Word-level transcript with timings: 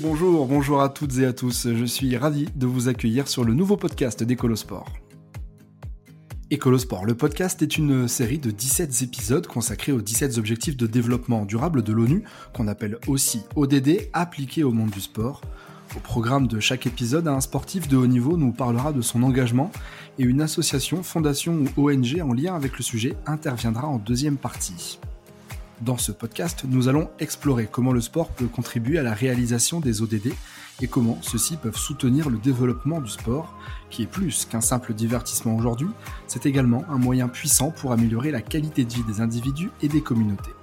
Bonjour, 0.00 0.46
bonjour 0.46 0.82
à 0.82 0.88
toutes 0.88 1.18
et 1.18 1.26
à 1.26 1.32
tous. 1.32 1.68
Je 1.72 1.84
suis 1.84 2.16
ravi 2.16 2.48
de 2.56 2.66
vous 2.66 2.88
accueillir 2.88 3.28
sur 3.28 3.44
le 3.44 3.54
nouveau 3.54 3.76
podcast 3.76 4.24
d'Ecolosport. 4.24 4.88
Écolosport, 6.50 7.04
le 7.04 7.14
podcast 7.14 7.62
est 7.62 7.76
une 7.76 8.08
série 8.08 8.38
de 8.38 8.50
17 8.50 9.02
épisodes 9.02 9.46
consacrés 9.46 9.92
aux 9.92 10.00
17 10.00 10.38
objectifs 10.38 10.76
de 10.76 10.86
développement 10.86 11.44
durable 11.44 11.82
de 11.82 11.92
l'ONU, 11.92 12.24
qu'on 12.52 12.66
appelle 12.66 12.98
aussi 13.06 13.42
ODD, 13.54 14.08
appliqués 14.12 14.64
au 14.64 14.72
monde 14.72 14.90
du 14.90 15.00
sport. 15.00 15.42
Au 15.96 16.00
programme 16.00 16.48
de 16.48 16.58
chaque 16.58 16.86
épisode, 16.86 17.28
un 17.28 17.40
sportif 17.40 17.86
de 17.86 17.96
haut 17.96 18.08
niveau 18.08 18.36
nous 18.36 18.52
parlera 18.52 18.92
de 18.92 19.00
son 19.00 19.22
engagement 19.22 19.70
et 20.18 20.24
une 20.24 20.40
association, 20.40 21.02
fondation 21.02 21.64
ou 21.76 21.90
ONG 21.90 22.20
en 22.20 22.32
lien 22.32 22.56
avec 22.56 22.78
le 22.78 22.82
sujet 22.82 23.14
interviendra 23.26 23.86
en 23.86 23.98
deuxième 23.98 24.38
partie. 24.38 24.98
Dans 25.84 25.98
ce 25.98 26.12
podcast, 26.12 26.64
nous 26.66 26.88
allons 26.88 27.10
explorer 27.18 27.68
comment 27.70 27.92
le 27.92 28.00
sport 28.00 28.30
peut 28.30 28.46
contribuer 28.46 28.96
à 28.98 29.02
la 29.02 29.12
réalisation 29.12 29.80
des 29.80 30.00
ODD 30.00 30.32
et 30.80 30.86
comment 30.86 31.18
ceux-ci 31.20 31.58
peuvent 31.58 31.76
soutenir 31.76 32.30
le 32.30 32.38
développement 32.38 33.02
du 33.02 33.10
sport, 33.10 33.54
qui 33.90 34.04
est 34.04 34.06
plus 34.06 34.46
qu'un 34.46 34.62
simple 34.62 34.94
divertissement 34.94 35.54
aujourd'hui, 35.54 35.88
c'est 36.26 36.46
également 36.46 36.86
un 36.88 36.96
moyen 36.96 37.28
puissant 37.28 37.70
pour 37.70 37.92
améliorer 37.92 38.30
la 38.30 38.40
qualité 38.40 38.86
de 38.86 38.94
vie 38.94 39.02
des 39.02 39.20
individus 39.20 39.70
et 39.82 39.88
des 39.88 40.00
communautés. 40.00 40.54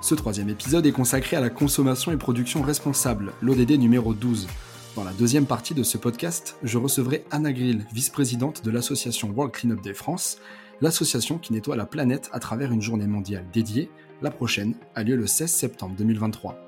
Ce 0.00 0.16
troisième 0.16 0.48
épisode 0.48 0.84
est 0.84 0.92
consacré 0.92 1.36
à 1.36 1.40
la 1.40 1.50
consommation 1.50 2.10
et 2.10 2.16
production 2.16 2.60
responsable, 2.62 3.34
l'ODD 3.42 3.78
numéro 3.78 4.14
12. 4.14 4.48
Dans 4.96 5.04
la 5.04 5.12
deuxième 5.12 5.46
partie 5.46 5.74
de 5.74 5.84
ce 5.84 5.96
podcast, 5.96 6.56
je 6.64 6.78
recevrai 6.78 7.24
Anna 7.30 7.52
Grill, 7.52 7.86
vice-présidente 7.92 8.64
de 8.64 8.72
l'association 8.72 9.30
World 9.30 9.54
Cleanup 9.54 9.80
Day 9.80 9.94
France, 9.94 10.38
l'association 10.80 11.38
qui 11.38 11.52
nettoie 11.52 11.76
la 11.76 11.86
planète 11.86 12.28
à 12.32 12.40
travers 12.40 12.72
une 12.72 12.82
journée 12.82 13.06
mondiale 13.06 13.44
dédiée. 13.52 13.90
La 14.22 14.30
prochaine 14.30 14.74
a 14.94 15.02
lieu 15.02 15.16
le 15.16 15.26
16 15.26 15.50
septembre 15.50 15.94
2023. 15.96 16.58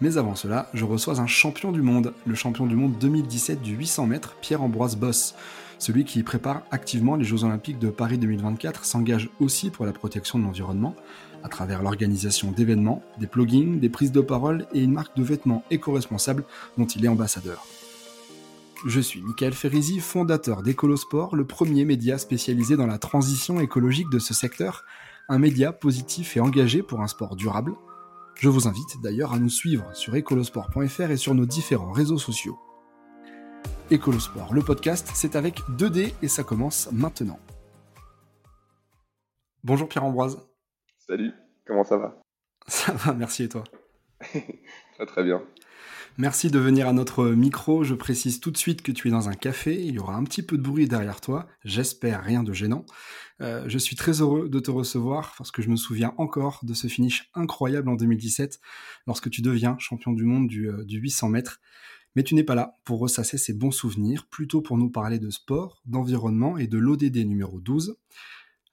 Mais 0.00 0.18
avant 0.18 0.34
cela, 0.34 0.68
je 0.74 0.84
reçois 0.84 1.20
un 1.20 1.26
champion 1.26 1.72
du 1.72 1.80
monde, 1.80 2.12
le 2.26 2.34
champion 2.34 2.66
du 2.66 2.76
monde 2.76 2.98
2017 2.98 3.62
du 3.62 3.74
800 3.74 4.06
mètres, 4.06 4.36
Pierre-Ambroise 4.42 4.96
Boss. 4.96 5.34
Celui 5.78 6.04
qui 6.04 6.22
prépare 6.22 6.62
activement 6.70 7.16
les 7.16 7.24
Jeux 7.24 7.44
Olympiques 7.44 7.78
de 7.78 7.88
Paris 7.88 8.18
2024 8.18 8.84
s'engage 8.84 9.30
aussi 9.40 9.70
pour 9.70 9.86
la 9.86 9.92
protection 9.92 10.38
de 10.38 10.44
l'environnement, 10.44 10.94
à 11.42 11.48
travers 11.48 11.82
l'organisation 11.82 12.50
d'événements, 12.50 13.02
des 13.18 13.26
plugins, 13.26 13.76
des 13.78 13.88
prises 13.88 14.12
de 14.12 14.20
parole 14.20 14.66
et 14.74 14.82
une 14.82 14.92
marque 14.92 15.16
de 15.16 15.22
vêtements 15.22 15.64
éco-responsable 15.70 16.44
dont 16.76 16.86
il 16.86 17.04
est 17.04 17.08
ambassadeur. 17.08 17.66
Je 18.84 19.00
suis 19.00 19.22
Michael 19.22 19.54
Ferrizi, 19.54 20.00
fondateur 20.00 20.62
d'Ecolosport, 20.62 21.34
le 21.34 21.46
premier 21.46 21.84
média 21.84 22.18
spécialisé 22.18 22.76
dans 22.76 22.86
la 22.86 22.98
transition 22.98 23.58
écologique 23.58 24.10
de 24.10 24.18
ce 24.18 24.34
secteur, 24.34 24.84
un 25.28 25.38
média 25.38 25.72
positif 25.72 26.36
et 26.36 26.40
engagé 26.40 26.82
pour 26.82 27.00
un 27.00 27.08
sport 27.08 27.36
durable, 27.36 27.72
je 28.38 28.50
vous 28.50 28.68
invite 28.68 29.00
d'ailleurs 29.02 29.32
à 29.32 29.38
nous 29.38 29.48
suivre 29.48 29.94
sur 29.96 30.14
ecolosport.fr 30.14 31.10
et 31.10 31.16
sur 31.16 31.34
nos 31.34 31.46
différents 31.46 31.92
réseaux 31.92 32.18
sociaux. 32.18 32.58
Ecolosport, 33.90 34.52
le 34.52 34.60
podcast, 34.60 35.10
c'est 35.14 35.36
avec 35.36 35.60
2D 35.70 36.12
et 36.20 36.28
ça 36.28 36.44
commence 36.44 36.90
maintenant. 36.92 37.40
Bonjour 39.64 39.88
Pierre-Ambroise. 39.88 40.46
Salut, 40.98 41.32
comment 41.66 41.84
ça 41.84 41.96
va? 41.96 42.20
Ça 42.66 42.92
va, 42.92 43.14
merci 43.14 43.44
et 43.44 43.48
toi? 43.48 43.64
Très 44.20 45.06
très 45.06 45.24
bien. 45.24 45.42
Merci 46.18 46.50
de 46.50 46.58
venir 46.58 46.88
à 46.88 46.94
notre 46.94 47.26
micro. 47.26 47.84
Je 47.84 47.94
précise 47.94 48.40
tout 48.40 48.50
de 48.50 48.56
suite 48.56 48.80
que 48.80 48.90
tu 48.90 49.08
es 49.08 49.10
dans 49.10 49.28
un 49.28 49.34
café. 49.34 49.84
Il 49.84 49.96
y 49.96 49.98
aura 49.98 50.16
un 50.16 50.24
petit 50.24 50.42
peu 50.42 50.56
de 50.56 50.62
bruit 50.62 50.88
derrière 50.88 51.20
toi. 51.20 51.46
J'espère 51.62 52.24
rien 52.24 52.42
de 52.42 52.54
gênant. 52.54 52.86
Euh, 53.42 53.64
je 53.66 53.76
suis 53.76 53.96
très 53.96 54.22
heureux 54.22 54.48
de 54.48 54.58
te 54.58 54.70
recevoir 54.70 55.34
parce 55.36 55.50
que 55.50 55.60
je 55.60 55.68
me 55.68 55.76
souviens 55.76 56.14
encore 56.16 56.60
de 56.62 56.72
ce 56.72 56.86
finish 56.86 57.30
incroyable 57.34 57.90
en 57.90 57.96
2017 57.96 58.60
lorsque 59.06 59.28
tu 59.28 59.42
deviens 59.42 59.76
champion 59.78 60.12
du 60.12 60.24
monde 60.24 60.48
du, 60.48 60.70
euh, 60.70 60.84
du 60.84 61.00
800 61.00 61.28
mètres. 61.28 61.60
Mais 62.14 62.22
tu 62.22 62.34
n'es 62.34 62.44
pas 62.44 62.54
là 62.54 62.78
pour 62.84 62.98
ressasser 62.98 63.36
ces 63.36 63.52
bons 63.52 63.70
souvenirs, 63.70 64.26
plutôt 64.26 64.62
pour 64.62 64.78
nous 64.78 64.88
parler 64.88 65.18
de 65.18 65.28
sport, 65.28 65.82
d'environnement 65.84 66.56
et 66.56 66.66
de 66.66 66.78
l'ODD 66.78 67.26
numéro 67.26 67.60
12. 67.60 67.98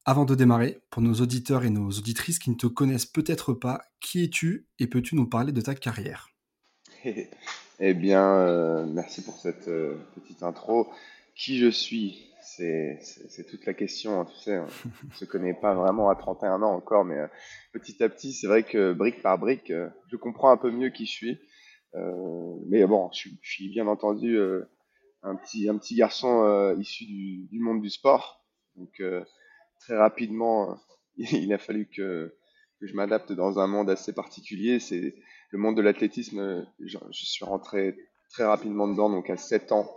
Avant 0.06 0.24
de 0.24 0.34
démarrer, 0.34 0.82
pour 0.90 1.02
nos 1.02 1.16
auditeurs 1.16 1.66
et 1.66 1.70
nos 1.70 1.90
auditrices 1.90 2.40
qui 2.40 2.52
ne 2.52 2.56
te 2.56 2.68
connaissent 2.68 3.06
peut-être 3.06 3.52
pas, 3.54 3.82
qui 4.00 4.24
es-tu 4.24 4.66
et 4.80 4.88
peux-tu 4.88 5.16
nous 5.16 5.28
parler 5.28 5.52
de 5.52 5.60
ta 5.60 5.76
carrière? 5.76 6.33
Eh 7.80 7.94
bien, 7.94 8.38
euh, 8.38 8.86
merci 8.86 9.24
pour 9.24 9.36
cette 9.36 9.68
euh, 9.68 9.96
petite 10.16 10.44
intro. 10.44 10.90
Qui 11.36 11.58
je 11.58 11.70
suis 11.70 12.30
c'est, 12.42 13.00
toute 13.50 13.66
la 13.66 13.74
question, 13.74 14.22
hein, 14.22 14.26
tu 14.26 14.38
sais. 14.38 14.60
On 14.60 15.08
ne 15.10 15.14
se 15.16 15.26
connaît 15.26 15.54
pas 15.54 15.74
vraiment 15.74 16.10
à 16.10 16.16
31 16.16 16.62
ans 16.62 16.76
encore, 16.76 17.04
mais 17.04 17.18
euh, 17.18 17.28
petit 17.72 18.04
à 18.04 18.10
petit, 18.10 18.34
c'est 18.34 18.48
vrai 18.48 18.64
que 18.64 18.94
brique 18.94 19.22
par 19.22 19.38
brique, 19.38 19.72
je 19.72 20.16
comprends 20.18 20.52
un 20.52 20.58
peu 20.58 20.70
mieux 20.70 20.90
qui 20.90 21.06
je 21.06 21.12
suis. 21.12 21.40
mais 22.68 22.86
bon, 22.86 23.10
je, 23.12 23.30
suis 23.42 23.70
bien 23.70 23.88
entendu 23.88 24.38
un, 25.24 25.36
petit, 25.36 25.68
un 25.68 25.78
petit 25.78 25.96
garçon 25.96 26.76
issu 26.80 27.06
du, 27.06 27.48
du, 27.48 27.60
monde 27.60 27.82
du 27.82 27.90
sport. 27.90 28.46
Donc, 28.76 29.02
très 29.80 29.98
rapidement, 29.98 30.78
il 31.18 31.52
a 31.54 31.58
fallu 31.58 31.88
que, 31.88 32.36
que 32.80 32.88
je 32.88 32.94
m'adapte 32.94 33.32
dans 33.32 33.58
un 33.60 33.68
monde 33.68 33.90
assez 33.90 34.14
particulier. 34.14 34.80
C'est 34.80 35.16
le 35.54 35.60
monde 35.60 35.78
de 35.78 35.84
l'athlétisme, 35.84 36.40
euh, 36.40 36.62
je, 36.80 36.98
suis 37.12 37.46
rentré 37.46 37.96
très 38.32 38.44
rapidement 38.44 38.88
dedans, 38.88 39.10
donc 39.12 39.30
à 39.30 39.38
7 39.38 39.72
ans, 39.72 39.88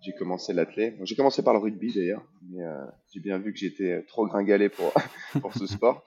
j'ai 0.00 0.14
commencé 0.14 0.54
l'athlé. 0.54 0.96
j'ai 1.02 1.14
commencé 1.14 1.42
par 1.44 1.52
le 1.52 1.58
rugby 1.60 1.92
d'ailleurs, 1.92 2.24
mais 2.48 2.64
euh, 2.64 2.86
j'ai 3.12 3.20
bien 3.20 3.38
vu 3.38 3.52
que 3.52 3.58
j'étais 3.58 4.02
trop 4.04 4.26
gringalé 4.26 4.70
pour, 4.70 4.90
pour 5.42 5.52
ce 5.52 5.66
sport. 5.66 6.06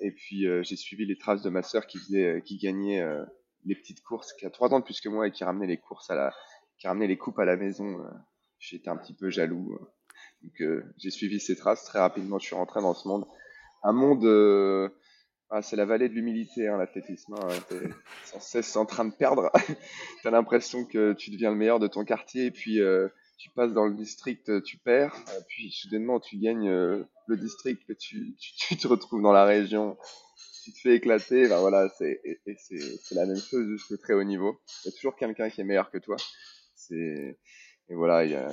Et 0.00 0.10
puis 0.10 0.46
euh, 0.46 0.62
j'ai 0.62 0.76
suivi 0.76 1.04
les 1.04 1.18
traces 1.18 1.42
de 1.42 1.50
ma 1.50 1.62
sœur 1.62 1.86
qui 1.86 1.98
faisait, 1.98 2.42
qui 2.46 2.56
gagnait 2.56 3.06
les 3.66 3.74
petites 3.74 4.02
courses, 4.02 4.32
qui 4.32 4.46
a 4.46 4.50
3 4.50 4.72
ans 4.72 4.80
de 4.80 4.84
plus 4.84 5.02
que 5.02 5.10
moi 5.10 5.28
et 5.28 5.30
qui 5.30 5.44
ramenait 5.44 5.66
les 5.66 5.76
courses 5.76 6.08
à 6.08 6.14
la, 6.14 6.34
qui 6.78 6.86
ramenait 6.86 7.08
les 7.08 7.18
coupes 7.18 7.38
à 7.38 7.44
la 7.44 7.56
maison. 7.56 7.98
J'étais 8.58 8.88
un 8.88 8.96
petit 8.96 9.14
peu 9.14 9.28
jaloux. 9.28 9.78
Donc 10.42 10.62
j'ai 10.96 11.10
suivi 11.10 11.40
ses 11.40 11.56
traces 11.56 11.84
très 11.84 11.98
rapidement. 11.98 12.38
Je 12.38 12.46
suis 12.46 12.56
rentré 12.56 12.80
dans 12.80 12.94
ce 12.94 13.06
monde, 13.06 13.26
un 13.82 13.92
monde 13.92 14.24
ah, 15.52 15.62
c'est 15.62 15.74
la 15.74 15.84
vallée 15.84 16.08
de 16.08 16.14
l'humilité, 16.14 16.68
hein, 16.68 16.78
l'athlétisme. 16.78 17.34
Hein, 17.34 17.48
T'es 17.68 17.80
sans 18.24 18.38
cesse 18.38 18.76
en 18.76 18.86
train 18.86 19.04
de 19.04 19.12
perdre. 19.12 19.50
T'as 20.22 20.30
l'impression 20.30 20.84
que 20.84 21.12
tu 21.12 21.30
deviens 21.30 21.50
le 21.50 21.56
meilleur 21.56 21.80
de 21.80 21.88
ton 21.88 22.04
quartier 22.04 22.46
et 22.46 22.50
puis 22.52 22.80
euh, 22.80 23.08
tu 23.36 23.50
passes 23.50 23.72
dans 23.72 23.86
le 23.86 23.94
district, 23.94 24.62
tu 24.62 24.78
perds. 24.78 25.16
Puis 25.48 25.72
soudainement, 25.72 26.20
tu 26.20 26.38
gagnes 26.38 26.68
euh, 26.68 27.02
le 27.26 27.36
district 27.36 27.82
tu, 27.98 28.36
tu, 28.38 28.76
te 28.76 28.86
retrouves 28.86 29.22
dans 29.22 29.32
la 29.32 29.44
région. 29.44 29.96
Tu 30.62 30.72
te 30.72 30.78
fais 30.78 30.94
éclater. 30.94 31.48
Ben 31.48 31.58
voilà, 31.58 31.88
c'est, 31.98 32.20
c'est, 32.68 33.14
la 33.16 33.26
même 33.26 33.36
chose 33.36 33.66
jusqu'au 33.70 33.96
très 33.96 34.14
haut 34.14 34.22
niveau. 34.22 34.60
Il 34.84 34.90
y 34.90 34.94
a 34.94 34.96
toujours 34.96 35.16
quelqu'un 35.16 35.50
qui 35.50 35.60
est 35.60 35.64
meilleur 35.64 35.90
que 35.90 35.98
toi. 35.98 36.16
C'est, 36.76 37.40
et 37.88 37.94
voilà, 37.94 38.24
il 38.24 38.30
y 38.30 38.36
a 38.36 38.52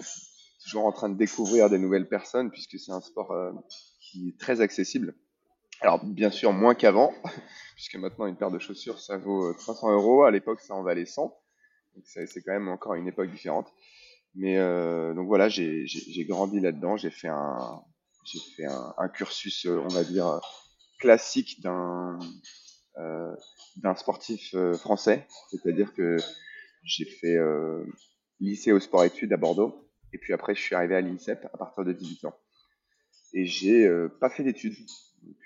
toujours 0.64 0.86
en 0.86 0.92
train 0.92 1.10
de 1.10 1.18
découvrir 1.18 1.70
des 1.70 1.78
nouvelles 1.78 2.10
personnes 2.10 2.50
puisque 2.50 2.80
c'est 2.80 2.92
un 2.92 3.02
sport 3.02 3.32
euh, 3.34 3.52
qui 4.02 4.30
est 4.30 4.40
très 4.40 4.62
accessible 4.62 5.14
alors 5.82 6.04
bien 6.04 6.32
sûr 6.32 6.54
moins 6.54 6.76
qu'avant, 6.76 7.14
puisque 7.76 7.96
maintenant 7.96 8.26
une 8.26 8.36
paire 8.36 8.52
de 8.52 8.60
chaussures 8.60 9.00
ça 9.00 9.18
vaut 9.18 9.54
300 9.54 9.90
euh, 9.90 9.94
euros. 9.94 10.24
À 10.24 10.32
l'époque 10.32 10.62
ça 10.62 10.74
en 10.74 10.84
valait 10.84 11.06
100, 11.06 11.24
donc 11.96 12.04
c'est 12.06 12.42
quand 12.42 12.54
même 12.54 12.68
encore 12.68 12.96
une 12.96 13.08
époque 13.08 13.32
différente. 13.32 13.74
Mais 14.38 14.60
euh, 14.60 15.16
donc 15.16 15.28
voilà, 15.28 15.50
j'ai 15.50 15.86
grandi 16.28 16.60
là-dedans, 16.60 16.96
j'ai 16.96 17.10
fait 17.10 17.28
un 17.28 17.82
fait 18.56 18.66
un, 18.66 19.08
cursus, 19.08 19.66
euh, 19.66 19.80
on 19.80 19.88
va 19.88 20.04
dire 20.04 20.42
classique 21.00 21.62
d'un 21.62 22.20
euh, 22.98 23.36
d'un 23.78 23.96
sportif 23.96 24.56
français, 24.78 25.26
c'est-à-dire 25.50 25.94
que 25.94 26.18
j'ai 26.84 27.06
fait 27.06 27.38
lycée 28.40 28.72
au 28.72 28.80
sport 28.80 29.06
études 29.06 29.34
à 29.34 29.38
Bordeaux, 29.38 29.90
et 30.14 30.20
puis 30.20 30.34
après 30.34 30.54
je 30.54 30.62
suis 30.62 30.76
arrivé 30.76 30.96
à 30.96 31.02
l'INSEP 31.02 31.46
à 31.52 31.58
partir 31.58 31.84
de 31.84 31.94
18 31.94 32.26
ans. 32.26 32.36
Et 33.34 33.46
j'ai 33.46 33.90
pas 34.20 34.30
fait 34.30 34.44
d'études, 34.44 34.76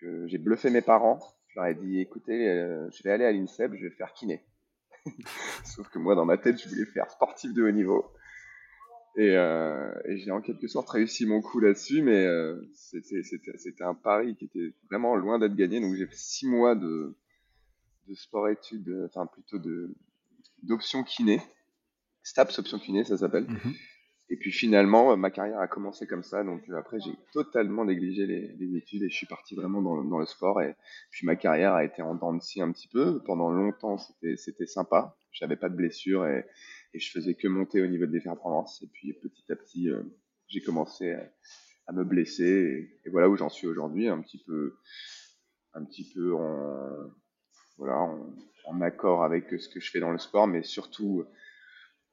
euh, 0.03 0.27
j'ai 0.27 0.37
bluffé 0.37 0.69
mes 0.69 0.81
parents. 0.81 1.19
Je 1.47 1.59
leur 1.59 1.67
ai 1.67 1.75
dit 1.75 1.99
écoutez, 1.99 2.49
euh, 2.49 2.89
je 2.91 3.03
vais 3.03 3.11
aller 3.11 3.25
à 3.25 3.31
l'INSEP, 3.31 3.73
je 3.75 3.83
vais 3.83 3.91
faire 3.91 4.13
kiné. 4.13 4.43
Sauf 5.65 5.89
que 5.89 5.99
moi, 5.99 6.15
dans 6.15 6.25
ma 6.25 6.37
tête, 6.37 6.61
je 6.61 6.69
voulais 6.69 6.85
faire 6.85 7.09
sportif 7.09 7.53
de 7.53 7.63
haut 7.63 7.71
niveau. 7.71 8.05
Et, 9.17 9.35
euh, 9.35 9.91
j'ai 10.05 10.31
en 10.31 10.41
quelque 10.41 10.67
sorte 10.67 10.89
réussi 10.89 11.25
mon 11.25 11.41
coup 11.41 11.59
là-dessus, 11.59 12.01
mais 12.01 12.25
c'était 12.73 13.83
un 13.83 13.93
pari 13.95 14.35
qui 14.35 14.45
était 14.45 14.73
vraiment 14.89 15.15
loin 15.15 15.39
d'être 15.39 15.55
gagné. 15.55 15.81
Donc 15.81 15.95
j'ai 15.95 16.07
fait 16.07 16.15
six 16.15 16.47
mois 16.47 16.75
de, 16.75 17.17
de 18.07 18.13
sport-études, 18.13 19.09
enfin 19.09 19.25
plutôt 19.25 19.57
d'option 20.63 21.03
kiné. 21.03 21.41
STAPS 22.23 22.59
option 22.59 22.79
kiné, 22.79 23.03
ça 23.03 23.17
s'appelle. 23.17 23.45
Mm-hmm. 23.45 23.75
Et 24.31 24.37
puis 24.37 24.53
finalement, 24.53 25.11
euh, 25.11 25.17
ma 25.17 25.29
carrière 25.29 25.59
a 25.59 25.67
commencé 25.67 26.07
comme 26.07 26.23
ça. 26.23 26.45
Donc 26.45 26.63
euh, 26.69 26.77
après, 26.77 27.01
j'ai 27.01 27.11
totalement 27.33 27.83
négligé 27.83 28.25
les, 28.25 28.77
études 28.77 29.03
et 29.03 29.09
je 29.09 29.15
suis 29.15 29.27
parti 29.27 29.55
vraiment 29.55 29.81
dans 29.81 30.17
le, 30.17 30.25
sport. 30.25 30.61
Et 30.61 30.73
puis 31.11 31.27
ma 31.27 31.35
carrière 31.35 31.73
a 31.73 31.83
été 31.83 32.01
en 32.01 32.15
dents 32.15 32.33
de 32.33 32.41
scie 32.41 32.61
un 32.61 32.71
petit 32.71 32.87
peu. 32.87 33.21
Pendant 33.25 33.51
longtemps, 33.51 33.97
c'était 33.97 34.65
sympa. 34.65 35.17
J'avais 35.33 35.57
pas 35.57 35.67
de 35.67 35.75
blessures 35.75 36.25
et, 36.27 36.45
et, 36.93 36.99
je 36.99 37.11
faisais 37.11 37.33
que 37.33 37.49
monter 37.49 37.81
au 37.81 37.87
niveau 37.87 38.05
des 38.05 38.21
performances. 38.21 38.81
Et 38.81 38.87
puis 38.87 39.11
petit 39.13 39.51
à 39.51 39.57
petit, 39.57 39.89
euh, 39.89 40.01
j'ai 40.47 40.61
commencé 40.61 41.11
à, 41.87 41.91
me 41.91 42.05
blesser. 42.05 42.89
Et, 43.03 43.09
voilà 43.09 43.27
où 43.27 43.35
j'en 43.35 43.49
suis 43.49 43.67
aujourd'hui, 43.67 44.07
un 44.07 44.21
petit 44.21 44.41
peu, 44.41 44.77
un 45.73 45.83
petit 45.83 46.09
peu 46.09 46.33
en, 46.35 47.11
accord 48.81 49.25
avec 49.25 49.49
ce 49.59 49.67
que 49.67 49.81
je 49.81 49.91
fais 49.91 49.99
dans 49.99 50.11
le 50.11 50.17
sport, 50.17 50.47
mais 50.47 50.63
surtout, 50.63 51.25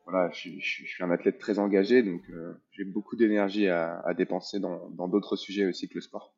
voilà, 0.09 0.31
je, 0.33 0.59
suis 0.61 1.03
un 1.03 1.11
athlète 1.11 1.39
très 1.39 1.59
engagé, 1.59 2.03
donc 2.03 2.23
j'ai 2.71 2.85
beaucoup 2.85 3.15
d'énergie 3.15 3.69
à, 3.69 4.15
dépenser 4.17 4.59
dans 4.61 5.09
d'autres 5.09 5.37
sujets 5.37 5.67
aussi 5.67 5.89
que 5.89 5.97
le 5.97 6.01
sport. 6.01 6.35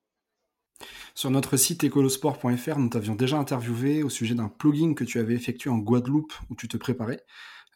Sur 1.15 1.31
notre 1.31 1.57
site 1.57 1.85
écolosport.fr, 1.85 2.79
nous 2.79 2.89
t'avions 2.89 3.15
déjà 3.15 3.37
interviewé 3.37 4.03
au 4.03 4.09
sujet 4.09 4.35
d'un 4.35 4.49
plugging 4.49 4.95
que 4.95 5.05
tu 5.05 5.19
avais 5.19 5.35
effectué 5.35 5.69
en 5.69 5.79
Guadeloupe 5.79 6.33
où 6.49 6.55
tu 6.55 6.69
te 6.69 6.77
préparais. 6.77 7.25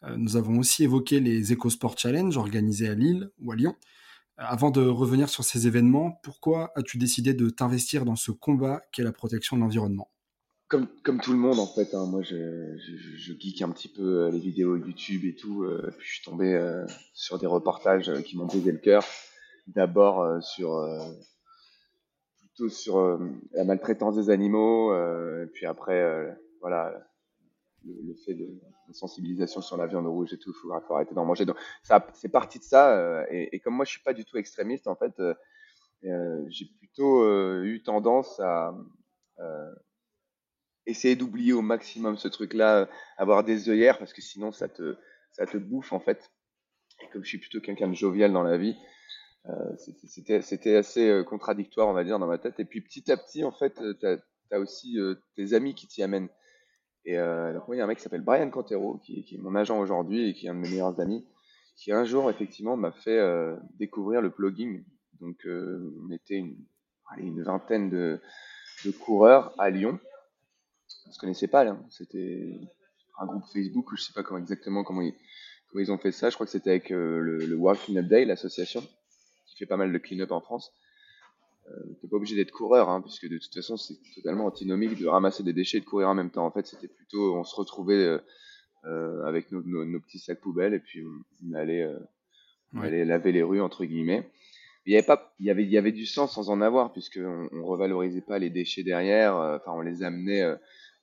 Euh, 0.03 0.15
nous 0.17 0.37
avons 0.37 0.59
aussi 0.59 0.83
évoqué 0.83 1.19
les 1.19 1.51
EcoSport 1.53 1.97
Challenge 1.97 2.35
organisés 2.37 2.89
à 2.89 2.95
Lille 2.95 3.29
ou 3.39 3.51
à 3.51 3.55
Lyon. 3.55 3.75
Euh, 4.39 4.43
avant 4.45 4.71
de 4.71 4.81
revenir 4.81 5.29
sur 5.29 5.43
ces 5.43 5.67
événements, 5.67 6.19
pourquoi 6.23 6.71
as-tu 6.75 6.97
décidé 6.97 7.33
de 7.33 7.49
t'investir 7.49 8.05
dans 8.05 8.15
ce 8.15 8.31
combat 8.31 8.81
qu'est 8.91 9.03
la 9.03 9.11
protection 9.11 9.57
de 9.57 9.61
l'environnement? 9.61 10.09
Comme, 10.67 10.87
comme, 11.03 11.19
tout 11.21 11.31
le 11.31 11.37
monde 11.37 11.59
en 11.59 11.67
fait, 11.67 11.93
hein, 11.93 12.05
moi 12.07 12.21
je, 12.21 12.77
je, 12.77 12.95
je, 13.17 13.33
geek 13.33 13.61
un 13.61 13.69
petit 13.69 13.87
peu 13.87 14.23
euh, 14.23 14.31
les 14.31 14.39
vidéos 14.39 14.75
YouTube 14.75 15.23
et 15.25 15.35
tout, 15.35 15.65
puis 15.97 16.07
je 16.07 16.13
suis 16.13 16.23
tombé 16.23 16.59
sur 17.13 17.37
des 17.37 17.47
reportages 17.47 18.11
qui 18.23 18.37
m'ont 18.37 18.45
brisé 18.45 18.71
le 18.71 18.79
cœur. 18.79 19.03
D'abord 19.67 20.43
sur 20.43 20.77
plutôt 22.55 22.69
sur 22.69 22.97
euh, 22.97 23.17
la 23.51 23.65
maltraitance 23.65 24.15
des 24.15 24.29
animaux, 24.29 24.91
euh, 24.91 25.45
puis 25.53 25.65
après, 25.65 26.01
euh, 26.01 26.31
voilà, 26.61 26.93
le, 27.83 28.13
fait 28.25 28.33
de 28.33 28.45
la 28.87 28.93
sensibilisation 28.93 29.61
sur 29.61 29.77
la 29.77 29.87
viande 29.87 30.07
rouge 30.07 30.33
et 30.33 30.37
tout, 30.37 30.51
il 30.51 30.59
faut, 30.61 30.93
arrêter 30.93 31.13
d'en 31.13 31.25
manger. 31.25 31.45
Donc, 31.45 31.57
ça, 31.83 32.05
c'est 32.13 32.29
parti 32.29 32.59
de 32.59 32.63
ça. 32.63 33.25
Et, 33.29 33.59
comme 33.59 33.75
moi, 33.75 33.85
je 33.85 33.91
suis 33.91 34.03
pas 34.03 34.13
du 34.13 34.25
tout 34.25 34.37
extrémiste, 34.37 34.87
en 34.87 34.95
fait, 34.95 35.21
j'ai 36.01 36.65
plutôt 36.79 37.23
eu 37.63 37.83
tendance 37.83 38.39
à 38.39 38.73
essayer 40.85 41.15
d'oublier 41.15 41.53
au 41.53 41.61
maximum 41.61 42.17
ce 42.17 42.27
truc-là, 42.27 42.87
avoir 43.17 43.43
des 43.43 43.69
œillères, 43.69 43.97
parce 43.97 44.13
que 44.13 44.21
sinon, 44.21 44.51
ça 44.51 44.67
te, 44.67 44.95
ça 45.31 45.45
te 45.45 45.57
bouffe, 45.57 45.93
en 45.93 45.99
fait. 45.99 46.31
Et 47.01 47.09
comme 47.11 47.23
je 47.23 47.29
suis 47.29 47.39
plutôt 47.39 47.59
quelqu'un 47.59 47.89
de 47.89 47.95
jovial 47.95 48.31
dans 48.31 48.43
la 48.43 48.57
vie, 48.57 48.75
euh, 49.49 49.75
c'était 49.77 50.75
assez 50.75 51.09
euh, 51.09 51.23
contradictoire, 51.23 51.87
on 51.87 51.93
va 51.93 52.03
dire, 52.03 52.19
dans 52.19 52.27
ma 52.27 52.37
tête. 52.37 52.59
Et 52.59 52.65
puis 52.65 52.81
petit 52.81 53.11
à 53.11 53.17
petit, 53.17 53.43
en 53.43 53.51
fait, 53.51 53.79
euh, 53.81 53.93
tu 53.99 54.05
as, 54.53 54.59
aussi 54.59 54.97
tes 55.35 55.53
amis 55.53 55.75
qui 55.75 55.85
t'y 55.85 56.01
amènent. 56.01 56.29
Et 57.03 57.17
donc, 57.17 57.67
moi, 57.67 57.75
il 57.75 57.79
y 57.79 57.81
a 57.81 57.83
un 57.83 57.87
mec 57.87 57.97
qui 57.97 58.03
s'appelle 58.03 58.21
Brian 58.21 58.49
Cantero, 58.49 58.99
qui, 58.99 59.25
qui, 59.25 59.35
est 59.35 59.37
mon 59.37 59.53
agent 59.53 59.77
aujourd'hui 59.77 60.29
et 60.29 60.33
qui 60.33 60.45
est 60.45 60.49
un 60.49 60.55
de 60.55 60.59
mes 60.61 60.69
meilleurs 60.69 60.97
amis, 61.01 61.27
qui 61.75 61.91
un 61.91 62.05
jour, 62.05 62.29
effectivement, 62.29 62.77
m'a 62.77 62.93
fait 62.93 63.19
découvrir 63.77 64.21
le 64.21 64.31
plugging. 64.31 64.85
Donc, 65.19 65.45
on 65.45 66.09
était 66.11 66.35
une, 66.35 66.55
une 67.17 67.43
vingtaine 67.43 67.89
de, 67.89 68.21
de, 68.85 68.91
coureurs 68.91 69.53
à 69.59 69.69
Lyon. 69.69 69.99
On 71.07 71.11
se 71.11 71.19
connaissait 71.19 71.47
pas, 71.47 71.63
là. 71.63 71.77
C'était 71.89 72.59
un 73.19 73.25
groupe 73.25 73.45
Facebook, 73.53 73.91
je 73.95 74.03
sais 74.03 74.13
pas 74.13 74.23
comment 74.23 74.39
exactement 74.39 74.83
comment 74.83 75.01
ils, 75.01 75.13
comment 75.69 75.83
ils 75.83 75.91
ont 75.91 75.97
fait 75.97 76.11
ça. 76.11 76.29
Je 76.29 76.35
crois 76.35 76.45
que 76.45 76.51
c'était 76.51 76.71
avec 76.71 76.89
le, 76.89 77.21
le 77.21 77.55
World 77.55 77.81
Cleanup 77.81 78.07
Day, 78.07 78.25
l'association 78.25 78.83
fait 79.57 79.65
pas 79.65 79.77
mal 79.77 79.91
de 79.91 79.97
clean-up 79.97 80.31
en 80.31 80.41
France. 80.41 80.73
Euh, 81.67 81.97
t'es 81.99 82.07
pas 82.07 82.17
obligé 82.17 82.35
d'être 82.35 82.51
coureur, 82.51 82.89
hein, 82.89 83.01
puisque 83.01 83.27
de 83.27 83.37
toute 83.37 83.53
façon 83.53 83.75
c'est 83.75 83.95
totalement 84.13 84.45
antinomique 84.45 84.99
de 84.99 85.07
ramasser 85.07 85.43
des 85.43 85.53
déchets 85.53 85.77
et 85.77 85.81
de 85.81 85.85
courir 85.85 86.09
en 86.09 86.15
même 86.15 86.29
temps. 86.29 86.45
En 86.45 86.51
fait, 86.51 86.67
c'était 86.67 86.87
plutôt, 86.87 87.35
on 87.35 87.43
se 87.43 87.55
retrouvait 87.55 88.05
euh, 88.05 88.19
euh, 88.85 89.23
avec 89.25 89.51
nos, 89.51 89.99
petits 89.99 90.19
sacs 90.19 90.41
poubelles 90.41 90.75
et 90.75 90.79
puis 90.79 91.03
on, 91.03 91.53
allait, 91.53 91.87
laver 93.05 93.31
les 93.31 93.41
rues 93.41 93.61
entre 93.61 93.85
guillemets. 93.85 94.29
Il 94.85 94.93
y 94.93 94.97
avait 94.97 95.05
pas, 95.05 95.33
il 95.39 95.47
y 95.47 95.49
avait, 95.49 95.63
il 95.63 95.71
y 95.71 95.79
avait 95.79 95.91
du 95.91 96.05
sens 96.05 96.35
sans 96.35 96.51
en 96.51 96.61
avoir, 96.61 96.93
puisque 96.93 97.19
on, 97.19 97.65
revalorisait 97.65 98.21
pas 98.21 98.37
les 98.37 98.51
déchets 98.51 98.83
derrière. 98.83 99.35
Enfin, 99.35 99.71
on 99.71 99.81
les 99.81 100.03
amenait 100.03 100.43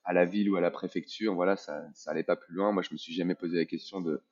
à 0.04 0.12
la 0.12 0.24
ville 0.24 0.50
ou 0.50 0.56
à 0.56 0.60
la 0.60 0.70
préfecture. 0.70 1.34
Voilà, 1.34 1.56
ça, 1.56 1.84
ça 1.94 2.10
allait 2.10 2.22
pas 2.22 2.36
plus 2.36 2.54
loin. 2.54 2.72
Moi, 2.72 2.82
je 2.82 2.92
me 2.92 2.98
suis 2.98 3.14
jamais 3.14 3.34
posé 3.34 3.56
la 3.56 3.64
question 3.64 4.00
de 4.00 4.22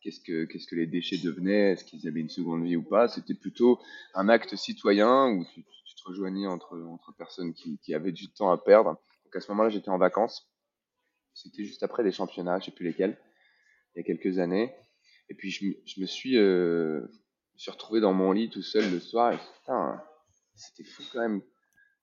qu'est-ce 0.00 0.20
que, 0.20 0.44
qu'est-ce 0.44 0.66
que 0.66 0.76
les 0.76 0.86
déchets 0.86 1.18
devenaient, 1.18 1.72
est-ce 1.72 1.84
qu'ils 1.84 2.06
avaient 2.06 2.20
une 2.20 2.28
seconde 2.28 2.64
vie 2.64 2.76
ou 2.76 2.82
pas. 2.82 3.08
C'était 3.08 3.34
plutôt 3.34 3.80
un 4.14 4.28
acte 4.28 4.54
citoyen 4.56 5.28
où 5.30 5.44
tu, 5.52 5.62
te 5.62 6.04
rejoignais 6.04 6.46
entre, 6.46 6.78
entre 6.78 7.12
personnes 7.16 7.54
qui, 7.54 7.78
qui, 7.78 7.94
avaient 7.94 8.12
du 8.12 8.28
temps 8.28 8.50
à 8.50 8.58
perdre. 8.58 9.00
Donc 9.24 9.34
à 9.34 9.40
ce 9.40 9.50
moment-là, 9.50 9.70
j'étais 9.70 9.88
en 9.88 9.98
vacances. 9.98 10.48
C'était 11.32 11.64
juste 11.64 11.82
après 11.82 12.04
des 12.04 12.12
championnats, 12.12 12.58
je 12.60 12.66
sais 12.66 12.70
plus 12.70 12.84
lesquels, 12.84 13.18
il 13.94 13.98
y 13.98 14.00
a 14.00 14.04
quelques 14.04 14.38
années. 14.38 14.74
Et 15.28 15.34
puis 15.34 15.50
je, 15.50 15.64
je 15.86 16.00
me 16.00 16.06
suis, 16.06 16.36
euh, 16.36 17.00
je 17.56 17.62
suis 17.62 17.70
retrouvé 17.70 18.00
dans 18.00 18.12
mon 18.12 18.32
lit 18.32 18.50
tout 18.50 18.62
seul 18.62 18.90
le 18.90 19.00
soir. 19.00 19.38
Putain, 19.60 20.02
c'était 20.54 20.84
fou 20.84 21.02
quand 21.12 21.20
même. 21.20 21.42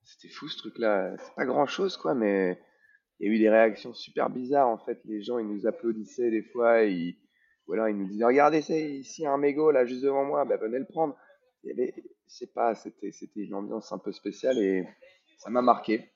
C'était 0.02 0.28
fou 0.28 0.48
ce 0.48 0.58
truc-là. 0.58 1.16
C'est 1.18 1.34
pas 1.34 1.46
grand-chose 1.46 1.96
quoi, 1.96 2.14
mais 2.14 2.60
il 3.24 3.28
y 3.28 3.30
a 3.30 3.36
eu 3.36 3.38
des 3.38 3.48
réactions 3.48 3.94
super 3.94 4.28
bizarres 4.28 4.68
en 4.68 4.76
fait. 4.76 5.00
Les 5.06 5.22
gens 5.22 5.38
ils 5.38 5.48
nous 5.48 5.66
applaudissaient 5.66 6.30
des 6.30 6.42
fois. 6.42 6.82
Ils, 6.82 7.16
ou 7.66 7.72
alors 7.72 7.88
il 7.88 7.96
nous 7.96 8.06
disait 8.06 8.24
regardez 8.24 8.60
c'est 8.60 8.82
ici 8.82 9.26
un 9.26 9.38
mégot 9.38 9.70
là 9.70 9.86
juste 9.86 10.02
devant 10.02 10.26
moi, 10.26 10.44
ben, 10.44 10.58
venez 10.60 10.78
le 10.78 10.84
prendre. 10.84 11.16
Il 11.62 11.70
y 11.70 12.46
pas, 12.48 12.74
c'était 12.74 13.12
c'était 13.12 13.40
une 13.40 13.54
ambiance 13.54 13.92
un 13.92 13.98
peu 13.98 14.12
spéciale 14.12 14.58
et 14.58 14.86
ça 15.38 15.48
m'a 15.48 15.62
marqué. 15.62 16.10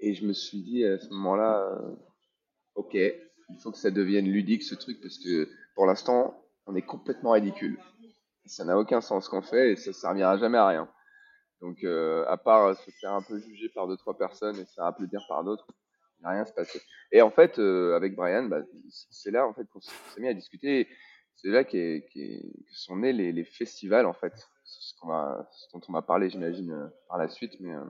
Et 0.00 0.12
je 0.12 0.26
me 0.26 0.34
suis 0.34 0.62
dit 0.62 0.84
à 0.84 0.98
ce 0.98 1.08
moment-là, 1.08 1.62
euh, 1.62 1.94
ok, 2.74 2.92
il 2.92 3.58
faut 3.62 3.70
que 3.70 3.78
ça 3.78 3.90
devienne 3.90 4.26
ludique 4.26 4.64
ce 4.64 4.74
truc 4.74 5.00
parce 5.00 5.16
que 5.16 5.48
pour 5.74 5.86
l'instant 5.86 6.44
on 6.66 6.76
est 6.76 6.82
complètement 6.82 7.30
ridicule. 7.30 7.78
Ça 8.44 8.66
n'a 8.66 8.78
aucun 8.78 9.00
sens 9.00 9.24
ce 9.24 9.30
qu'on 9.30 9.40
fait 9.40 9.72
et 9.72 9.76
ça 9.76 9.94
servira 9.94 10.36
jamais 10.36 10.58
à 10.58 10.66
rien. 10.66 10.90
Donc 11.64 11.82
euh, 11.82 12.26
à 12.28 12.36
part 12.36 12.76
se 12.76 12.90
faire 12.90 13.14
un 13.14 13.22
peu 13.22 13.38
juger 13.38 13.70
par 13.70 13.88
deux 13.88 13.96
trois 13.96 14.18
personnes 14.18 14.56
et 14.56 14.66
se 14.66 14.74
faire 14.74 14.84
applaudir 14.84 15.24
par 15.26 15.44
d'autres, 15.44 15.66
rien 16.22 16.44
se 16.44 16.52
passé. 16.52 16.78
Et 17.10 17.22
en 17.22 17.30
fait, 17.30 17.58
euh, 17.58 17.96
avec 17.96 18.14
Brian, 18.14 18.44
bah, 18.44 18.60
c'est 19.10 19.30
là 19.30 19.46
en 19.46 19.54
fait 19.54 19.64
qu'on 19.72 19.80
s'est 19.80 20.20
mis 20.20 20.28
à 20.28 20.34
discuter. 20.34 20.88
C'est 21.36 21.48
là 21.48 21.64
qu'est, 21.64 22.06
que 22.14 22.20
sont 22.70 22.96
nés 22.96 23.14
les, 23.14 23.32
les, 23.32 23.44
festivals 23.44 24.06
en 24.06 24.12
fait, 24.12 24.34
ce, 24.64 24.94
dont 25.72 25.80
on 25.88 25.92
va 25.92 26.02
parler, 26.02 26.28
j'imagine, 26.28 26.70
euh, 26.70 26.86
par 27.08 27.16
la 27.16 27.28
suite. 27.28 27.54
Mais 27.60 27.74
euh, 27.74 27.84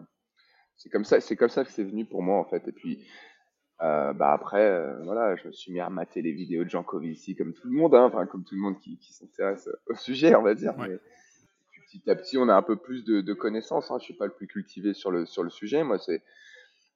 c'est 0.76 0.88
comme 0.88 1.04
ça, 1.04 1.20
c'est 1.20 1.36
comme 1.36 1.48
ça 1.48 1.64
que 1.64 1.72
c'est 1.72 1.84
venu 1.84 2.06
pour 2.06 2.22
moi 2.22 2.38
en 2.38 2.44
fait. 2.44 2.66
Et 2.68 2.72
puis 2.72 3.04
bah 3.80 4.32
après, 4.32 4.94
voilà, 5.02 5.34
je 5.34 5.48
me 5.48 5.52
suis 5.52 5.72
mis 5.72 5.80
à 5.80 5.90
mater 5.90 6.22
les 6.22 6.32
vidéos 6.32 6.62
de 6.62 6.70
Jean 6.70 6.84
Covici 6.84 7.34
comme 7.34 7.52
tout 7.52 7.68
le 7.68 7.74
monde, 7.74 7.94
hein, 7.94 8.04
enfin 8.04 8.24
comme 8.24 8.44
tout 8.44 8.54
le 8.54 8.60
monde 8.60 8.78
qui, 8.78 8.98
qui 8.98 9.12
s'intéresse 9.12 9.68
au 9.88 9.94
sujet, 9.94 10.34
on 10.36 10.42
va 10.42 10.54
dire. 10.54 10.74
Mais, 10.78 10.98
petit 11.98 12.10
à 12.10 12.16
petit, 12.16 12.38
on 12.38 12.48
a 12.48 12.54
un 12.54 12.62
peu 12.62 12.76
plus 12.76 13.04
de, 13.04 13.32
connaissances. 13.32 13.90
Hein. 13.90 13.98
Je 13.98 14.04
suis 14.04 14.14
pas 14.14 14.26
le 14.26 14.32
plus 14.32 14.46
cultivé 14.46 14.94
sur 14.94 15.10
le 15.10 15.50
sujet. 15.50 15.82
Moi, 15.84 15.98
c'est 15.98 16.22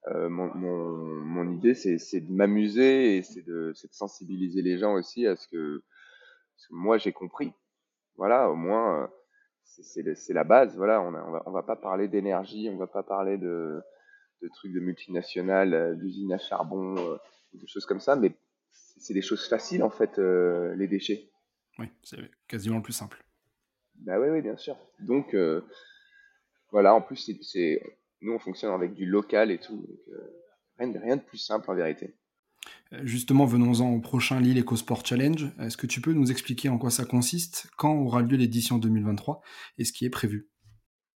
euh, 0.07 0.29
mon, 0.29 1.51
idée, 1.51 1.73
c'est 1.75 2.21
de 2.21 2.31
m'amuser 2.31 3.17
et 3.17 3.23
c'est 3.23 3.41
de, 3.41 3.73
sensibiliser 3.91 4.61
les 4.61 4.77
gens 4.77 4.93
aussi 4.93 5.27
à 5.27 5.35
ce 5.35 5.47
que, 5.47 5.83
moi 6.69 6.97
j'ai 6.97 7.11
compris. 7.11 7.53
Voilà, 8.15 8.49
au 8.49 8.55
moins, 8.55 9.03
euh, 9.03 9.07
c'est 9.63 10.33
la 10.33 10.43
base. 10.43 10.75
Voilà, 10.77 11.01
on, 11.01 11.51
va, 11.51 11.63
pas 11.63 11.75
parler 11.75 12.07
d'énergie, 12.07 12.69
on 12.71 12.77
va 12.77 12.87
pas 12.87 13.03
parler 13.03 13.37
de, 13.37 13.81
de 14.41 14.47
trucs 14.49 14.73
de 14.73 14.79
multinationales, 14.79 15.73
euh, 15.73 15.95
d'usines 15.95 16.33
à 16.33 16.37
charbon, 16.37 16.95
des 17.53 17.67
choses 17.67 17.85
comme 17.85 17.99
ça, 17.99 18.15
mais 18.15 18.33
c'est 18.71 19.13
des 19.13 19.21
choses 19.21 19.47
faciles 19.47 19.83
en 19.83 19.89
fait, 19.89 20.17
les 20.17 20.87
déchets. 20.87 21.29
Oui, 21.77 21.87
c'est 22.03 22.17
quasiment 22.47 22.77
le 22.77 22.83
plus 22.83 22.93
simple. 22.93 23.23
Bah 23.99 24.19
oui, 24.19 24.29
oui, 24.29 24.41
bien 24.41 24.57
sûr. 24.57 24.77
Donc, 24.99 25.35
voilà, 26.71 26.93
en 26.93 27.01
plus, 27.01 27.31
c'est 27.41 27.81
nous, 28.21 28.33
on 28.33 28.39
fonctionne 28.39 28.73
avec 28.73 28.93
du 28.93 29.05
local 29.05 29.51
et 29.51 29.59
tout. 29.59 29.77
Donc, 29.77 29.99
euh, 30.09 30.99
rien, 31.01 31.17
de 31.17 31.21
plus 31.21 31.37
simple 31.37 31.69
en 31.71 31.75
vérité. 31.75 32.15
Euh, 32.93 32.99
justement, 33.03 33.45
venons-en 33.45 33.93
au 33.93 33.99
prochain 33.99 34.39
Lille 34.39 34.59
EcoSport 34.59 35.05
Challenge. 35.05 35.51
Est-ce 35.59 35.77
que 35.77 35.87
tu 35.87 36.01
peux 36.01 36.13
nous 36.13 36.31
expliquer 36.31 36.69
en 36.69 36.77
quoi 36.77 36.89
ça 36.89 37.05
consiste, 37.05 37.69
quand 37.77 37.93
aura 37.93 38.21
lieu 38.21 38.35
l'édition 38.35 38.77
2023 38.77 39.41
et 39.77 39.85
ce 39.85 39.93
qui 39.93 40.05
est 40.05 40.09
prévu? 40.09 40.49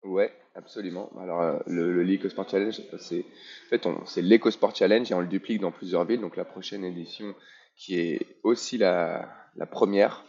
Ouais, 0.03 0.31
absolument. 0.55 1.11
Alors, 1.19 1.41
euh, 1.41 1.59
le, 1.67 2.03
Lille 2.03 2.19
EcoSport 2.19 2.49
Challenge, 2.49 2.79
c'est 2.99 3.19
en 3.19 3.69
fait, 3.69 3.87
c'est 4.05 4.21
l'EcoSport 4.21 4.75
Challenge 4.75 5.11
et 5.11 5.13
on 5.13 5.21
le 5.21 5.27
duplique 5.27 5.59
dans 5.59 5.71
plusieurs 5.71 6.05
villes. 6.05 6.21
Donc, 6.21 6.37
la 6.37 6.45
prochaine 6.45 6.85
édition, 6.85 7.35
qui 7.75 7.99
est 7.99 8.37
aussi 8.43 8.77
la, 8.77 9.49
première, 9.71 10.23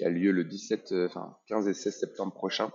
qui 0.00 0.06
a 0.06 0.10
lieu 0.10 0.32
le 0.32 0.44
17, 0.44 0.94
enfin, 1.06 1.36
15 1.48 1.68
et 1.68 1.74
16 1.74 2.00
septembre 2.00 2.32
prochain 2.32 2.72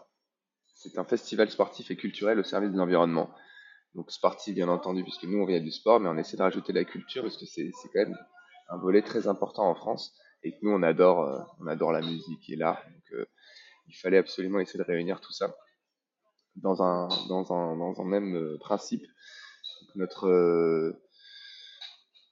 c'est 0.75 0.99
un 0.99 1.03
festival 1.03 1.49
sportif 1.49 1.89
et 1.89 1.95
culturel 1.95 2.39
au 2.39 2.43
service 2.43 2.71
de 2.71 2.77
l'environnement. 2.77 3.33
Donc 3.95 4.11
sportif 4.11 4.53
bien 4.53 4.67
entendu 4.67 5.03
puisque 5.03 5.23
nous 5.23 5.39
on 5.39 5.45
vient 5.45 5.59
du 5.59 5.71
sport, 5.71 5.99
mais 5.99 6.09
on 6.09 6.17
essaie 6.17 6.37
de 6.37 6.43
rajouter 6.43 6.73
la 6.73 6.83
culture 6.83 7.23
parce 7.23 7.37
que 7.37 7.45
c'est 7.45 7.71
quand 7.93 8.01
même 8.01 8.17
un 8.69 8.77
volet 8.77 9.01
très 9.01 9.27
important 9.27 9.67
en 9.69 9.73
France 9.73 10.13
et 10.43 10.51
que 10.51 10.57
nous 10.61 10.71
on 10.71 10.83
adore, 10.83 11.21
euh, 11.21 11.39
on 11.59 11.67
adore 11.67 11.91
la 11.91 12.01
musique 12.01 12.49
et 12.49 12.55
l'art. 12.55 12.83
Donc 12.85 13.13
euh, 13.13 13.25
il 13.87 13.95
fallait 13.95 14.17
absolument 14.17 14.59
essayer 14.59 14.77
de 14.77 14.83
réunir 14.83 15.21
tout 15.21 15.31
ça 15.31 15.55
dans 16.57 16.83
un, 16.83 17.07
dans 17.29 17.51
un, 17.51 17.77
dans 17.77 17.99
un 17.99 18.05
même 18.05 18.35
euh, 18.35 18.57
principe. 18.59 19.05
notre, 19.95 20.93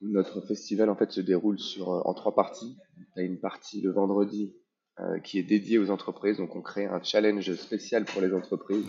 notre 0.02 0.42
festival 0.42 0.90
en 0.90 0.96
fait 0.96 1.10
se 1.10 1.22
déroule 1.22 1.58
sur, 1.58 1.88
en 1.88 2.14
trois 2.14 2.34
parties. 2.34 2.76
Il 3.16 3.20
y 3.20 3.22
a 3.22 3.26
une 3.26 3.40
partie 3.40 3.80
le 3.80 3.90
vendredi 3.90 4.54
euh, 5.00 5.18
qui 5.18 5.40
est 5.40 5.42
dédié 5.42 5.78
aux 5.78 5.90
entreprises. 5.90 6.36
Donc 6.36 6.54
on 6.54 6.62
crée 6.62 6.86
un 6.86 7.02
challenge 7.02 7.52
spécial 7.56 8.04
pour 8.04 8.22
les 8.22 8.32
entreprises 8.32 8.86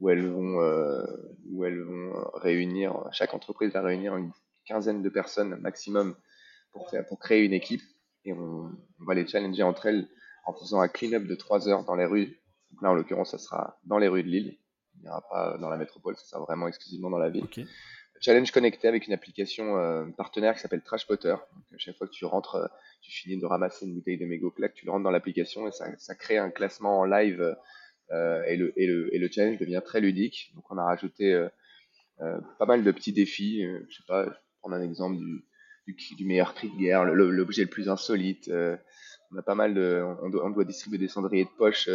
où 0.00 0.10
elles 0.10 0.26
vont 0.26 0.60
euh, 0.60 1.04
où 1.52 1.64
elles 1.64 1.80
vont 1.80 2.14
réunir 2.34 3.08
chaque 3.12 3.32
entreprise 3.32 3.72
va 3.72 3.80
réunir 3.80 4.16
une 4.16 4.32
quinzaine 4.64 5.02
de 5.02 5.08
personnes 5.08 5.54
maximum 5.60 6.16
pour 6.72 6.90
faire, 6.90 7.06
pour 7.06 7.20
créer 7.20 7.44
une 7.44 7.52
équipe 7.52 7.82
et 8.24 8.32
on, 8.32 8.72
va 8.98 9.14
les 9.14 9.24
challenger 9.24 9.62
entre 9.62 9.86
elles 9.86 10.08
en 10.46 10.52
faisant 10.52 10.80
un 10.80 10.88
clean-up 10.88 11.22
de 11.22 11.34
3 11.36 11.68
heures 11.68 11.84
dans 11.84 11.94
les 11.94 12.06
rues. 12.06 12.40
Donc 12.72 12.82
là 12.82 12.90
en 12.90 12.94
l'occurrence 12.94 13.30
ça 13.30 13.38
sera 13.38 13.78
dans 13.84 13.98
les 13.98 14.08
rues 14.08 14.24
de 14.24 14.28
Lille. 14.28 14.58
Il 14.96 15.02
n'y 15.02 15.08
aura 15.08 15.22
pas 15.30 15.58
dans 15.58 15.68
la 15.68 15.76
métropole, 15.76 16.16
ça 16.16 16.24
sera 16.24 16.40
vraiment 16.40 16.66
exclusivement 16.66 17.10
dans 17.10 17.18
la 17.18 17.30
ville. 17.30 17.46
Challenge 18.20 18.50
connecté 18.50 18.88
avec 18.88 19.06
une 19.06 19.12
application 19.12 19.78
euh, 19.78 20.04
partenaire 20.16 20.54
qui 20.54 20.60
s'appelle 20.60 20.82
Trashpotter. 20.82 21.28
Donc, 21.28 21.64
à 21.74 21.78
chaque 21.78 21.96
fois 21.96 22.06
que 22.06 22.12
tu 22.12 22.24
rentres, 22.24 22.56
euh, 22.56 22.66
tu 23.00 23.10
finis 23.10 23.38
de 23.38 23.46
ramasser 23.46 23.86
une 23.86 23.94
bouteille 23.94 24.18
de 24.18 24.26
mégot 24.26 24.50
claque, 24.50 24.74
tu 24.74 24.86
le 24.86 24.92
rentres 24.92 25.04
dans 25.04 25.10
l'application 25.10 25.68
et 25.68 25.72
ça, 25.72 26.14
crée 26.14 26.38
un 26.38 26.50
classement 26.50 27.00
en 27.00 27.04
live 27.04 27.56
euh, 28.10 28.42
et, 28.44 28.56
le, 28.56 29.28
challenge 29.30 29.58
devient 29.58 29.82
très 29.84 30.00
ludique. 30.00 30.52
Donc 30.54 30.64
on 30.70 30.78
a 30.78 30.84
rajouté 30.84 31.46
pas 32.18 32.66
mal 32.66 32.82
de 32.82 32.90
petits 32.90 33.12
défis. 33.12 33.62
je 33.88 33.96
sais 33.96 34.04
pas, 34.06 34.26
prendre 34.60 34.76
un 34.76 34.82
exemple 34.82 35.16
du, 35.86 36.24
meilleur 36.24 36.54
cri 36.54 36.70
de 36.70 36.76
guerre, 36.76 37.04
l'objet 37.04 37.62
le, 37.62 37.68
plus 37.68 37.88
insolite. 37.88 38.50
on 38.50 39.36
a 39.36 39.42
pas 39.42 39.54
mal 39.54 39.74
de, 39.74 40.02
on 40.22 40.50
doit, 40.50 40.64
distribuer 40.64 40.98
des 40.98 41.08
cendriers 41.08 41.44
de 41.44 41.56
poche 41.58 41.88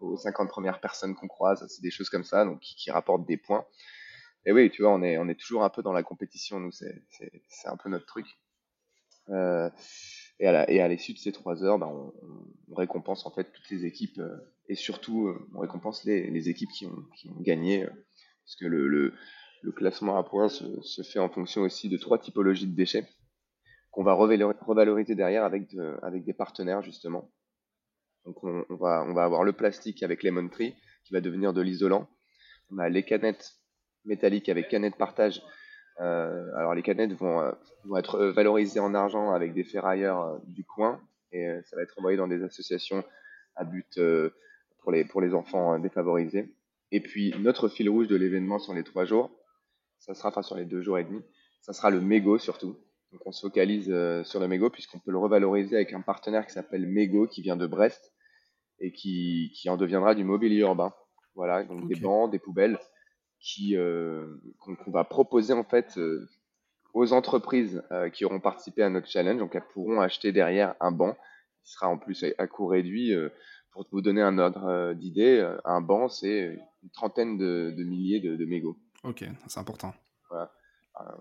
aux 0.00 0.16
50 0.16 0.48
premières 0.48 0.80
personnes 0.80 1.14
qu'on 1.14 1.28
croise. 1.28 1.66
C'est 1.68 1.82
des 1.82 1.90
choses 1.90 2.08
comme 2.08 2.24
ça, 2.24 2.44
donc 2.44 2.60
qui 2.60 2.90
rapportent 2.90 3.26
des 3.26 3.36
points. 3.36 3.66
Et 4.48 4.52
oui, 4.52 4.70
tu 4.70 4.80
vois, 4.80 4.94
on 4.94 5.02
est, 5.02 5.34
toujours 5.38 5.62
un 5.62 5.68
peu 5.68 5.82
dans 5.82 5.92
la 5.92 6.02
compétition, 6.02 6.58
nous, 6.58 6.72
c'est 6.72 7.02
un 7.66 7.76
peu 7.76 7.90
notre 7.90 8.06
truc. 8.06 8.26
Euh, 9.28 9.68
et 10.40 10.46
à 10.48 10.88
l'issue 10.88 11.12
de 11.12 11.18
ces 11.18 11.32
trois 11.32 11.62
heures, 11.62 11.78
ben, 11.78 11.88
on, 11.88 12.74
récompense 12.74 13.26
en 13.26 13.30
fait 13.30 13.52
toutes 13.52 13.68
les 13.68 13.84
équipes 13.84 14.18
euh, 14.20 14.38
et 14.68 14.74
surtout 14.74 15.26
euh, 15.26 15.46
on 15.54 15.58
récompense 15.58 16.02
les, 16.04 16.48
équipes 16.48 16.70
qui 16.70 16.86
ont, 16.86 17.40
gagné, 17.40 17.84
parce 17.84 18.56
que 18.58 18.64
le, 18.64 19.12
classement 19.76 20.16
à 20.16 20.24
points 20.24 20.48
se, 20.48 21.02
fait 21.02 21.18
en 21.18 21.28
fonction 21.28 21.60
aussi 21.60 21.90
de 21.90 21.98
trois 21.98 22.18
typologies 22.18 22.68
de 22.68 22.74
déchets 22.74 23.06
qu'on 23.90 24.02
va 24.02 24.14
revaloriser 24.14 25.14
derrière 25.14 25.44
avec, 25.44 25.68
de, 25.74 25.98
avec 26.00 26.24
des 26.24 26.32
partenaires 26.32 26.80
justement. 26.80 27.30
Donc 28.24 28.42
on, 28.44 28.64
on, 28.70 28.76
va, 28.76 29.04
on 29.06 29.12
va 29.12 29.24
avoir 29.24 29.44
le 29.44 29.52
plastique 29.52 30.02
avec 30.02 30.22
Lemon 30.22 30.48
Tree 30.48 30.74
qui 31.04 31.12
va 31.12 31.20
devenir 31.20 31.52
de 31.52 31.60
l'isolant. 31.60 32.08
On 32.70 32.78
a 32.78 32.88
les 32.88 33.02
canettes 33.02 33.57
métalliques 34.08 34.48
avec 34.48 34.68
canettes 34.68 34.96
partage. 34.96 35.42
Euh, 36.00 36.54
alors 36.56 36.74
les 36.74 36.82
canettes 36.82 37.12
vont, 37.12 37.40
euh, 37.40 37.52
vont, 37.84 37.96
être 37.96 38.26
valorisées 38.26 38.80
en 38.80 38.94
argent 38.94 39.32
avec 39.32 39.52
des 39.52 39.64
ferrailleurs 39.64 40.20
euh, 40.20 40.38
du 40.46 40.64
coin 40.64 41.00
et 41.32 41.46
ça 41.64 41.76
va 41.76 41.82
être 41.82 41.98
envoyé 41.98 42.16
dans 42.16 42.28
des 42.28 42.42
associations 42.42 43.04
à 43.54 43.64
but 43.64 44.00
pour, 44.78 44.92
les, 44.92 45.04
pour 45.04 45.20
les 45.20 45.34
enfants 45.34 45.78
défavorisés. 45.78 46.54
Et 46.90 47.00
puis 47.00 47.34
notre 47.38 47.68
fil 47.68 47.90
rouge 47.90 48.06
de 48.06 48.16
l'événement 48.16 48.58
sur 48.58 48.72
les 48.72 48.82
trois 48.82 49.04
jours, 49.04 49.30
ça 49.98 50.14
sera, 50.14 50.30
enfin 50.30 50.42
sur 50.42 50.56
les 50.56 50.64
deux 50.64 50.80
jours 50.80 50.98
et 50.98 51.04
demi, 51.04 51.20
ça 51.60 51.74
sera 51.74 51.90
le 51.90 52.00
mégot 52.00 52.38
surtout. 52.38 52.78
Donc 53.12 53.20
on 53.26 53.32
se 53.32 53.42
focalise 53.42 53.92
sur 54.22 54.40
le 54.40 54.48
mégot 54.48 54.70
puisqu'on 54.70 55.00
peut 55.00 55.10
le 55.10 55.18
revaloriser 55.18 55.76
avec 55.76 55.92
un 55.92 56.00
partenaire 56.00 56.46
qui 56.46 56.52
s'appelle 56.52 56.86
Mégot 56.86 57.26
qui 57.26 57.42
vient 57.42 57.56
de 57.56 57.66
Brest 57.66 58.14
et 58.80 58.90
qui, 58.90 59.52
qui 59.54 59.68
en 59.68 59.76
deviendra 59.76 60.14
du 60.14 60.24
mobilier 60.24 60.60
urbain. 60.60 60.94
Voilà, 61.34 61.62
donc 61.62 61.86
des 61.88 61.96
bancs, 61.96 62.30
des 62.30 62.38
poubelles 62.38 62.78
qui 63.40 63.76
euh, 63.76 64.36
qu'on 64.58 64.90
va 64.90 65.04
proposer 65.04 65.52
en 65.52 65.64
fait 65.64 65.96
euh, 65.98 66.28
aux 66.94 67.12
entreprises 67.12 67.82
euh, 67.92 68.10
qui 68.10 68.24
auront 68.24 68.40
participé 68.40 68.82
à 68.82 68.90
notre 68.90 69.08
challenge. 69.08 69.38
Donc 69.38 69.54
elles 69.54 69.66
pourront 69.72 70.00
acheter 70.00 70.32
derrière 70.32 70.74
un 70.80 70.90
banc 70.90 71.16
qui 71.64 71.72
sera 71.72 71.88
en 71.88 71.98
plus 71.98 72.24
à 72.38 72.46
coût 72.46 72.66
réduit. 72.66 73.14
pour 73.72 73.86
vous 73.92 74.00
donner 74.00 74.22
un 74.22 74.38
ordre 74.38 74.94
d'idée, 74.94 75.46
un 75.64 75.80
banc 75.80 76.08
c'est 76.08 76.58
une 76.82 76.90
trentaine 76.90 77.36
de, 77.36 77.74
de 77.76 77.84
milliers 77.84 78.20
de, 78.20 78.36
de, 78.36 78.44
mégots. 78.44 78.78
Ok, 79.04 79.24
c'est 79.46 79.60
important. 79.60 79.92
Voilà. 80.30 80.50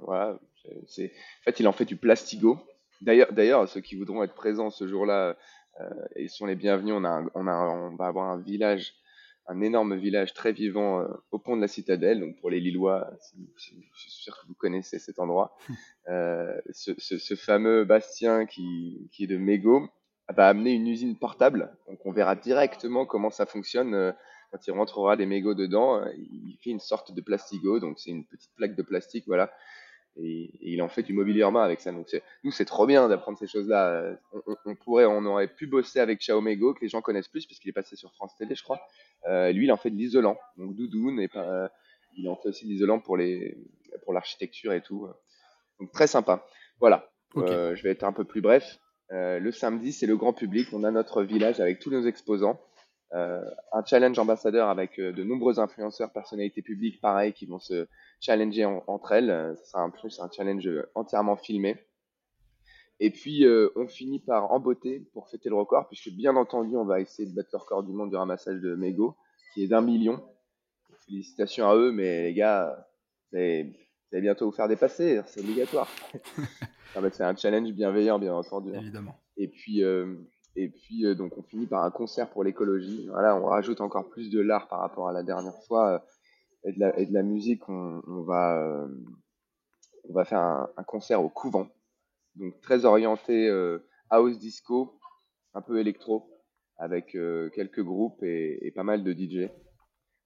voilà 0.01 0.39
c'est, 0.87 1.11
en 1.41 1.43
fait, 1.43 1.59
il 1.59 1.67
en 1.67 1.73
fait 1.73 1.85
du 1.85 1.97
plastigo. 1.97 2.59
D'ailleurs, 3.01 3.31
d'ailleurs, 3.31 3.67
ceux 3.67 3.81
qui 3.81 3.95
voudront 3.95 4.23
être 4.23 4.33
présents 4.33 4.69
ce 4.69 4.87
jour-là, 4.87 5.37
euh, 5.79 5.89
ils 6.15 6.29
sont 6.29 6.45
les 6.45 6.55
bienvenus. 6.55 6.95
On, 6.95 7.03
a 7.03 7.23
on, 7.35 7.47
a, 7.47 7.53
on 7.53 7.95
va 7.95 8.07
avoir 8.07 8.29
un 8.29 8.39
village 8.39 8.93
un 9.47 9.61
énorme 9.61 9.95
village 9.95 10.33
très 10.33 10.51
vivant 10.51 11.01
euh, 11.01 11.07
au 11.31 11.39
pont 11.39 11.55
de 11.55 11.61
la 11.61 11.67
citadelle. 11.67 12.19
Donc 12.19 12.37
pour 12.39 12.49
les 12.49 12.59
Lillois, 12.59 13.09
je 13.55 13.73
suis 13.93 14.11
sûr 14.11 14.37
que 14.39 14.47
vous 14.47 14.53
connaissez 14.53 14.99
cet 14.99 15.19
endroit. 15.19 15.57
Euh, 16.09 16.57
ce, 16.71 16.91
ce, 16.99 17.17
ce, 17.17 17.35
fameux 17.35 17.83
Bastien 17.83 18.45
qui, 18.45 19.09
qui 19.11 19.25
est 19.25 19.27
de 19.27 19.35
Mégo 19.35 19.89
va 20.29 20.47
amener 20.47 20.71
une 20.71 20.87
usine 20.87 21.17
portable. 21.17 21.75
Donc 21.89 22.05
on 22.05 22.13
verra 22.13 22.37
directement 22.37 23.05
comment 23.05 23.29
ça 23.29 23.45
fonctionne. 23.45 23.93
Euh, 23.93 24.13
quand 24.49 24.65
il 24.65 24.71
rentrera 24.71 25.17
des 25.17 25.25
mégots 25.25 25.53
dedans, 25.53 26.01
il 26.15 26.57
fait 26.63 26.69
une 26.69 26.79
sorte 26.79 27.11
de 27.13 27.19
plastigo, 27.19 27.81
donc 27.81 27.99
c'est 27.99 28.11
une 28.11 28.25
petite 28.25 28.55
plaque 28.55 28.77
de 28.77 28.83
plastique, 28.83 29.25
voilà, 29.27 29.51
et, 30.15 30.49
il 30.61 30.81
en 30.81 30.87
fait 30.87 31.03
du 31.03 31.13
mobilier 31.13 31.41
urbain 31.41 31.61
avec 31.61 31.81
ça. 31.81 31.91
Donc 31.91 32.07
nous, 32.43 32.51
c'est 32.51 32.65
trop 32.65 32.85
bien 32.85 33.07
d'apprendre 33.07 33.37
ces 33.37 33.47
choses-là. 33.47 34.17
On, 34.65 34.75
pourrait, 34.75 35.05
on 35.05 35.25
aurait 35.25 35.47
pu 35.47 35.67
bosser 35.67 35.99
avec 35.99 36.19
Xiaomego, 36.19 36.73
que 36.73 36.81
les 36.81 36.89
gens 36.89 37.01
connaissent 37.01 37.27
plus, 37.27 37.45
puisqu'il 37.45 37.69
est 37.69 37.73
passé 37.73 37.95
sur 37.95 38.13
France 38.13 38.35
Télé, 38.37 38.55
je 38.55 38.63
crois. 38.63 38.79
Euh, 39.27 39.51
lui, 39.51 39.65
il 39.65 39.71
en 39.71 39.77
fait 39.77 39.89
de 39.89 39.95
l'isolant, 39.95 40.37
donc 40.57 40.75
doudoune, 40.75 41.19
et 41.19 41.27
pas, 41.27 41.69
il 42.17 42.27
en 42.29 42.35
fait 42.35 42.49
aussi 42.49 42.65
de 42.65 42.71
l'isolant 42.71 42.99
pour 42.99 43.17
les, 43.17 43.57
pour 44.03 44.13
l'architecture 44.13 44.73
et 44.73 44.81
tout. 44.81 45.07
Donc 45.79 45.91
très 45.91 46.07
sympa. 46.07 46.45
Voilà. 46.79 47.09
Euh, 47.35 47.75
je 47.75 47.83
vais 47.83 47.91
être 47.91 48.03
un 48.03 48.13
peu 48.13 48.23
plus 48.23 48.41
bref. 48.41 48.79
Euh, 49.11 49.39
le 49.39 49.51
samedi, 49.51 49.91
c'est 49.93 50.05
le 50.07 50.17
grand 50.17 50.33
public. 50.33 50.67
On 50.73 50.83
a 50.83 50.91
notre 50.91 51.23
village 51.23 51.59
avec 51.59 51.79
tous 51.79 51.91
nos 51.91 52.01
exposants. 52.03 52.59
Euh, 53.13 53.41
un 53.71 53.85
challenge 53.85 54.19
ambassadeur 54.19 54.67
avec 54.67 54.99
euh, 54.99 55.13
de 55.13 55.23
nombreux 55.23 55.59
influenceurs, 55.59 56.11
personnalités 56.11 56.61
publiques, 56.61 56.99
pareil, 56.99 57.31
qui 57.31 57.45
vont 57.45 57.59
se 57.59 57.87
challenger 58.19 58.65
entre 58.65 59.13
elles. 59.13 59.29
Euh, 59.29 59.55
ce 59.55 59.65
sera 59.65 59.81
un 59.81 59.89
plus 59.89 60.19
un 60.19 60.29
challenge 60.29 60.69
entièrement 60.93 61.37
filmé. 61.37 61.77
Et 62.99 63.11
puis, 63.11 63.45
on 63.75 63.87
finit 63.87 64.19
par 64.19 64.51
embotter 64.51 65.01
pour 65.13 65.29
fêter 65.29 65.49
le 65.49 65.55
record, 65.55 65.87
puisque 65.87 66.09
bien 66.09 66.35
entendu, 66.35 66.75
on 66.75 66.85
va 66.85 66.99
essayer 66.99 67.29
de 67.29 67.35
battre 67.35 67.49
le 67.53 67.59
record 67.59 67.83
du 67.83 67.93
monde 67.93 68.09
du 68.09 68.15
ramassage 68.15 68.59
de 68.59 68.75
mégots, 68.75 69.15
qui 69.53 69.63
est 69.63 69.67
d'un 69.67 69.81
million. 69.81 70.23
Félicitations 71.05 71.69
à 71.69 71.75
eux, 71.75 71.91
mais 71.91 72.23
les 72.23 72.33
gars, 72.33 72.87
vous 73.31 73.37
allez, 73.37 73.75
bientôt 74.11 74.47
vous 74.47 74.51
faire 74.51 74.67
dépasser, 74.67 75.21
c'est 75.27 75.41
obligatoire. 75.41 75.87
c'est 77.11 77.21
un 77.21 77.35
challenge 77.35 77.71
bienveillant, 77.71 78.17
bien 78.17 78.33
entendu. 78.33 78.73
Évidemment. 78.73 79.15
Et 79.37 79.47
puis, 79.47 79.83
et 80.57 80.69
puis, 80.69 81.05
euh, 81.05 81.13
donc, 81.13 81.37
on 81.37 81.43
finit 81.43 81.67
par 81.67 81.83
un 81.83 81.91
concert 81.91 82.29
pour 82.31 82.43
l'écologie. 82.43 83.07
Voilà, 83.09 83.35
on 83.37 83.45
rajoute 83.45 83.79
encore 83.79 84.09
plus 84.09 84.31
de 84.31 84.41
l'art 84.41 84.67
par 84.67 84.79
rapport 84.79 85.07
à 85.07 85.13
la 85.13 85.21
dernière 85.21 85.57
fois 85.67 85.93
euh, 85.93 85.99
et, 86.63 86.73
de 86.73 86.79
la, 86.79 86.99
et, 86.99 87.05
de 87.05 87.13
la, 87.13 87.21
musique. 87.21 87.69
On, 87.69 88.01
on 88.07 88.23
va, 88.23 88.57
euh, 88.57 88.87
on 90.09 90.13
va 90.13 90.25
faire 90.25 90.39
un, 90.39 90.67
un, 90.75 90.83
concert 90.83 91.23
au 91.23 91.29
couvent, 91.29 91.67
donc 92.37 92.59
très 92.61 92.85
orienté 92.85 93.49
house 94.09 94.37
disco, 94.39 94.99
un 95.53 95.61
peu 95.61 95.79
électro, 95.79 96.29
avec 96.77 97.17
quelques 97.53 97.83
groupes 97.83 98.21
et, 98.23 98.65
et, 98.65 98.71
pas 98.71 98.83
mal 98.83 99.03
de 99.03 99.11
DJ. 99.11 99.49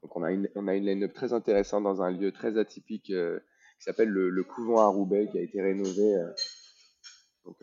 Donc, 0.03 0.15
on 0.15 0.23
a 0.23 0.31
une, 0.31 0.49
on 0.55 0.67
a 0.67 0.75
une 0.75 0.85
line-up 0.85 1.13
très 1.13 1.33
intéressante 1.33 1.83
dans 1.83 2.01
un 2.01 2.11
lieu 2.11 2.31
très 2.31 2.57
atypique 2.57 3.05
qui 3.05 3.83
s'appelle 3.83 4.09
le, 4.09 4.29
le, 4.29 4.43
couvent 4.43 4.79
à 4.79 4.87
Roubaix, 4.87 5.27
qui 5.31 5.37
a 5.37 5.41
été 5.41 5.61
rénové. 5.61 6.15
donc, 7.45 7.57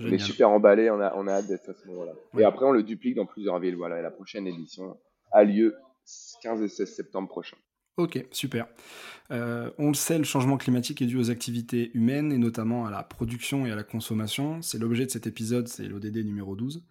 on 0.00 0.12
est 0.12 0.18
super 0.18 0.50
emballé, 0.50 0.90
on 0.90 1.00
a, 1.00 1.14
on 1.16 1.26
a 1.26 1.32
hâte 1.32 1.46
d'être 1.46 1.68
à 1.68 1.74
ce 1.74 1.86
moment-là. 1.88 2.12
Et 2.38 2.44
après, 2.44 2.64
on 2.64 2.72
le 2.72 2.82
duplique 2.82 3.14
dans 3.14 3.26
plusieurs 3.26 3.58
villes. 3.60 3.76
Voilà, 3.76 3.98
et 3.98 4.02
la 4.02 4.10
prochaine 4.10 4.46
édition 4.46 4.98
a 5.32 5.44
lieu 5.44 5.76
15 6.42 6.62
et 6.62 6.68
16 6.68 6.94
septembre 6.94 7.28
prochain. 7.28 7.56
Ok, 7.96 8.26
super. 8.32 8.66
Euh, 9.30 9.70
on 9.78 9.88
le 9.88 9.94
sait, 9.94 10.18
le 10.18 10.24
changement 10.24 10.56
climatique 10.56 11.00
est 11.00 11.06
dû 11.06 11.16
aux 11.16 11.30
activités 11.30 11.92
humaines 11.94 12.32
et 12.32 12.38
notamment 12.38 12.86
à 12.86 12.90
la 12.90 13.04
production 13.04 13.66
et 13.66 13.70
à 13.70 13.76
la 13.76 13.84
consommation. 13.84 14.62
C'est 14.62 14.78
l'objet 14.78 15.06
de 15.06 15.10
cet 15.10 15.28
épisode, 15.28 15.68
c'est 15.68 15.86
l'ODD 15.86 16.24
numéro 16.24 16.56
12. 16.56 16.84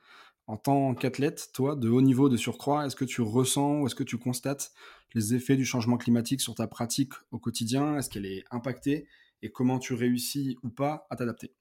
En 0.47 0.57
tant 0.57 0.93
qu'athlète, 0.95 1.51
toi, 1.53 1.75
de 1.75 1.89
haut 1.89 2.01
niveau 2.01 2.29
de 2.29 2.37
surcroît, 2.37 2.85
est-ce 2.85 2.95
que 2.95 3.05
tu 3.05 3.21
ressens 3.21 3.81
ou 3.81 3.87
est-ce 3.87 3.95
que 3.95 4.03
tu 4.03 4.17
constates 4.17 4.71
les 5.13 5.35
effets 5.35 5.57
du 5.57 5.65
changement 5.65 5.97
climatique 5.97 6.41
sur 6.41 6.55
ta 6.55 6.67
pratique 6.67 7.13
au 7.31 7.37
quotidien? 7.39 7.97
Est-ce 7.97 8.09
qu'elle 8.09 8.25
est 8.25 8.43
impactée? 8.49 9.07
Et 9.41 9.51
comment 9.51 9.79
tu 9.79 9.93
réussis 9.93 10.57
ou 10.63 10.69
pas 10.69 11.05
à 11.09 11.17
t'adapter? 11.17 11.53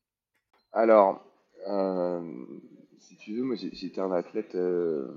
Alors, 0.73 1.25
euh, 1.69 2.21
si 2.99 3.17
tu 3.17 3.35
veux, 3.35 3.43
moi 3.43 3.57
j'étais 3.57 4.01
un 4.01 4.13
athlète 4.13 4.55
euh, 4.55 5.13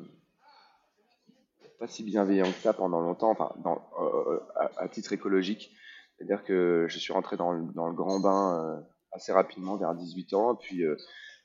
pas 1.79 1.87
si 1.87 2.03
bienveillant 2.03 2.45
que 2.45 2.59
ça 2.59 2.73
pendant 2.73 3.01
longtemps, 3.01 3.31
enfin, 3.31 3.51
euh, 3.99 4.39
à, 4.77 4.87
titre 4.87 5.13
écologique. 5.13 5.71
C'est-à-dire 6.17 6.43
que 6.43 6.85
je 6.89 6.99
suis 6.99 7.13
rentré 7.13 7.37
dans 7.37 7.51
le, 7.51 7.65
dans 7.73 7.87
le 7.87 7.93
grand 7.93 8.19
bain 8.19 8.59
euh, 8.59 8.81
assez 9.11 9.31
rapidement, 9.31 9.77
vers 9.77 9.93
18 9.93 10.33
ans, 10.33 10.55
puis 10.55 10.83
euh, 10.83 10.95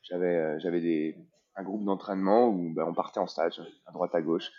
j'avais 0.03 0.59
j'avais 0.61 0.81
des 0.81 1.17
un 1.57 1.65
groupe 1.65 1.85
d'entraînement 1.85 2.49
où 2.49 2.73
ben, 2.73 2.85
on 2.87 2.95
partait 2.95 3.21
en 3.21 3.27
stage 3.27 3.61
à 3.87 3.93
droite 3.93 4.15
à 4.15 4.23
gauche. 4.23 4.51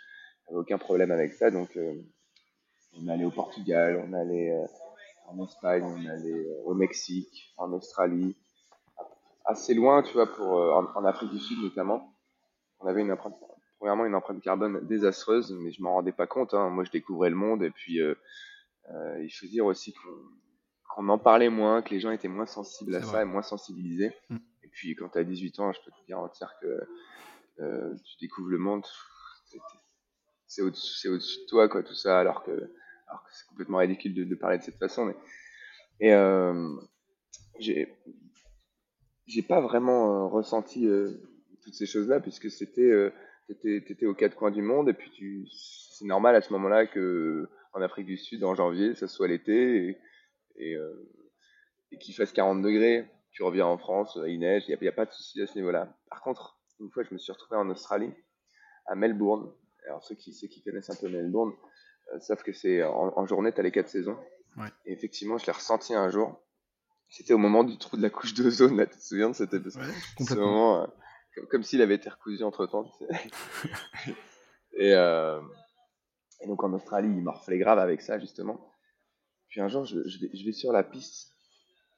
J'avais 0.46 0.60
aucun 0.60 0.78
problème 0.78 1.10
avec 1.10 1.32
ça, 1.32 1.50
donc 1.50 1.78
on 2.98 3.08
allait 3.08 3.24
au 3.24 3.30
Portugal, 3.30 4.04
on 4.06 4.12
allait 4.12 4.54
en 5.26 5.42
Espagne, 5.42 5.84
on 5.84 6.06
allait 6.06 6.46
au 6.64 6.74
Mexique, 6.74 7.54
en 7.56 7.72
Australie, 7.72 8.36
assez 9.44 9.74
loin, 9.74 10.02
tu 10.02 10.12
vois, 10.12 10.26
pour, 10.26 10.58
euh, 10.58 10.82
en, 10.94 11.04
Afrique 11.04 11.30
du 11.30 11.38
Sud 11.38 11.62
notamment. 11.62 12.14
on 12.80 12.86
avait 12.86 13.02
une 13.02 13.12
empreinte, 13.12 13.34
premièrement 13.82 14.06
une 14.06 14.14
empreinte 14.14 14.40
carbone 14.40 14.86
désastreuse, 14.86 15.52
mais 15.60 15.72
je 15.72 15.82
m'en 15.82 15.94
rendais 15.94 16.12
pas 16.12 16.28
compte. 16.28 16.54
Hein. 16.54 16.70
Moi, 16.70 16.84
je 16.84 16.90
découvrais 16.92 17.30
le 17.30 17.36
monde 17.36 17.64
et 17.64 17.70
puis 17.70 18.00
euh, 18.00 18.14
il 19.20 19.28
faut 19.28 19.46
dire 19.46 19.66
aussi 19.66 19.92
qu'on 20.94 21.08
en 21.08 21.18
parlait 21.18 21.48
moins, 21.48 21.82
que 21.82 21.90
les 21.90 21.98
gens 21.98 22.12
étaient 22.12 22.28
moins 22.28 22.46
sensibles 22.46 22.94
à 22.94 23.02
ça 23.02 23.22
et 23.22 23.24
moins 23.24 23.42
sensibilisés. 23.42 24.12
Mm. 24.30 24.36
Et 24.62 24.68
puis 24.68 24.94
quand 24.94 25.08
tu 25.08 25.18
as 25.18 25.24
18 25.24 25.58
ans, 25.58 25.72
je 25.72 25.80
peux 25.84 25.90
te 25.90 26.08
garantir 26.08 26.54
que 26.60 26.80
tu 27.58 28.16
découvres 28.20 28.50
le 28.50 28.58
monde, 28.58 28.86
c'est 30.46 30.62
au-dessus 30.62 31.08
de 31.08 31.46
toi, 31.48 31.68
quoi, 31.68 31.82
tout 31.82 31.94
ça, 31.94 32.20
alors 32.20 32.44
que, 32.44 32.50
alors 33.08 33.24
que 33.24 33.30
c'est 33.32 33.46
complètement 33.48 33.78
ridicule 33.78 34.14
de, 34.14 34.24
de, 34.24 34.34
parler 34.36 34.58
de 34.58 34.62
cette 34.62 34.78
façon. 34.78 35.06
Mais... 35.06 35.16
Et 36.00 36.12
euh, 36.12 36.68
j'ai 37.58 39.42
pas 39.42 39.60
vraiment 39.60 40.24
euh, 40.24 40.26
ressenti 40.26 40.86
euh, 40.86 41.12
toutes 41.62 41.74
ces 41.74 41.86
choses-là, 41.86 42.20
puisque 42.20 42.50
c'était 42.50 42.90
euh, 43.50 43.80
t'étais 43.80 44.06
aux 44.06 44.14
quatre 44.14 44.36
coins 44.36 44.50
du 44.50 44.62
monde, 44.62 44.88
et 44.88 44.94
puis 44.94 45.10
tu 45.10 45.46
c'est 45.48 46.04
normal 46.06 46.34
à 46.34 46.40
ce 46.40 46.52
moment-là 46.52 46.86
que 46.86 47.48
en 47.72 47.82
Afrique 47.82 48.06
du 48.06 48.16
Sud, 48.16 48.44
en 48.44 48.54
janvier, 48.54 48.94
ça 48.94 49.08
soit 49.08 49.28
l'été, 49.28 49.88
et, 49.88 49.98
et, 50.56 50.76
et 51.90 51.98
qu'il 51.98 52.14
fasse 52.14 52.32
40 52.32 52.60
degrés, 52.60 53.08
tu 53.30 53.42
reviens 53.42 53.66
en 53.66 53.78
France, 53.78 54.18
il 54.26 54.40
neige, 54.40 54.64
il 54.68 54.76
n'y 54.78 54.88
a, 54.88 54.90
a, 54.90 54.94
pas 54.94 55.06
de 55.06 55.12
souci 55.12 55.40
à 55.40 55.46
ce 55.46 55.56
niveau-là. 55.56 55.96
Par 56.10 56.20
contre, 56.20 56.58
une 56.80 56.90
fois, 56.90 57.02
je 57.02 57.14
me 57.14 57.18
suis 57.18 57.32
retrouvé 57.32 57.58
en 57.58 57.70
Australie, 57.70 58.12
à 58.86 58.94
Melbourne, 58.94 59.50
alors 59.86 60.02
ceux 60.04 60.14
qui, 60.14 60.32
ceux 60.32 60.48
qui 60.48 60.62
connaissent 60.62 60.90
un 60.90 60.96
peu 60.96 61.08
Melbourne 61.08 61.52
euh, 62.12 62.20
savent 62.20 62.42
que 62.42 62.52
c'est 62.52 62.82
en, 62.82 63.26
journée, 63.26 63.52
tu 63.52 63.60
as 63.60 63.62
les 63.62 63.72
quatre 63.72 63.88
saisons. 63.88 64.18
Et 64.84 64.92
effectivement, 64.92 65.38
je 65.38 65.46
l'ai 65.46 65.52
ressenti 65.52 65.94
un 65.94 66.10
jour. 66.10 66.38
C'était 67.08 67.32
au 67.32 67.38
moment 67.38 67.64
du 67.64 67.78
trou 67.78 67.96
de 67.96 68.02
la 68.02 68.10
couche 68.10 68.34
d'ozone, 68.34 68.76
là, 68.76 68.86
tu 68.86 68.96
te 68.96 69.02
souviens 69.02 69.30
de 69.30 69.34
cet 69.34 69.54
épisode 69.54 69.82
Ce 70.18 70.34
moment, 70.34 70.86
comme, 71.50 71.62
s'il 71.62 71.82
avait 71.82 71.94
été 71.94 72.08
recousu 72.08 72.42
entre 72.42 72.66
temps. 72.66 72.90
et, 74.76 74.92
euh, 74.94 75.40
et, 76.40 76.46
donc 76.46 76.62
en 76.62 76.72
Australie, 76.72 77.08
il 77.08 77.22
morflait 77.22 77.58
grave 77.58 77.78
avec 77.78 78.02
ça, 78.02 78.18
justement. 78.18 78.72
Puis 79.48 79.60
un 79.60 79.68
jour, 79.68 79.84
je, 79.84 79.98
vais, 79.98 80.30
je 80.34 80.44
vais, 80.44 80.52
sur 80.52 80.72
la 80.72 80.82
piste. 80.82 81.32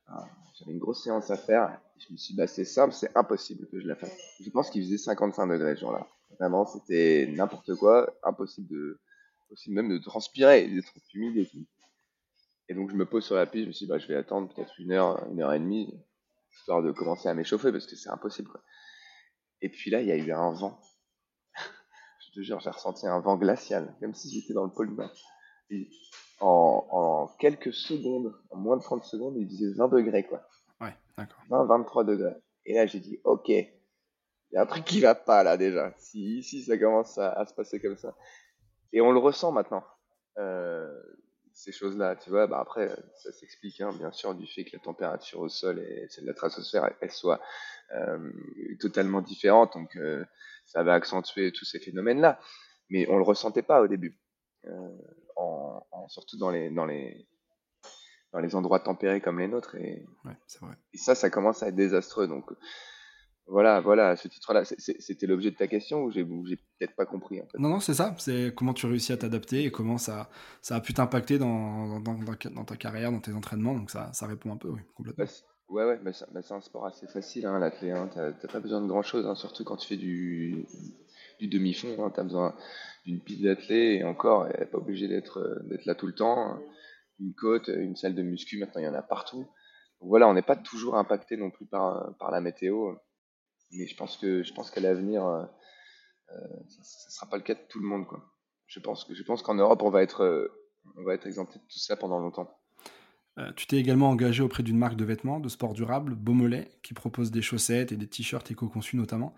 Ah, 0.06 0.24
j'avais 0.58 0.72
une 0.72 0.78
grosse 0.78 1.02
séance 1.02 1.30
à 1.30 1.36
faire. 1.36 1.80
je 1.98 2.12
me 2.12 2.16
suis 2.16 2.34
dit, 2.34 2.36
bah, 2.36 2.46
c'est 2.46 2.64
simple, 2.64 2.92
c'est 2.92 3.16
impossible 3.16 3.66
que 3.68 3.80
je 3.80 3.86
la 3.86 3.96
fasse. 3.96 4.16
Je 4.40 4.50
pense 4.50 4.70
qu'il 4.70 4.82
faisait 4.82 4.98
55 4.98 5.46
degrés 5.46 5.74
ce 5.74 5.80
jour-là. 5.80 6.06
Vraiment, 6.38 6.66
c'était 6.66 7.26
n'importe 7.32 7.74
quoi, 7.76 8.12
impossible 8.24 8.68
de, 8.68 9.00
possible 9.48 9.76
même 9.76 9.88
de 9.88 9.98
transpirer, 9.98 10.68
d'être 10.68 10.92
humide 11.14 11.36
et 11.38 11.46
tout. 11.46 11.64
Et 12.68 12.74
donc 12.74 12.90
je 12.90 12.96
me 12.96 13.04
pose 13.04 13.24
sur 13.24 13.36
la 13.36 13.46
piste, 13.46 13.64
je 13.64 13.68
me 13.68 13.72
suis 13.72 13.86
dit, 13.86 13.90
bah, 13.90 13.98
je 13.98 14.08
vais 14.08 14.16
attendre 14.16 14.52
peut-être 14.52 14.72
une 14.78 14.92
heure, 14.92 15.24
une 15.30 15.40
heure 15.42 15.52
et 15.52 15.60
demie, 15.60 15.94
histoire 16.52 16.82
de 16.82 16.92
commencer 16.92 17.28
à 17.28 17.34
m'échauffer, 17.34 17.70
parce 17.70 17.86
que 17.86 17.96
c'est 17.96 18.10
impossible. 18.10 18.48
Quoi. 18.48 18.62
Et 19.60 19.68
puis 19.68 19.90
là, 19.90 20.00
il 20.00 20.06
y 20.06 20.12
a 20.12 20.16
eu 20.16 20.32
un 20.32 20.52
vent. 20.52 20.78
je 22.20 22.32
te 22.32 22.44
jure, 22.44 22.60
j'ai 22.60 22.70
ressenti 22.70 23.06
un 23.06 23.20
vent 23.20 23.36
glacial, 23.36 23.94
comme 24.00 24.14
si 24.14 24.30
j'étais 24.30 24.54
dans 24.54 24.64
le 24.64 24.70
pôle 24.70 24.90
Nord. 24.94 25.14
Et 25.70 25.88
en, 26.40 26.86
en, 26.90 27.28
quelques 27.38 27.72
secondes, 27.72 28.34
en 28.50 28.56
moins 28.56 28.76
de 28.76 28.82
30 28.82 29.04
secondes, 29.04 29.36
il 29.36 29.48
faisait 29.48 29.72
20 29.74 29.88
degrés, 29.88 30.24
quoi. 30.24 30.42
Ouais, 30.80 30.94
d'accord. 31.16 31.42
20, 31.48 31.64
23 31.64 32.04
degrés. 32.04 32.36
Et 32.66 32.74
là, 32.74 32.86
j'ai 32.86 33.00
dit, 33.00 33.20
ok, 33.24 33.48
il 33.48 33.70
y 34.52 34.56
a 34.56 34.62
un 34.62 34.66
truc 34.66 34.84
qui 34.84 35.00
va 35.00 35.14
pas 35.14 35.42
là 35.42 35.56
déjà. 35.56 35.92
Si 35.98 36.42
ça 36.62 36.78
commence 36.78 37.18
à, 37.18 37.44
se 37.46 37.54
passer 37.54 37.80
comme 37.80 37.96
ça. 37.96 38.14
Et 38.92 39.00
on 39.00 39.10
le 39.10 39.18
ressent 39.18 39.50
maintenant. 39.50 39.84
Euh, 40.38 41.02
ces 41.52 41.72
choses-là, 41.72 42.16
tu 42.16 42.30
vois, 42.30 42.46
bah 42.46 42.60
après, 42.60 42.88
ça 43.16 43.32
s'explique 43.32 43.80
hein, 43.80 43.90
bien 43.96 44.10
sûr 44.12 44.34
du 44.34 44.46
fait 44.46 44.64
que 44.64 44.76
la 44.76 44.82
température 44.82 45.40
au 45.40 45.48
sol 45.48 45.78
et 45.78 46.06
celle 46.08 46.24
de 46.24 46.28
la 46.28 46.34
stratosphère, 46.34 46.92
elle, 47.00 47.10
soit 47.10 47.40
totalement 48.80 49.20
différente, 49.20 49.72
donc 49.74 49.96
euh, 49.96 50.24
ça 50.66 50.82
va 50.82 50.94
accentuer 50.94 51.52
tous 51.52 51.64
ces 51.64 51.78
phénomènes-là. 51.78 52.40
Mais 52.90 53.08
on 53.08 53.16
le 53.16 53.22
ressentait 53.22 53.62
pas 53.62 53.80
au 53.80 53.88
début, 53.88 54.18
en, 55.36 56.08
surtout 56.08 56.36
dans 56.36 56.50
les, 56.50 56.70
dans 56.70 56.84
les, 56.84 57.26
dans 58.32 58.40
les 58.40 58.54
endroits 58.54 58.80
tempérés 58.80 59.20
comme 59.20 59.38
les 59.38 59.48
nôtres. 59.48 59.74
Et, 59.76 60.04
ouais, 60.24 60.36
vrai. 60.60 60.76
et 60.92 60.98
ça, 60.98 61.14
ça 61.14 61.30
commence 61.30 61.62
à 61.62 61.68
être 61.68 61.76
désastreux. 61.76 62.28
Donc, 62.28 62.50
voilà, 63.46 63.80
voilà, 63.80 64.16
ce 64.16 64.26
titre-là, 64.28 64.64
c'était 64.64 65.26
l'objet 65.26 65.50
de 65.50 65.56
ta 65.56 65.66
question 65.66 66.04
ou 66.04 66.10
j'ai 66.10 66.24
peut-être 66.24 66.96
pas 66.96 67.04
compris 67.04 67.42
en 67.42 67.46
fait? 67.46 67.58
Non, 67.58 67.68
non, 67.68 67.80
c'est 67.80 67.94
ça. 67.94 68.14
C'est 68.18 68.54
comment 68.54 68.72
tu 68.72 68.86
réussis 68.86 69.12
à 69.12 69.18
t'adapter 69.18 69.64
et 69.64 69.70
comment 69.70 69.98
ça, 69.98 70.30
ça 70.62 70.76
a 70.76 70.80
pu 70.80 70.94
t'impacter 70.94 71.38
dans, 71.38 72.00
dans, 72.00 72.14
dans, 72.14 72.64
ta 72.64 72.76
carrière, 72.76 73.12
dans 73.12 73.20
tes 73.20 73.32
entraînements. 73.32 73.74
Donc 73.74 73.90
ça, 73.90 74.10
ça 74.14 74.26
répond 74.26 74.52
un 74.52 74.56
peu, 74.56 74.68
oui, 74.68 74.80
complètement. 74.94 75.24
Bah, 75.24 75.30
ouais, 75.68 75.84
ouais, 75.84 76.12
c'est 76.12 76.54
un 76.54 76.60
sport 76.60 76.86
assez 76.86 77.06
facile, 77.06 77.46
hein, 77.46 77.58
l'athlé. 77.58 77.90
Hein, 77.90 78.08
T'as 78.14 78.48
pas 78.48 78.60
besoin 78.60 78.80
de 78.80 78.86
grand-chose, 78.86 79.26
hein, 79.26 79.34
surtout 79.34 79.64
quand 79.64 79.76
tu 79.76 79.88
fais 79.88 79.96
du, 79.96 80.66
demi-fond. 81.40 82.04
Hein, 82.04 82.10
tu 82.14 82.20
as 82.20 82.24
besoin 82.24 82.54
d'une 83.04 83.20
piste 83.20 83.42
d'athlé 83.42 83.98
et 84.00 84.04
encore, 84.04 84.46
elle 84.46 84.70
pas 84.70 84.78
obligée 84.78 85.08
d'être 85.08 85.62
là 85.84 85.94
tout 85.94 86.06
le 86.06 86.14
temps. 86.14 86.58
Une 87.20 87.34
côte, 87.34 87.68
une 87.68 87.96
salle 87.96 88.14
de 88.14 88.22
muscu, 88.22 88.58
maintenant 88.58 88.80
il 88.80 88.84
y 88.84 88.88
en 88.88 88.94
a 88.94 89.02
partout. 89.02 89.46
Voilà, 90.00 90.28
on 90.28 90.34
n'est 90.34 90.42
pas 90.42 90.56
toujours 90.56 90.96
impacté 90.96 91.36
non 91.36 91.50
plus 91.50 91.66
par, 91.66 92.16
par 92.18 92.30
la 92.30 92.40
météo 92.40 92.94
mais 93.72 93.86
je 93.86 93.96
pense 94.54 94.70
qu'à 94.70 94.80
l'avenir, 94.80 95.26
euh, 95.26 95.44
euh, 96.30 96.58
ça 96.68 97.08
ne 97.08 97.12
sera 97.12 97.26
pas 97.28 97.36
le 97.36 97.42
cas 97.42 97.54
de 97.54 97.66
tout 97.68 97.80
le 97.80 97.86
monde. 97.86 98.06
Quoi. 98.06 98.24
Je 98.66 98.80
pense 98.80 99.42
qu'en 99.42 99.54
Europe, 99.54 99.82
on 99.82 99.90
va 99.90 100.02
être 100.02 100.22
euh, 100.22 100.48
on 100.96 101.04
va 101.04 101.14
être 101.14 101.26
exempté 101.26 101.58
de 101.58 101.64
tout 101.64 101.78
ça 101.78 101.96
pendant 101.96 102.18
longtemps. 102.18 102.50
Tu 103.56 103.66
t'es 103.66 103.76
également 103.76 104.10
engagé 104.10 104.42
auprès 104.42 104.62
d'une 104.62 104.78
marque 104.78 104.96
de 104.96 105.04
vêtements 105.04 105.40
de 105.40 105.48
sport 105.48 105.74
durable, 105.74 106.14
Beaumolet, 106.14 106.70
qui 106.82 106.94
propose 106.94 107.30
des 107.30 107.42
chaussettes 107.42 107.92
et 107.92 107.96
des 107.96 108.06
t-shirts 108.06 108.50
éco-conçus 108.50 108.96
notamment. 108.96 109.34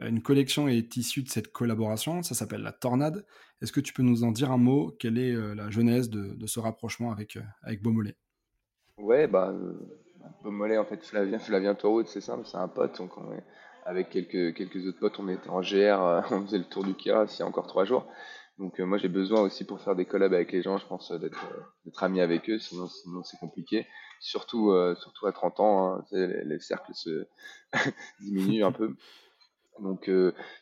Une 0.00 0.22
collection 0.22 0.68
est 0.68 0.96
issue 0.96 1.22
de 1.22 1.28
cette 1.28 1.50
collaboration, 1.50 2.22
ça 2.22 2.34
s'appelle 2.34 2.62
la 2.62 2.72
Tornade. 2.72 3.24
Est-ce 3.60 3.72
que 3.72 3.80
tu 3.80 3.92
peux 3.92 4.02
nous 4.02 4.22
en 4.22 4.30
dire 4.30 4.52
un 4.52 4.58
mot? 4.58 4.94
Quelle 5.00 5.18
est 5.18 5.32
la 5.54 5.70
genèse 5.70 6.08
de, 6.10 6.46
ce 6.46 6.60
rapprochement 6.60 7.10
avec, 7.10 7.38
avec 7.62 7.82
Beaumolet 7.82 8.16
Ouais, 8.98 9.26
bah, 9.26 9.54
Beaumolet, 10.42 10.78
en 10.78 10.84
fait, 10.84 11.02
Flavien, 11.04 11.38
Flavien 11.38 11.76
c'est 12.06 12.20
simple, 12.20 12.46
c'est 12.46 12.58
un 12.58 12.68
pote, 12.68 12.98
donc 12.98 13.16
on 13.16 13.32
est, 13.32 13.42
avec 13.88 14.10
quelques, 14.10 14.54
quelques 14.54 14.86
autres 14.86 14.98
potes, 14.98 15.18
on 15.18 15.28
était 15.28 15.48
en 15.48 15.60
GR, 15.60 15.74
euh, 15.74 16.20
on 16.30 16.42
faisait 16.42 16.58
le 16.58 16.64
tour 16.64 16.84
du 16.84 16.94
Kira 16.94 17.24
il 17.24 17.38
y 17.38 17.42
a 17.42 17.46
encore 17.46 17.66
trois 17.66 17.84
jours. 17.84 18.06
Donc 18.58 18.80
euh, 18.80 18.86
moi 18.86 18.98
j'ai 18.98 19.08
besoin 19.08 19.42
aussi 19.42 19.64
pour 19.64 19.80
faire 19.80 19.94
des 19.94 20.04
collabs 20.04 20.34
avec 20.34 20.52
les 20.52 20.62
gens, 20.62 20.78
je 20.78 20.86
pense 20.86 21.10
euh, 21.12 21.18
d'être 21.18 21.46
d'être 21.84 22.02
ami 22.02 22.20
avec 22.20 22.50
eux, 22.50 22.58
sinon 22.58 22.88
sinon 22.88 23.22
c'est 23.22 23.38
compliqué. 23.38 23.86
Surtout 24.20 24.72
surtout 24.96 25.26
à 25.26 25.32
30 25.32 25.60
ans, 25.60 25.94
hein, 25.94 26.04
les, 26.10 26.58
cercles 26.58 26.92
se 26.92 27.26
diminuent 28.20 28.64
un 28.64 28.72
peu. 28.72 28.96
Donc 29.78 30.10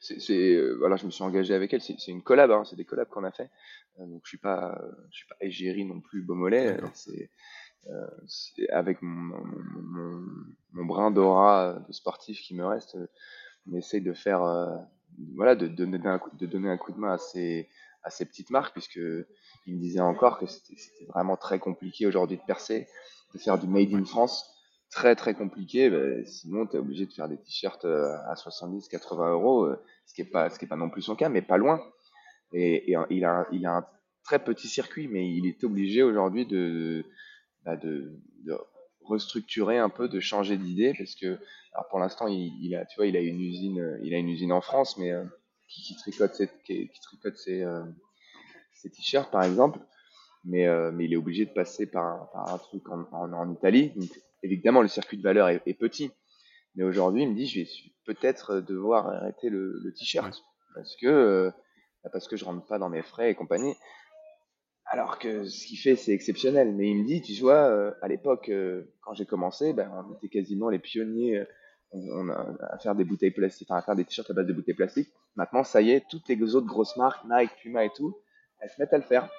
c'est 0.00 0.60
voilà, 0.78 0.96
je 0.96 1.06
me 1.06 1.10
suis 1.10 1.24
engagé 1.24 1.54
avec 1.54 1.72
elle. 1.72 1.80
C'est 1.80 2.08
une 2.08 2.22
collab, 2.22 2.50
hein, 2.50 2.64
c'est 2.66 2.76
des 2.76 2.84
collabs 2.84 3.08
qu'on 3.08 3.24
a 3.24 3.32
fait. 3.32 3.50
donc 3.98 4.20
je 4.24 4.28
suis 4.28 4.38
pas 4.38 4.78
je 5.10 5.16
suis 5.16 5.26
pas 5.26 5.36
égérie 5.40 5.86
non 5.86 6.02
plus 6.02 6.20
Beaumolet. 6.20 6.76
C'est 6.92 7.30
euh, 7.88 8.06
avec 8.70 9.00
mon, 9.00 9.36
mon, 10.72 10.84
brin 10.84 11.12
d'aura 11.12 11.78
de 11.86 11.92
sportif 11.92 12.40
qui 12.40 12.54
me 12.54 12.66
reste, 12.66 12.98
on 13.70 13.76
essaye 13.76 14.00
de 14.00 14.12
faire, 14.12 14.42
euh, 14.42 14.76
voilà, 15.36 15.54
de 15.54 15.68
donner, 15.68 16.04
un 16.04 16.18
coup, 16.18 16.30
de 16.36 16.46
donner 16.46 16.68
un 16.68 16.78
coup 16.78 16.90
de 16.90 16.98
main 16.98 17.12
à 17.12 17.18
ces, 17.18 17.68
à 18.06 18.10
ces 18.10 18.24
petites 18.24 18.50
marques, 18.50 18.72
puisque 18.72 19.00
il 19.66 19.74
me 19.74 19.80
disait 19.80 20.00
encore 20.00 20.38
que 20.38 20.46
c'était 20.46 20.76
vraiment 21.08 21.36
très 21.36 21.58
compliqué 21.58 22.06
aujourd'hui 22.06 22.36
de 22.36 22.42
percer, 22.46 22.86
de 23.34 23.38
faire 23.38 23.58
du 23.58 23.66
made 23.66 23.92
in 23.92 24.04
France, 24.04 24.48
très 24.90 25.16
très 25.16 25.34
compliqué. 25.34 25.90
Ben, 25.90 26.24
sinon, 26.24 26.66
tu 26.66 26.76
es 26.76 26.78
obligé 26.78 27.04
de 27.06 27.12
faire 27.12 27.28
des 27.28 27.36
t-shirts 27.36 27.84
euh, 27.84 28.16
à 28.28 28.36
70, 28.36 28.88
80 28.88 29.32
euros, 29.32 29.68
ce 30.06 30.14
qui 30.14 30.20
est 30.20 30.30
pas, 30.30 30.48
ce 30.50 30.58
qui 30.58 30.66
est 30.66 30.68
pas 30.68 30.76
non 30.76 30.88
plus 30.88 31.02
son 31.02 31.16
cas, 31.16 31.28
mais 31.28 31.42
pas 31.42 31.56
loin. 31.56 31.80
Et, 32.52 32.92
et 32.92 32.96
il, 33.10 33.24
a, 33.24 33.48
il 33.50 33.66
a 33.66 33.78
un 33.78 33.86
très 34.22 34.38
petit 34.38 34.68
circuit, 34.68 35.08
mais 35.08 35.28
il 35.28 35.46
est 35.48 35.64
obligé 35.64 36.04
aujourd'hui 36.04 36.46
de, 36.46 37.04
bah, 37.64 37.76
de, 37.76 38.12
restructurer 39.04 39.78
un 39.78 39.88
peu, 39.88 40.08
de 40.08 40.20
changer 40.20 40.56
d'idée, 40.56 40.94
parce 40.96 41.16
que 41.16 41.38
alors 41.72 41.88
pour 41.90 41.98
l'instant, 41.98 42.28
il, 42.28 42.74
a, 42.76 42.84
tu 42.86 42.96
vois, 42.96 43.06
il 43.06 43.16
a 43.16 43.20
une 43.20 43.40
usine, 43.40 43.98
il 44.02 44.14
a 44.14 44.18
une 44.18 44.28
usine 44.28 44.52
en 44.52 44.60
France, 44.60 44.96
mais 44.96 45.12
euh, 45.66 45.82
qui, 45.84 45.96
tricote 45.96 46.34
ses, 46.34 46.48
qui, 46.64 47.00
tricote 47.02 47.36
ses, 47.36 47.62
euh, 47.62 47.84
ses 48.74 48.90
t-shirts 48.90 49.30
par 49.30 49.44
exemple, 49.44 49.80
mais, 50.44 50.66
euh, 50.66 50.90
mais 50.92 51.04
il 51.04 51.12
est 51.12 51.16
obligé 51.16 51.46
de 51.46 51.52
passer 51.52 51.86
par, 51.86 52.30
par 52.32 52.52
un 52.52 52.58
truc 52.58 52.88
en, 52.88 53.06
en, 53.12 53.52
Italie. 53.52 53.92
Donc, 53.96 54.10
évidemment, 54.42 54.82
le 54.82 54.88
circuit 54.88 55.18
de 55.18 55.22
valeur 55.22 55.48
est, 55.48 55.74
petit, 55.74 56.10
mais 56.74 56.84
aujourd'hui, 56.84 57.22
il 57.22 57.30
me 57.30 57.34
dit, 57.34 57.46
je 57.46 57.60
vais 57.60 57.68
peut-être 58.04 58.60
devoir 58.60 59.08
arrêter 59.08 59.48
le, 59.48 59.92
t-shirt 59.98 60.42
parce 60.74 60.96
que 60.96 61.52
parce 62.12 62.28
que 62.28 62.36
je 62.36 62.44
rentre 62.44 62.64
pas 62.66 62.78
dans 62.78 62.88
mes 62.88 63.02
frais 63.02 63.30
et 63.30 63.34
compagnie. 63.34 63.74
Alors 64.88 65.18
que 65.18 65.44
ce 65.44 65.66
qu'il 65.66 65.78
fait, 65.78 65.96
c'est 65.96 66.12
exceptionnel. 66.12 66.72
Mais 66.74 66.88
il 66.90 67.02
me 67.02 67.06
dit, 67.06 67.20
tu 67.20 67.34
vois, 67.40 67.68
euh, 67.68 67.92
à 68.02 68.08
l'époque, 68.08 68.48
euh, 68.48 68.94
quand 69.02 69.14
j'ai 69.14 69.26
commencé, 69.26 69.72
ben, 69.72 69.90
on 69.92 70.14
était 70.14 70.28
quasiment 70.28 70.68
les 70.68 70.78
pionniers 70.78 71.44
euh, 71.94 72.32
à 72.60 72.78
faire 72.78 72.94
des 72.94 73.04
bouteilles 73.04 73.30
plastiques, 73.30 73.70
enfin, 73.70 73.78
à 73.78 73.82
faire 73.82 73.94
des 73.94 74.04
t-shirts 74.04 74.30
à 74.30 74.34
base 74.34 74.46
de 74.46 74.52
bouteilles 74.52 74.74
plastiques. 74.74 75.12
Maintenant, 75.36 75.64
ça 75.64 75.80
y 75.80 75.90
est, 75.90 76.04
toutes 76.08 76.28
les 76.28 76.54
autres 76.54 76.66
grosses 76.66 76.96
marques, 76.96 77.24
Nike, 77.24 77.50
Puma 77.62 77.84
et 77.84 77.90
tout, 77.90 78.16
elles 78.60 78.70
se 78.70 78.80
mettent 78.80 78.92
à 78.92 78.98
le 78.98 79.04
faire. 79.04 79.30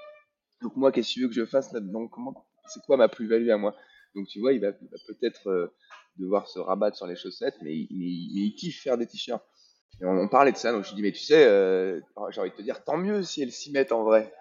Donc 0.62 0.76
moi, 0.76 0.92
qu'est-ce 0.92 1.10
que 1.10 1.14
tu 1.14 1.22
veux 1.24 1.28
que 1.28 1.36
je 1.36 1.46
fasse 1.46 1.72
là-dedans? 1.74 2.10
C'est 2.68 2.84
quoi 2.86 2.98
ma 2.98 3.10
plus-value 3.10 3.50
à 3.50 3.58
moi? 3.58 3.76
Donc 4.16 4.28
tu 4.28 4.40
vois, 4.40 4.54
il 4.54 4.62
va, 4.62 4.72
peut-être 4.72 5.72
devoir 6.18 6.48
se 6.48 6.60
rabattre 6.60 6.98
sur 6.98 7.06
les 7.06 7.16
chaussettes, 7.16 7.58
mais 7.62 7.76
il, 7.76 8.56
kiffe 8.56 8.82
faire 8.82 8.98
des 8.98 9.06
t-shirts. 9.06 9.46
on, 10.02 10.28
parlait 10.28 10.52
de 10.52 10.58
ça, 10.58 10.72
donc 10.72 10.86
je 10.86 10.96
dis, 10.96 11.02
mais 11.02 11.12
tu 11.12 11.20
sais, 11.20 11.46
euh, 11.46 12.00
j'ai 12.32 12.42
envie 12.42 12.50
de 12.50 12.56
te 12.56 12.62
dire, 12.62 12.84
tant 12.84 12.98
mieux 12.98 13.24
si 13.24 13.42
elles 13.42 13.52
s'y 13.52 13.72
mettent 13.72 13.92
en 13.92 14.04
vrai. 14.04 14.34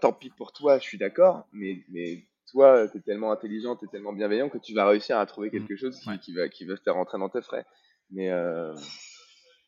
tant 0.00 0.12
pis 0.12 0.30
pour 0.30 0.52
toi, 0.52 0.78
je 0.78 0.84
suis 0.84 0.98
d'accord, 0.98 1.46
mais, 1.52 1.84
mais 1.90 2.24
toi, 2.54 2.88
tu 2.88 2.98
es 2.98 3.00
tellement 3.00 3.32
intelligent, 3.32 3.76
tu 3.76 3.84
es 3.84 3.88
tellement 3.88 4.12
bienveillant 4.12 4.48
que 4.48 4.58
tu 4.58 4.74
vas 4.74 4.86
réussir 4.86 5.18
à 5.18 5.26
trouver 5.26 5.50
quelque 5.50 5.74
mmh. 5.74 5.76
chose 5.76 6.00
qui, 6.22 6.32
va, 6.34 6.48
qui 6.48 6.64
va 6.64 6.76
te 6.76 6.82
faire 6.82 6.94
rentrer 6.94 7.18
dans 7.18 7.28
tes 7.28 7.42
frais. 7.42 7.66
Mais 8.10 8.30
euh, 8.30 8.72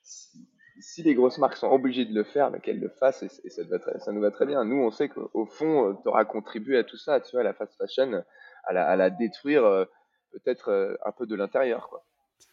si, 0.03 1.03
les 1.03 1.15
grosses 1.15 1.39
marques 1.39 1.57
sont 1.57 1.69
obligées 1.69 2.05
de 2.05 2.15
le 2.15 2.25
faire, 2.25 2.51
bah, 2.51 2.59
qu'elles 2.59 2.81
le 2.81 2.89
fassent 2.89 3.23
et, 3.23 3.51
ça, 3.51 3.63
ça, 3.99 4.13
nous 4.13 4.21
va 4.21 4.31
très 4.31 4.47
bien. 4.47 4.65
Nous, 4.65 4.77
on 4.77 4.91
sait 4.91 5.09
qu'au 5.09 5.47
fond, 5.47 5.91
euh, 5.91 5.95
tu 6.03 6.09
auras 6.09 6.25
contribué 6.25 6.79
à 6.79 6.85
tout 6.85 6.97
ça, 6.97 7.21
tu 7.21 7.33
vois, 7.33 7.41
à 7.41 7.45
la 7.45 7.55
fast 7.55 7.77
fashion, 7.77 8.23
à 8.65 8.73
la, 8.73 8.87
à 8.87 8.97
la 8.97 9.11
détruire 9.11 9.87
peut-être 10.33 10.97
un 11.05 11.13
peu 11.13 11.27
de 11.27 11.35
l'intérieur, 11.35 11.89
quoi. 11.89 12.05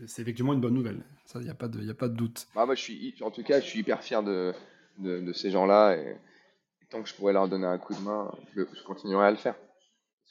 C'est 0.08 0.22
effectivement 0.22 0.54
une 0.54 0.62
bonne 0.62 0.74
nouvelle. 0.74 1.04
Il 1.36 1.42
n'y 1.42 1.50
a, 1.50 1.54
pas 1.54 1.68
de, 1.68 1.90
a 1.90 1.94
pas 1.94 2.08
de 2.08 2.16
doute. 2.16 2.48
Bah, 2.56 2.66
moi, 2.66 2.76
je 2.76 2.82
suis, 2.82 3.16
en 3.22 3.32
tout 3.32 3.44
cas, 3.44 3.60
je 3.60 3.66
suis 3.66 3.80
hyper 3.80 4.02
fier 4.02 4.24
de, 4.24 4.54
de, 4.98 5.34
ces 5.34 5.52
gens-là. 5.52 5.96
Et, 5.96 6.18
tant 6.90 7.02
que 7.02 7.10
je 7.10 7.16
pourrais 7.16 7.34
leur 7.34 7.48
donner 7.48 7.66
un 7.66 7.78
coup 7.78 7.94
de 7.94 8.02
main, 8.02 8.32
je, 8.56 8.64
continuerai 8.84 9.28
à 9.28 9.32
le 9.32 9.38
faire. 9.38 9.56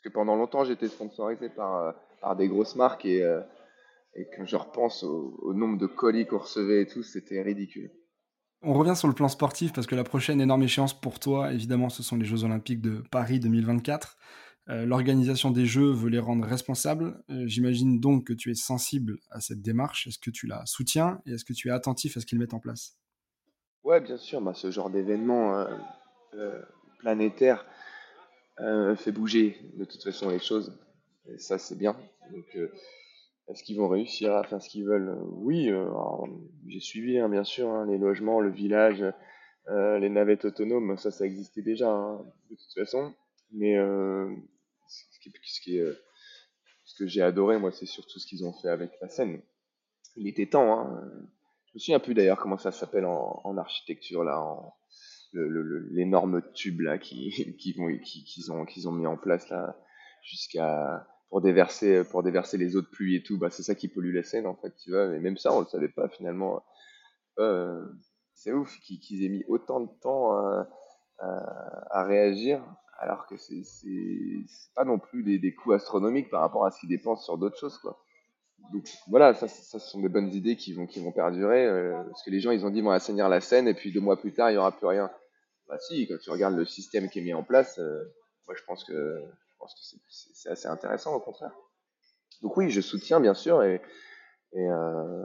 Parce 0.03 0.13
que 0.13 0.19
pendant 0.19 0.35
longtemps, 0.35 0.65
j'étais 0.65 0.89
sponsorisé 0.89 1.49
par, 1.49 1.77
euh, 1.77 1.93
par 2.21 2.35
des 2.35 2.49
grosses 2.49 2.75
marques 2.75 3.05
et, 3.05 3.23
euh, 3.23 3.41
et 4.15 4.27
quand 4.37 4.45
je 4.45 4.57
repense 4.57 5.05
au, 5.05 5.55
nombre 5.55 5.79
de 5.79 5.87
colis 5.87 6.27
qu'on 6.27 6.39
recevait 6.39 6.83
et 6.83 6.87
tout, 6.87 7.03
c'était 7.03 7.41
ridicule. 7.41 7.91
On 8.63 8.75
revient 8.75 8.95
sur 8.95 9.09
le 9.09 9.15
plan 9.15 9.29
sportif 9.29 9.73
parce 9.73 9.87
que 9.87 9.95
la 9.95 10.05
prochaine 10.05 10.41
énorme 10.41 10.63
échéance 10.63 10.99
pour 10.99 11.19
toi, 11.19 11.53
évidemment, 11.53 11.89
ce 11.89 12.03
sont 12.03 12.17
les 12.17 12.25
Jeux 12.25 12.45
Olympiques 12.45 12.81
de 12.81 13.03
Paris 13.11 13.41
2024. 13.41 14.17
Euh, 14.69 14.87
l'organisation 14.87 15.51
des 15.51 15.67
Jeux 15.67 15.91
veut 15.91 16.11
les 16.11 16.21
rendre 16.21 16.47
responsables. 16.47 17.23
Euh, 17.31 17.45
j'imagine 17.47 17.99
donc 17.99 18.27
que 18.27 18.33
tu 18.33 18.51
es 18.51 18.55
sensible 18.55 19.19
à 19.31 19.41
cette 19.41 19.63
démarche. 19.63 20.07
Est-ce 20.07 20.19
que 20.19 20.31
tu 20.31 20.47
la 20.47 20.65
soutiens 20.67 21.21
et 21.27 21.33
est-ce 21.33 21.45
que 21.45 21.53
tu 21.53 21.69
es 21.69 21.73
attentif 21.73 22.17
à 22.17 22.21
ce 22.21 22.27
qu'ils 22.27 22.39
mettent 22.39 22.55
en 22.55 22.61
place? 22.61 22.97
Ouais, 23.83 24.01
bien 24.01 24.19
sûr. 24.19 24.41
Bah, 24.41 24.55
ce 24.55 24.71
genre 24.71 24.91
d'événement 24.91 25.67
euh, 26.35 26.61
planétaire 27.01 27.67
fait 28.97 29.13
bouger 29.13 29.57
de 29.75 29.85
toute 29.85 30.03
façon 30.03 30.31
les 30.31 30.39
choses. 30.39 30.79
Et 31.29 31.39
ça, 31.39 31.59
c'est 31.59 31.77
bien. 31.77 31.97
Donc, 32.33 32.57
est-ce 33.49 33.63
qu'ils 33.63 33.77
vont 33.77 33.89
réussir 33.89 34.35
à 34.35 34.45
faire 34.45 34.63
ce 34.63 34.69
qu'ils 34.69 34.85
veulent? 34.85 35.17
Oui, 35.31 35.71
j'ai 36.69 36.81
suivi, 36.81 37.19
hein, 37.19 37.29
bien 37.29 37.45
sûr, 37.45 37.69
hein, 37.69 37.87
les 37.87 37.99
logements, 37.99 38.41
le 38.41 38.51
village, 38.51 39.05
les 39.69 40.09
navettes 40.09 40.45
autonomes, 40.45 40.97
ça, 40.97 41.11
ça 41.11 41.27
existait 41.27 41.63
déjà, 41.63 41.91
hein, 41.91 42.25
de 42.51 42.57
toute 42.57 42.75
façon. 42.75 43.15
Mais 43.53 43.77
ce, 44.89 45.61
qui, 45.61 45.79
euh, 45.79 45.95
ce 46.85 46.95
que 46.97 47.07
j'ai 47.07 47.23
adoré, 47.23 47.59
moi, 47.59 47.73
c'est 47.73 47.87
surtout 47.87 48.19
ce 48.19 48.27
qu'ils 48.27 48.45
ont 48.45 48.53
fait 48.53 48.69
avec 48.69 48.93
la 49.01 49.09
scène. 49.09 49.41
Il 50.17 50.27
était 50.29 50.47
temps. 50.47 50.95
Je 51.67 51.75
me 51.75 51.79
souviens 51.79 52.01
plus 52.01 52.15
d'ailleurs 52.15 52.39
comment 52.39 52.59
ça 52.59 52.73
s'appelle 52.73 53.07
en, 53.07 53.57
architecture, 53.57 54.25
là, 54.25 54.39
l'énorme 55.33 56.43
tube 56.55 56.81
là 56.81 56.99
qui, 56.99 57.31
qui 57.59 57.73
vont 57.73 57.89
qu'ils 57.99 58.53
ont 58.53 58.65
qu'ils 58.65 58.89
ont 58.89 58.93
mis 58.93 59.07
en 59.07 59.17
place 59.17 59.49
là 59.49 59.77
jusqu'à 60.23 61.07
pour 61.29 61.41
déverser 61.41 62.05
pour 62.05 62.23
déverser 62.23 62.59
les 62.59 62.77
eaux 62.77 62.83
de 62.83 62.87
pluie 62.87 63.17
et 63.17 63.23
tout 63.23 63.39
bah 63.39 63.51
c'est 63.51 63.63
ça 63.63 63.75
qui 63.75 63.89
pollue 63.89 64.15
la 64.15 64.23
scène 64.23 64.47
en 64.47 64.55
fait 64.55 64.75
tu 64.77 64.91
vois 64.91 65.09
mais 65.09 65.19
même 65.19 65.37
ça 65.37 65.53
on 65.55 65.61
le 65.61 65.67
savait 65.67 65.89
pas 65.89 66.09
finalement 66.09 66.63
euh, 67.39 67.85
c'est 68.35 68.53
ouf 68.53 68.79
qu'ils 68.81 69.25
aient 69.25 69.29
mis 69.29 69.45
autant 69.49 69.81
de 69.81 69.91
temps 70.01 70.33
à, 71.19 72.05
réagir 72.05 72.63
alors 72.99 73.27
que 73.27 73.37
c'est 73.37 73.63
pas 74.75 74.85
non 74.85 74.99
plus 74.99 75.23
des, 75.23 75.39
des, 75.39 75.55
coûts 75.55 75.73
astronomiques 75.73 76.31
par 76.31 76.41
rapport 76.41 76.65
à 76.65 76.71
ce 76.71 76.81
qu'ils 76.81 76.89
dépensent 76.89 77.25
sur 77.25 77.37
d'autres 77.37 77.59
choses, 77.59 77.79
quoi. 77.79 77.99
Donc 78.73 78.85
voilà, 79.09 79.35
ça, 79.35 79.49
ça, 79.49 79.79
ce 79.79 79.91
sont 79.91 80.01
des 80.01 80.09
bonnes 80.09 80.33
idées 80.33 80.57
qui 80.57 80.73
vont, 80.73 80.87
qui 80.87 81.03
vont 81.03 81.13
perdurer, 81.13 81.67
euh, 81.67 82.03
parce 82.05 82.23
que 82.23 82.31
les 82.31 82.41
gens, 82.41 82.53
ils 82.53 82.65
ont 82.65 82.71
dit, 82.71 82.79
ils 82.79 82.85
vont 82.85 82.91
assainir 82.91 83.29
la 83.29 83.41
scène, 83.41 83.67
et 83.67 83.75
puis 83.75 83.93
deux 83.93 84.01
mois 84.01 84.17
plus 84.17 84.33
tard, 84.33 84.51
il 84.51 84.55
n'y 84.55 84.59
aura 84.59 84.73
plus 84.73 84.87
rien. 84.87 85.11
Bah 85.69 85.79
si, 85.79 86.07
quand 86.07 86.19
tu 86.19 86.31
regardes 86.31 86.57
le 86.57 86.65
système 86.65 87.09
qui 87.09 87.21
est 87.21 87.23
mis 87.23 87.35
en 87.35 87.43
place, 87.43 87.79
euh, 87.79 88.05
moi 88.47 88.55
je 88.57 88.63
pense 88.65 88.85
que, 88.85 88.93
que 88.93 89.67
c'est 90.09 90.51
assez 90.51 90.69
intéressant, 90.69 91.15
au 91.15 91.21
contraire. 91.21 91.55
Donc 92.43 92.57
oui, 92.57 92.71
je 92.71 92.81
soutiens, 92.81 93.21
bien 93.21 93.35
sûr, 93.35 93.63
et, 93.63 93.81
et, 94.53 94.69
euh, 94.69 95.25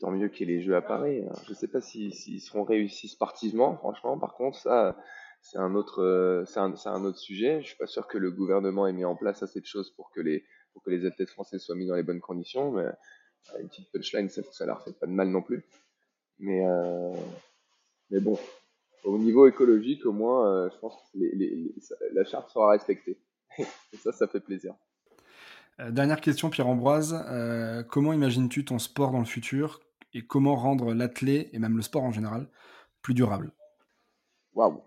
tant 0.00 0.10
mieux 0.10 0.28
qu'il 0.28 0.48
y 0.48 0.52
ait 0.52 0.56
les 0.56 0.62
Jeux 0.62 0.76
à 0.76 0.82
Paris. 0.82 1.24
je 1.44 1.50
ne 1.50 1.54
sais 1.54 1.68
pas 1.68 1.80
s'ils 1.80 2.40
seront 2.42 2.64
réussis 2.64 3.08
sportivement, 3.08 3.76
franchement, 3.76 4.18
par 4.18 4.34
contre, 4.34 4.58
ça 4.58 4.96
c'est 5.42 5.58
un 5.58 5.74
autre, 5.74 6.02
euh, 6.02 6.44
un, 6.56 7.04
autre 7.04 7.18
sujet. 7.18 7.62
Je 7.62 7.68
suis 7.68 7.76
pas 7.76 7.86
sûr 7.86 8.06
que 8.06 8.18
le 8.18 8.30
gouvernement 8.30 8.86
ait 8.86 8.92
mis 8.92 9.04
en 9.04 9.16
place 9.16 9.42
assez 9.42 9.60
de 9.60 9.66
choses 9.66 9.90
pour 9.94 10.10
que 10.10 10.20
les, 10.20 10.44
pour 10.72 10.82
que 10.82 10.90
les 10.90 11.06
athlètes 11.06 11.30
français 11.30 11.58
soient 11.58 11.76
mis 11.76 11.86
dans 11.86 11.94
les 11.94 12.02
bonnes 12.02 12.20
conditions. 12.20 12.72
Mais 12.72 12.84
euh, 12.84 13.60
une 13.60 13.68
petite 13.68 13.90
punchline, 13.92 14.28
ça, 14.28 14.42
ça 14.52 14.66
leur 14.66 14.82
fait 14.82 14.92
pas 14.92 15.06
de 15.06 15.12
mal 15.12 15.28
non 15.28 15.42
plus. 15.42 15.64
Mais, 16.38 16.66
euh, 16.66 17.14
mais 18.10 18.20
bon, 18.20 18.38
au 19.04 19.18
niveau 19.18 19.46
écologique, 19.46 20.04
au 20.06 20.12
moins, 20.12 20.68
je 20.68 20.78
pense 20.78 20.94
que 20.94 21.18
les, 21.18 21.34
les, 21.34 21.74
la 22.12 22.24
charte 22.24 22.50
sera 22.50 22.70
respectée. 22.70 23.18
Et 23.58 23.96
ça, 23.96 24.12
ça 24.12 24.26
fait 24.26 24.40
plaisir. 24.40 24.74
dernière 25.90 26.20
question, 26.20 26.50
Pierre-Ambroise. 26.50 27.24
comment 27.88 28.12
imagines-tu 28.12 28.64
ton 28.64 28.78
sport 28.78 29.10
dans 29.10 29.20
le 29.20 29.24
futur 29.24 29.80
et 30.14 30.22
comment 30.26 30.56
rendre 30.56 30.94
l'athlète 30.94 31.48
et 31.52 31.58
même 31.58 31.76
le 31.76 31.82
sport 31.82 32.02
en 32.02 32.12
général 32.12 32.48
plus 33.02 33.14
durable? 33.14 33.52
Waouh 34.54 34.82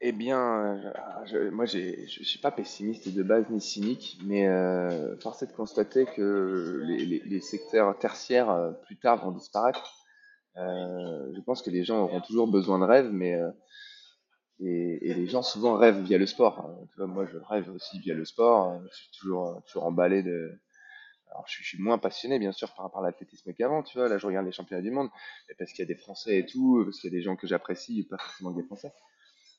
eh 0.00 0.12
bien, 0.12 0.78
je, 1.24 1.48
moi, 1.50 1.64
je 1.64 1.78
ne 1.78 2.06
suis 2.06 2.38
pas 2.38 2.50
pessimiste 2.50 3.08
de 3.08 3.22
base 3.22 3.48
ni 3.50 3.60
cynique, 3.60 4.18
mais 4.24 4.46
euh, 4.46 5.16
force 5.18 5.42
est 5.42 5.46
de 5.46 5.52
constater 5.52 6.04
que 6.04 6.82
les, 6.84 7.40
secteurs 7.40 7.98
tertiaires, 7.98 8.50
euh, 8.50 8.72
plus 8.72 8.96
tard, 8.96 9.24
vont 9.24 9.32
disparaître. 9.32 10.05
Euh, 10.58 11.32
je 11.34 11.40
pense 11.40 11.62
que 11.62 11.70
les 11.70 11.84
gens 11.84 12.02
auront 12.02 12.20
toujours 12.20 12.48
besoin 12.48 12.78
de 12.78 12.84
rêves, 12.84 13.10
mais 13.12 13.38
et, 14.60 15.14
les 15.14 15.26
gens 15.26 15.42
souvent 15.42 15.76
rêvent 15.76 16.02
via 16.02 16.18
le 16.18 16.26
sport. 16.26 16.70
moi, 16.98 17.26
je 17.26 17.38
rêve 17.38 17.70
aussi 17.70 17.98
via 18.00 18.14
le 18.14 18.24
sport. 18.24 18.80
Je 18.90 18.96
suis 18.96 19.10
toujours, 19.18 19.62
toujours 19.66 19.84
emballé 19.84 20.22
de. 20.22 20.58
Alors, 21.30 21.44
je, 21.48 21.62
suis 21.62 21.82
moins 21.82 21.98
passionné, 21.98 22.38
bien 22.38 22.52
sûr, 22.52 22.72
par 22.74 22.84
rapport 22.84 23.02
à 23.02 23.06
l'athlétisme 23.06 23.52
qu'avant. 23.52 23.82
Tu 23.82 23.98
vois, 23.98 24.08
là, 24.08 24.16
je 24.16 24.26
regarde 24.26 24.46
les 24.46 24.52
championnats 24.52 24.82
du 24.82 24.90
monde, 24.90 25.10
parce 25.58 25.72
qu'il 25.72 25.80
y 25.80 25.82
a 25.82 25.92
des 25.92 26.00
Français 26.00 26.38
et 26.38 26.46
tout, 26.46 26.82
parce 26.84 27.00
qu'il 27.00 27.12
y 27.12 27.14
a 27.14 27.18
des 27.18 27.22
gens 27.22 27.36
que 27.36 27.46
j'apprécie, 27.46 28.04
pas 28.04 28.16
forcément 28.18 28.52
des 28.52 28.62
Français 28.62 28.92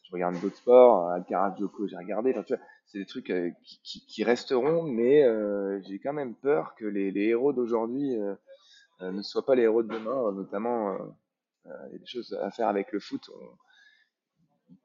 je 0.07 0.13
regarde 0.13 0.39
d'autres 0.39 0.55
sports, 0.55 1.09
Alcaraz, 1.09 1.55
Joko, 1.59 1.87
j'ai 1.87 1.97
regardé. 1.97 2.31
Enfin, 2.31 2.43
tu 2.43 2.55
vois, 2.55 2.63
c'est 2.85 2.99
des 2.99 3.05
trucs 3.05 3.29
euh, 3.29 3.51
qui, 3.83 4.23
resteront, 4.23 4.83
mais 4.83 5.23
euh, 5.23 5.81
j'ai 5.83 5.99
quand 5.99 6.13
même 6.13 6.35
peur 6.35 6.75
que 6.75 6.85
les, 6.85 7.11
héros 7.27 7.51
d'aujourd'hui 7.51 8.15
euh, 8.15 8.35
ne 9.01 9.21
soient 9.21 9.45
pas 9.45 9.55
les 9.55 9.63
héros 9.63 9.83
de 9.83 9.93
demain. 9.93 10.31
Notamment, 10.31 10.97
il 11.65 11.93
y 11.93 11.95
a 11.95 11.97
des 11.99 12.05
choses 12.05 12.33
à 12.41 12.51
faire 12.51 12.67
avec 12.67 12.91
le 12.91 12.99
foot. 12.99 13.29
On, 13.33 14.75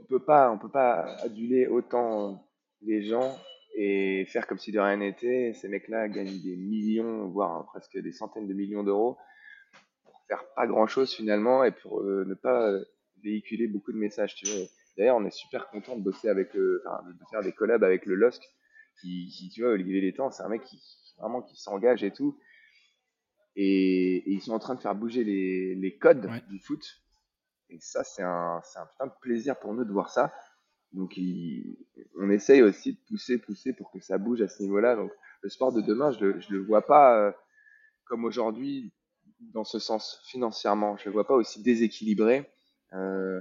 on 0.00 0.04
peut 0.04 0.24
pas, 0.24 0.56
peut 0.56 0.70
pas 0.70 1.16
aduler 1.22 1.66
autant 1.66 2.48
les 2.82 3.02
gens 3.02 3.36
et 3.74 4.24
faire 4.26 4.46
comme 4.46 4.58
si 4.58 4.72
de 4.72 4.80
rien 4.80 4.96
n'était. 4.96 5.52
Ces 5.54 5.68
mecs-là 5.68 6.08
gagnent 6.08 6.40
des 6.42 6.56
millions, 6.56 7.28
voire 7.28 7.66
presque 7.66 7.98
des 7.98 8.12
centaines 8.12 8.48
de 8.48 8.54
millions 8.54 8.82
d'euros 8.82 9.16
pour 10.04 10.20
faire 10.26 10.44
pas 10.54 10.66
grand-chose 10.66 11.12
finalement 11.14 11.64
et 11.64 11.72
pour 11.72 12.02
ne 12.02 12.34
pas 12.34 12.72
véhiculer 13.22 13.66
beaucoup 13.66 13.92
de 13.92 13.98
messages. 13.98 14.34
Tu 14.34 14.46
vois. 14.46 14.66
D'ailleurs, 14.96 15.16
on 15.16 15.24
est 15.24 15.30
super 15.30 15.68
content 15.68 15.96
de 15.96 16.02
bosser 16.02 16.28
avec 16.28 16.50
enfin, 16.50 17.02
de 17.06 17.24
faire 17.30 17.42
des 17.42 17.52
collabs 17.52 17.84
avec 17.84 18.06
le 18.06 18.14
LOSC, 18.14 18.42
qui, 19.00 19.50
tu 19.52 19.62
vois, 19.62 19.70
Olivier 19.70 20.00
Létang, 20.00 20.30
c'est 20.30 20.42
un 20.42 20.48
mec 20.48 20.64
qui 20.64 20.82
vraiment 21.18 21.42
qui 21.42 21.56
s'engage 21.56 22.02
et 22.04 22.10
tout. 22.10 22.38
Et, 23.60 24.22
ils 24.30 24.40
sont 24.40 24.52
en 24.52 24.60
train 24.60 24.76
de 24.76 24.80
faire 24.80 24.94
bouger 24.94 25.24
les, 25.24 25.74
les 25.74 25.98
codes 25.98 26.30
du 26.48 26.60
foot. 26.60 27.02
Et 27.70 27.78
ça, 27.80 28.04
c'est 28.04 28.22
un, 28.22 28.62
un 28.76 28.86
putain 28.86 29.06
de 29.06 29.12
plaisir 29.20 29.58
pour 29.58 29.74
nous 29.74 29.84
de 29.84 29.92
voir 29.92 30.10
ça. 30.10 30.32
Donc, 30.92 31.20
on 32.16 32.30
essaye 32.30 32.62
aussi 32.62 32.94
de 32.94 32.98
pousser, 33.08 33.38
pousser 33.38 33.72
pour 33.72 33.90
que 33.90 34.00
ça 34.00 34.16
bouge 34.16 34.40
à 34.40 34.48
ce 34.48 34.62
niveau-là. 34.62 34.96
Donc, 34.96 35.10
le 35.42 35.48
sport 35.48 35.72
de 35.72 35.80
demain, 35.80 36.12
je 36.12 36.24
le, 36.24 36.40
je 36.40 36.52
le 36.52 36.60
vois 36.60 36.86
pas 36.86 37.18
euh, 37.18 37.32
comme 38.04 38.24
aujourd'hui 38.24 38.92
dans 39.40 39.64
ce 39.64 39.78
sens 39.78 40.22
financièrement. 40.26 40.96
Je 40.96 41.06
le 41.06 41.12
vois 41.12 41.26
pas 41.26 41.34
aussi 41.34 41.62
déséquilibré 41.62 42.48
euh, 42.94 43.40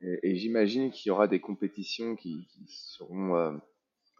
et, 0.00 0.34
j'imagine 0.34 0.90
qu'il 0.90 1.10
y 1.10 1.12
aura 1.12 1.28
des 1.28 1.40
compétitions 1.40 2.16
qui, 2.16 2.48
seront 2.66 3.36
euh, 3.36 3.52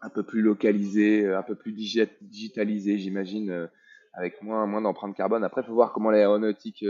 un 0.01 0.09
peu 0.09 0.23
plus 0.23 0.41
localisées, 0.41 1.27
un 1.27 1.43
peu 1.43 1.55
plus 1.55 1.73
digitalisées, 1.73 2.97
j'imagine, 2.97 3.69
avec 4.13 4.41
moins, 4.41 4.65
moins 4.65 4.81
d'empreintes 4.81 5.15
carbone. 5.15 5.43
Après, 5.43 5.61
il 5.61 5.65
faut 5.65 5.73
voir 5.73 5.93
comment 5.93 6.11
l'aéronautique 6.11 6.85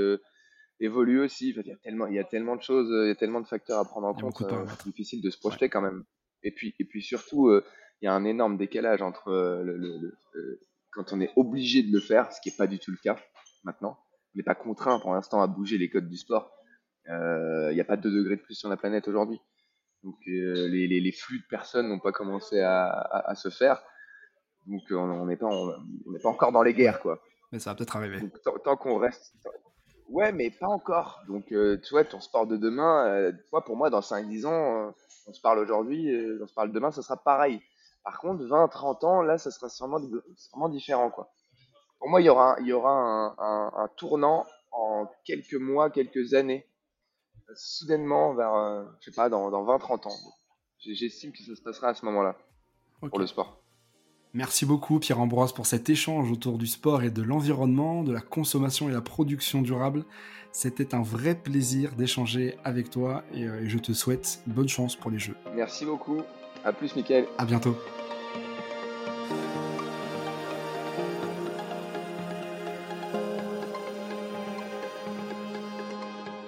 évolue 0.80 1.22
aussi. 1.22 1.50
il, 1.50 1.68
y 1.68 1.72
a 1.72 1.76
tellement, 1.78 2.08
il 2.08 2.16
y 2.16 2.20
a 2.20 2.24
tellement 2.24 2.56
de 2.56 2.62
choses, 2.62 2.90
il 2.90 3.08
y 3.08 3.12
a 3.12 3.16
tellement 3.16 3.42
de 3.42 3.48
facteurs 3.48 3.80
à 3.80 3.86
prendre 3.86 4.08
en 4.08 4.14
compte. 4.14 4.38
C'est 4.38 4.84
difficile 4.86 5.22
de 5.22 5.30
se 5.30 5.38
projeter 5.38 5.70
quand 5.70 5.82
même. 5.82 6.04
Et 6.44 6.52
puis, 6.52 6.76
et 6.80 6.86
puis 6.86 7.02
surtout, 7.02 7.50
il 8.02 8.06
y 8.06 8.08
a 8.08 8.14
un 8.14 8.26
énorme 8.26 8.58
décalage 8.58 9.02
entre 9.02 9.32
le, 9.64 10.14
quand 10.94 11.14
on 11.14 11.22
est 11.22 11.32
obligé 11.36 11.84
de 11.84 11.92
le 11.92 12.00
faire, 12.00 12.32
ce 12.32 12.40
qui 12.42 12.50
n'est 12.50 12.56
pas 12.56 12.68
du 12.68 12.80
tout 12.80 12.92
le 12.92 12.98
cas 12.98 13.18
maintenant. 13.64 13.98
On 14.34 14.38
n'est 14.38 14.44
pas 14.44 14.56
contraint 14.56 15.00
pour 15.00 15.14
l'instant 15.14 15.42
à 15.42 15.48
bouger 15.48 15.78
les 15.78 15.90
codes 15.90 16.08
du 16.08 16.18
sport. 16.18 16.52
Il 17.06 17.12
euh, 17.12 17.74
n'y 17.74 17.82
a 17.82 17.86
pas 17.86 17.98
2 17.98 18.10
degrés 18.10 18.38
de 18.38 18.42
plus 18.42 18.56
sur 18.56 18.70
la 18.70 18.78
planète 18.78 19.08
aujourd'hui. 19.08 19.40
Donc 20.04 20.16
euh, 20.28 20.68
les, 20.68 20.88
les, 20.88 21.00
les, 21.00 21.12
flux 21.12 21.40
de 21.40 21.46
personnes 21.50 21.88
n'ont 21.88 22.00
pas 22.00 22.12
commencé 22.12 22.60
à, 22.60 22.88
à, 22.90 23.36
se 23.36 23.50
faire. 23.50 23.82
Donc 24.68 24.82
on 24.92 25.26
n'est 25.26 25.38
pas, 25.38 25.48
on, 25.48 25.74
pas 26.22 26.30
encore 26.30 26.52
dans 26.52 26.64
les 26.64 26.74
guerres, 26.74 27.00
quoi. 27.00 27.20
Mais 27.52 27.60
ça 27.60 27.72
va 27.72 27.76
peut-être 27.76 27.96
arriver. 27.96 28.20
tant, 28.64 28.76
qu'on 28.76 28.98
reste, 28.98 29.36
Ouais, 30.10 30.32
mais 30.32 30.52
pas 30.52 30.68
encore. 30.68 31.22
Donc, 31.28 31.52
euh, 31.52 31.80
tu 31.82 31.92
vois, 31.92 32.04
ton 32.04 32.20
sport 32.20 32.46
de 32.46 32.58
demain, 32.58 33.08
euh, 33.08 33.32
pour 33.66 33.76
moi, 33.76 33.90
dans 33.90 34.02
5-10 34.02 34.46
ans, 34.46 34.88
euh, 34.88 34.92
on 35.28 35.34
se 35.34 35.42
parle 35.42 35.60
aujourd'hui, 35.60 36.16
on 36.42 36.48
se 36.48 36.54
parle 36.54 36.72
demain, 36.72 36.92
ça 36.92 37.02
sera 37.02 37.18
pareil. 37.18 37.62
Par 38.04 38.20
contre, 38.20 38.44
20-30 38.44 39.06
ans, 39.06 39.22
là, 39.22 39.38
ça 39.38 39.50
sera 39.50 39.70
sûrement, 39.70 40.00
sûrement 40.36 40.70
différent, 40.70 41.10
quoi. 41.10 41.32
Pour 42.00 42.10
moi, 42.10 42.22
il 42.22 42.26
y 42.26 42.30
aura, 42.30 42.58
il 42.60 42.68
y 42.68 42.74
aura 42.74 43.34
un, 43.40 43.88
tournant 43.96 44.46
en 44.72 45.10
quelques 45.24 45.54
mois, 45.54 45.90
quelques 45.90 46.34
années, 46.34 46.68
soudainement 47.56 48.34
vers, 48.34 48.86
je 49.00 49.10
sais 49.10 49.16
pas, 49.16 49.30
dans, 49.30 49.50
dans 49.50 49.64
20-30 49.64 50.10
ans. 50.10 50.34
J'estime 50.80 51.32
que 51.32 51.42
ça 51.42 51.56
se 51.56 51.62
passera 51.62 51.90
à 51.90 51.94
ce 51.94 52.06
moment-là, 52.06 52.36
pour 53.00 53.20
le 53.20 53.26
sport. 53.26 53.63
Merci 54.36 54.66
beaucoup 54.66 54.98
Pierre-Ambroise 54.98 55.54
pour 55.54 55.68
cet 55.68 55.92
échange 55.92 56.32
autour 56.32 56.58
du 56.58 56.66
sport 56.66 57.04
et 57.04 57.12
de 57.12 57.22
l'environnement, 57.22 58.04
de 58.04 58.12
la 58.12 58.20
consommation 58.20 58.90
et 58.90 58.92
la 58.92 59.02
production 59.02 59.62
durable. 59.62 60.06
C'était 60.52 60.96
un 60.96 61.04
vrai 61.04 61.36
plaisir 61.36 61.92
d'échanger 61.94 62.58
avec 62.64 62.90
toi 62.90 63.24
et, 63.36 63.44
euh, 63.44 63.70
je 63.70 63.78
te 63.78 63.94
souhaite 63.94 64.42
bonne 64.48 64.68
chance 64.68 64.96
pour 64.96 65.12
les 65.12 65.20
Jeux. 65.20 65.36
Merci 65.56 65.86
beaucoup. 65.86 66.24
À 66.66 66.74
plus 66.74 66.96
Mickaël. 66.96 67.28
À 67.38 67.46
bientôt. 67.46 67.78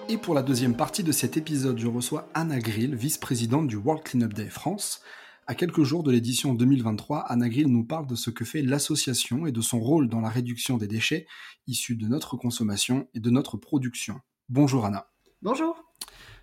Et 0.10 0.18
pour 0.18 0.34
la 0.34 0.42
deuxième 0.42 0.76
partie 0.76 1.04
de 1.04 1.12
cet 1.12 1.38
épisode, 1.38 1.78
je 1.78 1.88
reçois 1.88 2.30
Anna 2.34 2.58
Grill, 2.58 2.96
vice-présidente 2.96 3.68
du 3.68 3.76
World 3.76 4.04
Cleanup 4.04 4.34
Day 4.34 4.50
France. 4.50 5.04
À 5.48 5.54
quelques 5.54 5.84
jours 5.84 6.02
de 6.02 6.12
l'édition 6.12 6.56
2023, 6.56 7.20
Anna 7.20 7.50
Grill 7.50 7.68
nous 7.68 7.86
parle 7.86 8.08
de 8.08 8.16
ce 8.16 8.32
que 8.32 8.44
fait 8.44 8.64
l'association 8.64 9.46
et 9.46 9.52
de 9.52 9.62
son 9.62 9.80
rôle 9.80 10.10
dans 10.10 10.20
la 10.20 10.30
réduction 10.30 10.78
des 10.78 10.88
déchets 10.88 11.28
issus 11.68 11.96
de 11.96 12.08
notre 12.08 12.36
consommation 12.36 13.08
et 13.14 13.20
de 13.20 13.30
notre 13.30 13.56
production. 13.56 14.20
Bonjour 14.50 14.88
Anna. 14.88 15.12
Bonjour. 15.44 15.84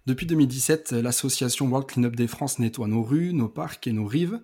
Depuis 0.07 0.27
2017, 0.27 0.93
l'association 0.93 1.67
World 1.67 1.88
Cleanup 1.88 2.15
Day 2.15 2.29
France 2.29 2.61
nettoie 2.61 2.87
nos 2.87 3.03
rues, 3.03 3.33
nos 3.33 3.49
parcs 3.49 3.88
et 3.88 3.93
nos 3.93 4.07
rives. 4.07 4.41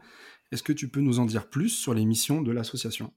Est-ce 0.50 0.64
que 0.64 0.72
tu 0.72 0.88
peux 0.88 1.00
nous 1.00 1.20
en 1.20 1.24
dire 1.24 1.48
plus 1.48 1.68
sur 1.68 1.94
les 1.94 2.04
missions 2.04 2.42
de 2.42 2.50
l'association? 2.50 3.12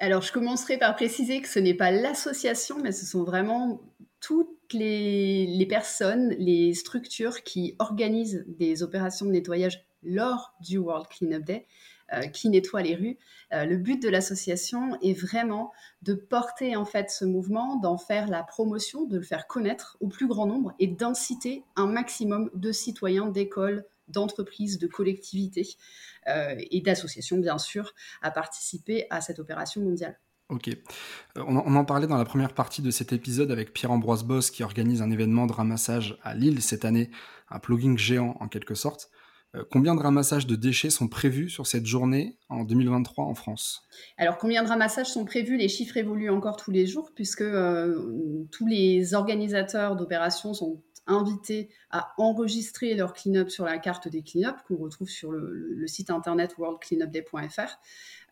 Alors, 0.00 0.22
je 0.22 0.32
commencerai 0.32 0.76
par 0.76 0.96
préciser 0.96 1.40
que 1.40 1.48
ce 1.48 1.60
n'est 1.60 1.74
pas 1.74 1.92
l'association, 1.92 2.82
mais 2.82 2.90
ce 2.90 3.06
sont 3.06 3.22
vraiment 3.22 3.80
toutes 4.20 4.72
les, 4.72 5.46
les, 5.46 5.66
personnes, 5.66 6.30
les 6.30 6.74
structures 6.74 7.44
qui 7.44 7.76
organisent 7.78 8.44
des 8.48 8.82
opérations 8.82 9.26
de 9.26 9.30
nettoyage 9.30 9.84
lors 10.02 10.54
du 10.60 10.78
World 10.78 11.06
Cleanup 11.08 11.44
Day 11.44 11.66
euh, 12.12 12.22
qui 12.22 12.48
nettoie 12.48 12.82
les 12.82 12.96
rues. 12.96 13.18
Euh, 13.52 13.64
le 13.66 13.76
but 13.76 14.02
de 14.02 14.08
l'association 14.08 14.98
est 15.00 15.12
vraiment 15.12 15.72
de 16.02 16.14
porter 16.14 16.74
en 16.74 16.84
fait 16.84 17.08
ce 17.08 17.24
mouvement, 17.24 17.76
d'en 17.76 17.98
faire 17.98 18.26
la 18.26 18.42
promotion, 18.42 19.04
de 19.04 19.18
le 19.18 19.22
faire 19.22 19.46
connaître 19.46 19.96
au 20.00 20.08
plus 20.08 20.26
grand 20.26 20.46
nombre 20.46 20.72
et 20.80 20.88
d'inciter 20.88 21.62
un 21.76 21.86
maximum 21.86 22.50
de 22.54 22.72
citoyens, 22.72 23.26
d'écoles, 23.26 23.84
d'entreprises, 24.08 24.78
de 24.78 24.88
collectivités 24.88 25.68
euh, 26.26 26.56
et 26.58 26.80
d'associations 26.80 27.38
bien 27.38 27.58
sûr 27.58 27.94
à 28.22 28.32
participer 28.32 29.06
à 29.10 29.20
cette 29.20 29.38
opération 29.38 29.80
mondiale. 29.80 30.18
Ok. 30.48 30.68
On, 31.36 31.56
en 31.56 31.84
parlait 31.84 32.08
dans 32.08 32.16
la 32.16 32.24
première 32.24 32.54
partie 32.54 32.82
de 32.82 32.90
cet 32.90 33.12
épisode 33.12 33.52
avec 33.52 33.72
Pierre-Ambroise 33.72 34.24
Boss 34.24 34.50
qui 34.50 34.64
organise 34.64 35.00
un 35.00 35.12
événement 35.12 35.46
de 35.46 35.52
ramassage 35.52 36.18
à 36.24 36.34
Lille 36.34 36.60
cette 36.60 36.84
année, 36.84 37.12
un 37.50 37.60
plugging 37.60 37.96
géant 37.96 38.36
en 38.40 38.48
quelque 38.48 38.74
sorte. 38.74 39.12
Euh, 39.56 39.64
combien 39.70 39.94
de 39.94 40.00
ramassages 40.00 40.46
de 40.46 40.54
déchets 40.54 40.90
sont 40.90 41.08
prévus 41.08 41.48
sur 41.48 41.66
cette 41.66 41.86
journée 41.86 42.36
en 42.48 42.64
2023 42.64 43.24
en 43.24 43.34
France? 43.34 43.82
Alors, 44.16 44.38
combien 44.38 44.62
de 44.62 44.68
ramassages 44.68 45.08
sont 45.08 45.24
prévus? 45.24 45.56
Les 45.56 45.68
chiffres 45.68 45.96
évoluent 45.96 46.30
encore 46.30 46.56
tous 46.56 46.70
les 46.70 46.86
jours, 46.86 47.10
puisque 47.14 47.40
euh, 47.42 48.46
tous 48.52 48.66
les 48.66 49.14
organisateurs 49.14 49.96
d'opérations 49.96 50.54
sont 50.54 50.82
invités 51.06 51.70
à 51.90 52.12
enregistrer 52.18 52.94
leur 52.94 53.12
clean-up 53.12 53.50
sur 53.50 53.64
la 53.64 53.78
carte 53.78 54.06
des 54.06 54.22
clean-up 54.22 54.56
qu'on 54.68 54.76
retrouve 54.76 55.08
sur 55.08 55.32
le, 55.32 55.84
site 55.88 56.10
internet 56.10 56.56
worldcleanupday.fr. 56.56 57.80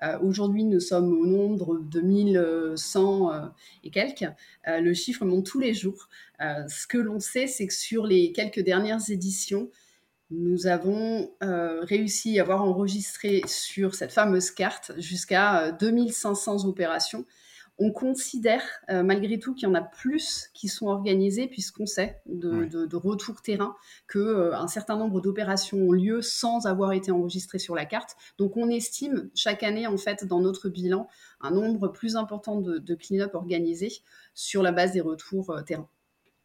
Euh, 0.05 0.19
aujourd'hui, 0.21 0.63
nous 0.63 0.79
sommes 0.79 1.13
au 1.13 1.27
nombre 1.27 1.81
de 1.81 2.01
1100 2.01 3.51
et 3.83 3.91
quelques. 3.91 4.27
le 4.65 4.95
chiffre 4.95 5.25
monte 5.25 5.47
tous 5.47 5.59
les 5.59 5.75
jours. 5.75 6.09
ce 6.39 6.87
que 6.87 6.99
l'on 6.99 7.19
sait, 7.19 7.49
c'est 7.49 7.67
que 7.67 7.75
sur 7.75 8.07
les 8.07 8.31
quelques 8.31 8.61
dernières 8.61 9.11
éditions, 9.11 9.71
nous 10.31 10.67
avons 10.67 11.31
euh, 11.43 11.81
réussi 11.83 12.39
à 12.39 12.43
avoir 12.43 12.63
enregistré 12.63 13.43
sur 13.47 13.95
cette 13.95 14.13
fameuse 14.13 14.51
carte 14.51 14.93
jusqu'à 14.99 15.73
2500 15.73 16.65
euh, 16.65 16.69
opérations. 16.69 17.25
On 17.81 17.93
considère 17.93 18.63
euh, 18.91 19.05
malgré 19.05 19.39
tout 19.39 19.55
qu'il 19.55 19.69
y 19.69 19.71
en 19.71 19.75
a 19.75 19.81
plus 19.81 20.51
qui 20.53 20.69
sont 20.69 20.89
organisées 20.89 21.47
puisqu'on 21.47 21.87
sait 21.87 22.21
de, 22.27 22.97
retour 22.97 23.41
terrain 23.41 23.77
qu'un 24.13 24.67
certain 24.67 24.97
nombre 24.97 25.21
d'opérations 25.21 25.79
ont 25.79 25.93
lieu 25.93 26.21
sans 26.21 26.67
avoir 26.67 26.93
été 26.93 27.13
enregistrées 27.13 27.61
sur 27.61 27.77
la 27.77 27.87
carte. 27.87 28.17
Donc 28.37 28.57
on 28.57 28.69
estime 28.69 29.31
chaque 29.35 29.63
année 29.63 29.87
en 29.87 29.97
fait 29.97 30.27
dans 30.27 30.41
notre 30.41 30.69
bilan 30.69 31.09
un 31.41 31.53
nombre 31.53 31.89
plus 31.89 32.17
important 32.17 32.61
de, 32.61 32.95
clean-up 32.97 33.35
organisés 33.35 33.93
sur 34.35 34.63
la 34.65 34.73
base 34.73 34.93
des 34.93 35.01
retours 35.01 35.57
terrain. 35.65 35.89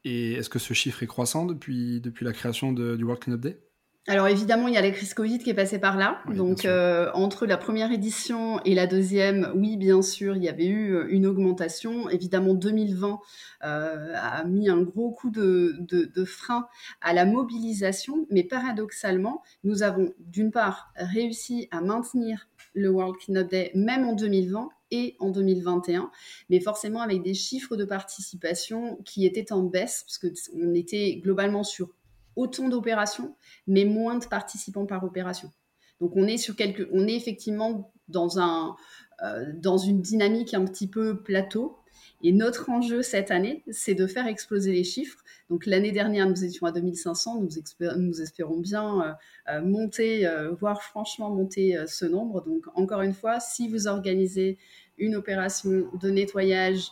Et 0.05 0.33
est-ce 0.33 0.49
que 0.49 0.59
ce 0.59 0.75
chiffre 0.75 1.01
est 1.01 1.07
croissant 1.07 1.45
depuis, 1.45 1.99
depuis 1.99 2.25
la 2.25 2.31
création 2.31 2.73
du 2.73 3.03
World 3.03 3.23
Cleanup 3.23 3.41
Day? 3.41 3.59
Alors 4.05 4.27
évidemment, 4.27 4.67
il 4.67 4.73
y 4.73 4.77
a 4.77 4.81
la 4.81 4.91
crise 4.91 5.13
Covid 5.13 5.39
qui 5.39 5.49
est 5.49 5.53
passée 5.53 5.79
par 5.79 5.95
là. 5.95 6.21
Donc 6.35 6.65
euh, 6.65 7.09
entre 7.13 7.45
la 7.45 7.55
première 7.55 7.89
édition 7.89 8.59
et 8.65 8.75
la 8.75 8.85
deuxième, 8.85 9.53
oui, 9.55 9.77
bien 9.77 10.01
sûr, 10.01 10.35
il 10.35 10.43
y 10.43 10.49
avait 10.49 10.65
eu 10.65 10.93
euh, 10.93 11.07
une 11.07 11.25
augmentation. 11.25 12.09
Évidemment, 12.09 12.53
2020 12.53 13.19
euh, 13.63 14.13
a 14.17 14.43
mis 14.43 14.67
un 14.67 14.81
gros 14.81 15.11
coup 15.11 15.29
de, 15.29 15.77
de, 15.79 16.25
frein 16.25 16.67
à 16.99 17.13
la 17.13 17.23
mobilisation, 17.23 18.27
mais 18.29 18.43
paradoxalement, 18.43 19.41
nous 19.63 19.83
avons 19.83 20.13
d'une 20.19 20.51
part 20.51 20.91
réussi 20.97 21.69
à 21.71 21.79
maintenir 21.79 22.49
le 22.73 22.89
World 22.89 23.15
Cleanup 23.17 23.49
Day 23.49 23.71
même 23.73 24.03
en 24.03 24.15
2020 24.15 24.67
et 24.91 25.15
en 25.19 25.29
2021, 25.29 26.11
mais 26.49 26.59
forcément 26.59 27.01
avec 27.01 27.23
des 27.23 27.33
chiffres 27.33 27.77
de 27.77 27.85
participation 27.85 28.97
qui 29.05 29.25
étaient 29.25 29.53
en 29.53 29.63
baisse, 29.63 30.03
parce 30.05 30.17
qu'on 30.17 30.73
était 30.73 31.21
globalement 31.23 31.63
sur 31.63 31.89
autant 32.35 32.69
d'opérations, 32.69 33.35
mais 33.67 33.85
moins 33.85 34.17
de 34.17 34.25
participants 34.25 34.85
par 34.85 35.03
opération. 35.03 35.51
Donc 35.99 36.13
on 36.15 36.27
est 36.27 36.37
sur 36.37 36.55
quelque, 36.55 36.89
on 36.91 37.07
est 37.07 37.15
effectivement 37.15 37.93
dans 38.07 38.39
un 38.39 38.75
euh, 39.23 39.45
dans 39.55 39.77
une 39.77 40.01
dynamique 40.01 40.53
un 40.53 40.65
petit 40.65 40.87
peu 40.87 41.21
plateau. 41.21 41.77
Et 42.21 42.31
notre 42.31 42.69
enjeu 42.69 43.01
cette 43.01 43.31
année, 43.31 43.63
c'est 43.69 43.95
de 43.95 44.07
faire 44.07 44.27
exploser 44.27 44.71
les 44.71 44.83
chiffres. 44.83 45.19
Donc 45.49 45.65
l'année 45.65 45.91
dernière, 45.91 46.27
nous 46.27 46.43
étions 46.43 46.65
à 46.65 46.71
2500, 46.71 47.41
nous, 47.41 47.49
nous 47.97 48.21
espérons 48.21 48.57
bien 48.57 49.01
euh, 49.01 49.13
euh, 49.49 49.61
monter, 49.61 50.27
voire 50.59 50.81
franchement 50.81 51.29
monter 51.29 51.77
ce 51.87 52.05
nombre. 52.05 52.43
Donc 52.45 52.65
encore 52.75 53.01
une 53.01 53.13
fois, 53.13 53.39
si 53.39 53.67
vous 53.69 53.87
organisez 53.87 54.57
une 54.97 55.15
opération 55.15 55.89
de 56.01 56.09
nettoyage 56.09 56.91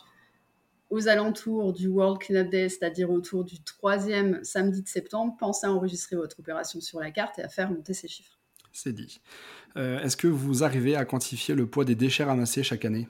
aux 0.92 1.08
alentours 1.08 1.72
du 1.72 1.88
World 1.88 2.18
Cleanup 2.20 2.50
Day, 2.50 2.68
c'est-à-dire 2.68 3.10
autour 3.10 3.44
du 3.44 3.62
troisième 3.64 4.44
samedi 4.44 4.82
de 4.82 4.88
septembre, 4.88 5.34
pensez 5.40 5.66
à 5.66 5.72
enregistrer 5.72 6.16
votre 6.16 6.38
opération 6.38 6.82
sur 6.82 7.00
la 7.00 7.10
carte 7.10 7.38
et 7.38 7.42
à 7.42 7.48
faire 7.48 7.70
monter 7.70 7.94
ces 7.94 8.08
chiffres. 8.08 8.38
C'est 8.72 8.92
dit. 8.92 9.22
Euh, 9.78 10.00
est-ce 10.00 10.18
que 10.18 10.28
vous 10.28 10.64
arrivez 10.64 10.94
à 10.94 11.06
quantifier 11.06 11.54
le 11.54 11.66
poids 11.66 11.86
des 11.86 11.94
déchets 11.94 12.24
ramassés 12.24 12.62
chaque 12.62 12.84
année? 12.84 13.08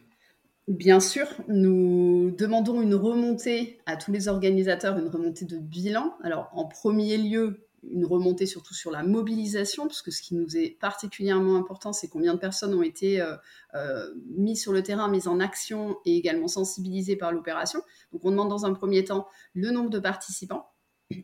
Bien 0.69 1.01
sûr, 1.01 1.27
nous 1.49 2.31
demandons 2.31 2.81
une 2.81 2.95
remontée 2.95 3.81
à 3.87 3.97
tous 3.97 4.13
les 4.13 4.29
organisateurs, 4.29 4.97
une 4.97 5.09
remontée 5.09 5.45
de 5.45 5.59
bilan. 5.59 6.15
Alors, 6.23 6.51
en 6.53 6.67
premier 6.67 7.17
lieu, 7.19 7.67
une 7.83 8.05
remontée 8.05 8.47
surtout 8.47 8.75
sur 8.75 8.91
la 8.91 9.03
mobilisation, 9.03 9.87
puisque 9.87 10.13
ce 10.13 10.23
qui 10.23 10.35
nous 10.35 10.57
est 10.57 10.79
particulièrement 10.79 11.57
important, 11.57 11.93
c'est 11.93 12.09
combien 12.09 12.35
de 12.35 12.39
personnes 12.39 12.75
ont 12.75 12.83
été 12.83 13.21
euh, 13.21 13.37
euh, 13.75 14.09
mises 14.37 14.63
sur 14.63 14.73
le 14.73 14.83
terrain, 14.83 15.09
mises 15.09 15.29
en 15.29 15.41
action 15.41 15.99
et 16.05 16.17
également 16.17 16.49
sensibilisées 16.49 17.17
par 17.17 17.33
l'opération. 17.33 17.81
Donc 18.13 18.25
on 18.25 18.31
demande 18.31 18.49
dans 18.49 18.67
un 18.67 18.73
premier 18.73 19.05
temps 19.05 19.27
le 19.55 19.71
nombre 19.71 19.91
de 19.91 19.99
participants 19.99 20.71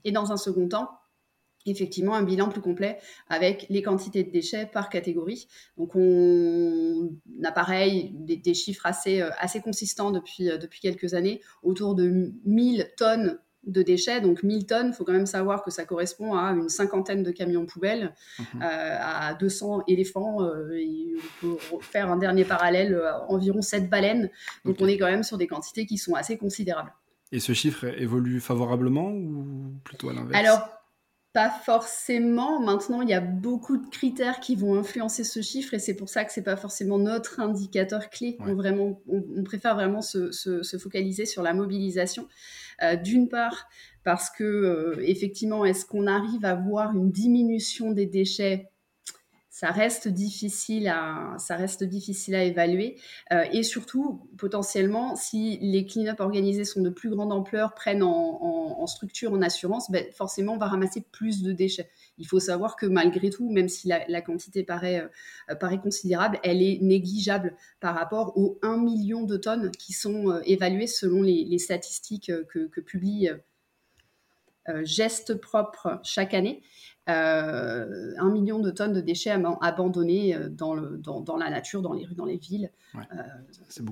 et 0.04 0.10
dans 0.10 0.32
un 0.32 0.36
second 0.36 0.68
temps, 0.68 0.90
effectivement, 1.66 2.14
un 2.14 2.22
bilan 2.22 2.48
plus 2.48 2.60
complet 2.60 2.98
avec 3.28 3.66
les 3.68 3.82
quantités 3.82 4.24
de 4.24 4.30
déchets 4.30 4.66
par 4.66 4.88
catégorie. 4.88 5.46
Donc 5.76 5.94
on 5.94 7.10
a 7.44 7.52
pareil 7.52 8.10
des, 8.14 8.54
chiffres 8.54 8.86
assez, 8.86 9.20
euh, 9.20 9.30
assez 9.38 9.60
consistants 9.60 10.10
depuis, 10.10 10.46
depuis 10.58 10.80
quelques 10.80 11.14
années, 11.14 11.40
autour 11.62 11.94
de 11.94 12.32
1000 12.44 12.90
tonnes 12.96 13.38
de 13.68 13.82
déchets, 13.82 14.20
donc 14.20 14.42
1000 14.42 14.66
tonnes, 14.66 14.88
il 14.88 14.92
faut 14.92 15.04
quand 15.04 15.12
même 15.12 15.26
savoir 15.26 15.62
que 15.62 15.70
ça 15.70 15.84
correspond 15.84 16.34
à 16.34 16.52
une 16.52 16.68
cinquantaine 16.68 17.22
de 17.22 17.30
camions 17.30 17.66
poubelles, 17.66 18.14
mhm. 18.38 18.62
euh, 18.62 18.96
à 19.00 19.34
200 19.34 19.84
éléphants, 19.86 20.42
euh, 20.42 20.72
et 20.72 21.14
on 21.42 21.56
peut 21.56 21.58
faire 21.80 22.10
un 22.10 22.16
dernier 22.16 22.44
parallèle, 22.44 22.94
euh, 22.94 23.12
environ 23.28 23.62
7 23.62 23.88
baleines, 23.88 24.30
donc 24.64 24.76
on 24.80 24.86
est 24.86 24.98
quand 24.98 25.10
même 25.10 25.22
sur 25.22 25.38
des 25.38 25.46
quantités 25.46 25.86
qui 25.86 25.98
sont 25.98 26.14
assez 26.14 26.36
considérables. 26.36 26.92
Et 27.30 27.40
ce 27.40 27.52
chiffre 27.52 27.84
évolue 27.84 28.40
favorablement 28.40 29.10
ou 29.10 29.74
plutôt 29.84 30.08
à 30.08 30.14
l'inverse? 30.14 30.38
Alors, 30.38 30.78
pas 31.32 31.50
forcément. 31.50 32.60
Maintenant, 32.60 33.02
il 33.02 33.08
y 33.08 33.14
a 33.14 33.20
beaucoup 33.20 33.76
de 33.76 33.86
critères 33.90 34.40
qui 34.40 34.56
vont 34.56 34.76
influencer 34.76 35.24
ce 35.24 35.42
chiffre 35.42 35.74
et 35.74 35.78
c'est 35.78 35.94
pour 35.94 36.08
ça 36.08 36.24
que 36.24 36.32
c'est 36.32 36.42
pas 36.42 36.56
forcément 36.56 36.98
notre 36.98 37.40
indicateur 37.40 38.08
clé. 38.10 38.36
On, 38.40 38.54
vraiment, 38.54 39.00
on, 39.08 39.44
préfère 39.44 39.74
vraiment 39.74 40.00
se, 40.00 40.62
focaliser 40.80 41.26
sur 41.26 41.42
la 41.42 41.52
mobilisation. 41.52 42.28
Euh, 42.82 42.96
d'une 42.96 43.28
part, 43.28 43.68
parce 44.04 44.30
que 44.30 44.44
euh, 44.44 45.02
effectivement, 45.04 45.64
est-ce 45.64 45.84
qu'on 45.84 46.06
arrive 46.06 46.44
à 46.44 46.54
voir 46.54 46.94
une 46.94 47.10
diminution 47.10 47.90
des 47.90 48.06
déchets 48.06 48.70
ça 49.58 49.72
reste 49.72 50.06
difficile 50.06 50.86
à, 50.86 51.34
ça 51.38 51.56
reste 51.56 51.82
difficile 51.82 52.36
à 52.36 52.44
évaluer. 52.44 52.94
Euh, 53.32 53.44
et 53.50 53.64
surtout, 53.64 54.20
potentiellement, 54.36 55.16
si 55.16 55.58
les 55.60 55.84
clean-up 55.84 56.20
organisés 56.20 56.64
sont 56.64 56.80
de 56.80 56.90
plus 56.90 57.10
grande 57.10 57.32
ampleur, 57.32 57.74
prennent 57.74 58.04
en, 58.04 58.86
structure, 58.86 59.32
en 59.32 59.42
assurance, 59.42 59.90
ben, 59.90 60.06
forcément, 60.12 60.52
on 60.52 60.58
va 60.58 60.66
ramasser 60.66 61.04
plus 61.10 61.42
de 61.42 61.50
déchets. 61.50 61.90
Il 62.18 62.26
faut 62.28 62.38
savoir 62.38 62.76
que 62.76 62.86
malgré 62.86 63.30
tout, 63.30 63.50
même 63.50 63.68
si 63.68 63.88
la, 63.88 64.22
quantité 64.22 64.62
paraît, 64.62 65.10
euh, 65.50 65.56
paraît 65.56 65.80
considérable, 65.80 66.38
elle 66.44 66.62
est 66.62 66.78
négligeable 66.80 67.56
par 67.80 67.96
rapport 67.96 68.38
aux 68.38 68.60
1 68.62 68.76
million 68.76 69.24
de 69.24 69.36
tonnes 69.36 69.72
qui 69.72 69.92
sont 69.92 70.30
euh, 70.30 70.40
évaluées 70.44 70.86
selon 70.86 71.20
les, 71.20 71.58
statistiques 71.58 72.30
que, 72.48 72.68
que 72.68 72.80
publie 72.80 73.28
Geste 74.84 75.34
Propre 75.34 76.00
chaque 76.02 76.34
année. 76.34 76.62
Euh, 77.08 78.12
un 78.18 78.28
million 78.28 78.58
de 78.58 78.70
tonnes 78.70 78.92
de 78.92 79.00
déchets 79.00 79.34
abandonnés 79.62 80.34
euh, 80.34 80.50
dans, 80.50 80.74
le, 80.74 80.98
dans, 80.98 81.36
la 81.38 81.48
nature, 81.48 81.80
dans 81.80 81.94
les 81.94 82.04
rues, 82.04 82.14
dans 82.14 82.26
les 82.26 82.36
villes. 82.36 82.70
Euh, 82.96 83.22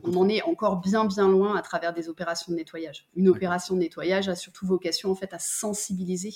on 0.05 0.15
en 0.17 0.29
est 0.29 0.43
encore 0.43 0.81
bien, 0.81 1.07
bien 1.07 1.27
loin 1.27 1.57
à 1.57 1.63
travers 1.63 1.95
des 1.95 2.11
opérations 2.11 2.53
de 2.53 2.59
nettoyage. 2.59 3.09
Une 3.17 3.31
opération 3.31 3.75
de 3.75 3.81
nettoyage 3.81 4.29
a 4.29 4.35
surtout 4.35 4.67
vocation 4.67 5.11
en 5.11 5.15
fait 5.15 5.33
à 5.33 5.39
sensibiliser 5.39 6.35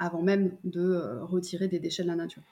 avant 0.00 0.22
même 0.22 0.56
de 0.64 1.20
retirer 1.20 1.68
des 1.68 1.78
déchets 1.78 2.02
de 2.02 2.08
la 2.08 2.16
nature. 2.16 2.42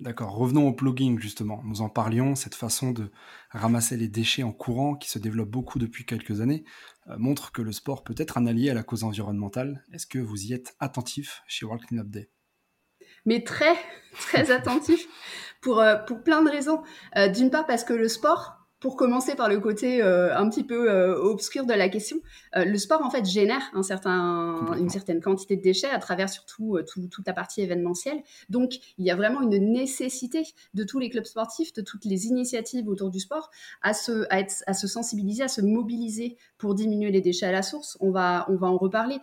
D'accord. 0.00 0.34
Revenons 0.34 0.66
au 0.66 0.72
plugging, 0.72 1.20
justement. 1.20 1.60
Nous 1.62 1.82
en 1.82 1.90
parlions, 1.90 2.34
cette 2.34 2.54
façon 2.54 2.90
de 2.90 3.10
ramasser 3.50 3.98
les 3.98 4.08
déchets 4.08 4.42
en 4.42 4.52
courant, 4.52 4.94
qui 4.94 5.10
se 5.10 5.18
développe 5.18 5.50
beaucoup 5.50 5.78
depuis 5.78 6.06
quelques 6.06 6.40
années, 6.40 6.64
euh, 7.08 7.16
montre 7.18 7.52
que 7.52 7.60
le 7.60 7.70
sport 7.70 8.02
peut 8.02 8.14
être 8.16 8.38
un 8.38 8.46
allié 8.46 8.70
à 8.70 8.74
la 8.74 8.82
cause 8.82 9.04
environnementale. 9.04 9.84
Est-ce 9.92 10.06
que 10.06 10.18
vous 10.18 10.46
y 10.46 10.54
êtes 10.54 10.74
attentif 10.80 11.42
chez 11.46 11.66
World 11.66 11.84
Cleanup 11.84 12.08
Day? 12.08 12.30
Mais 13.26 13.44
très, 13.44 13.74
très 14.18 14.50
attentif, 14.50 15.06
pour, 15.60 15.80
euh, 15.80 15.96
pour 15.96 16.22
plein 16.22 16.42
de 16.42 16.48
raisons. 16.48 16.82
Euh, 17.16 17.28
d'une 17.28 17.50
part, 17.50 17.66
parce 17.66 17.84
que 17.84 17.92
le 17.92 18.08
sport, 18.08 18.59
pour 18.80 18.96
commencer 18.96 19.34
par 19.34 19.48
le 19.48 19.60
côté 19.60 20.02
euh, 20.02 20.36
un 20.36 20.48
petit 20.48 20.64
peu 20.64 20.90
euh, 20.90 21.14
obscur 21.14 21.66
de 21.66 21.74
la 21.74 21.88
question, 21.90 22.16
euh, 22.56 22.64
le 22.64 22.78
sport 22.78 23.04
en 23.04 23.10
fait 23.10 23.26
génère 23.26 23.62
un 23.74 23.82
certain, 23.82 24.74
une 24.78 24.88
certaine 24.88 25.20
quantité 25.20 25.56
de 25.56 25.62
déchets 25.62 25.90
à 25.90 25.98
travers 25.98 26.30
surtout 26.30 26.78
toute 26.86 27.26
la 27.26 27.34
partie 27.34 27.60
événementielle. 27.60 28.22
Donc 28.48 28.72
il 28.96 29.04
y 29.04 29.10
a 29.10 29.16
vraiment 29.16 29.42
une 29.42 29.72
nécessité 29.72 30.42
de 30.72 30.82
tous 30.84 30.98
les 30.98 31.10
clubs 31.10 31.26
sportifs, 31.26 31.74
de 31.74 31.82
toutes 31.82 32.06
les 32.06 32.26
initiatives 32.26 32.88
autour 32.88 33.10
du 33.10 33.20
sport, 33.20 33.50
à 33.82 33.92
se, 33.92 34.26
à, 34.30 34.40
être, 34.40 34.64
à 34.66 34.72
se 34.72 34.86
sensibiliser, 34.86 35.42
à 35.42 35.48
se 35.48 35.60
mobiliser 35.60 36.38
pour 36.56 36.74
diminuer 36.74 37.10
les 37.10 37.20
déchets 37.20 37.46
à 37.46 37.52
la 37.52 37.62
source. 37.62 37.98
On 38.00 38.10
va, 38.10 38.46
on 38.48 38.56
va 38.56 38.68
en 38.68 38.78
reparler. 38.78 39.18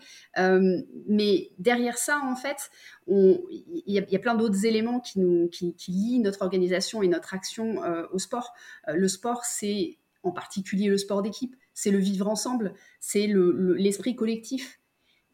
mais 1.08 1.50
derrière 1.58 1.98
ça, 1.98 2.22
en 2.24 2.36
fait, 2.36 2.70
il 3.08 3.84
y, 3.88 4.16
a 4.16 4.20
plein 4.20 4.36
d'autres 4.36 4.66
éléments 4.66 5.00
qui, 5.00 5.20
nous, 5.20 5.48
qui, 5.50 5.74
lient 5.88 6.20
notre 6.20 6.42
organisation 6.42 7.02
et 7.02 7.08
notre 7.08 7.34
action 7.34 7.84
euh, 7.84 8.06
au 8.12 8.20
sport. 8.20 8.54
Euh, 8.88 8.94
le 8.94 9.08
sport, 9.08 9.46
c'est 9.46 9.98
en 10.24 10.32
particulier 10.32 10.88
le 10.88 10.98
sport 10.98 11.22
d'équipe, 11.22 11.56
c'est 11.74 11.92
le 11.92 12.00
vivre 12.00 12.28
ensemble, 12.28 12.74
c'est 13.00 13.28
l'esprit 13.28 14.16
collectif 14.16 14.82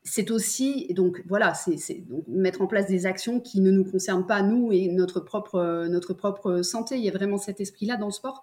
c'est 0.06 0.32
aussi 0.32 0.94
donc 0.94 1.24
voilà 1.28 1.54
c'est 1.54 2.04
mettre 2.28 2.62
en 2.62 2.68
place 2.68 2.88
des 2.88 3.06
actions 3.06 3.40
qui 3.40 3.62
ne 3.62 3.72
nous 3.72 3.86
concernent 3.86 4.26
pas 4.26 4.42
nous 4.42 4.72
et 4.74 4.90
notre 4.90 5.22
propre 5.22 5.88
notre 5.88 6.14
propre 6.14 6.62
santé. 6.62 6.98
Il 6.98 7.04
y 7.04 7.10
a 7.10 7.14
vraiment 7.14 7.38
cet 7.38 7.62
esprit 7.62 7.86
là 7.86 7.96
dans 7.96 8.08
le 8.08 8.12
sport. 8.12 8.42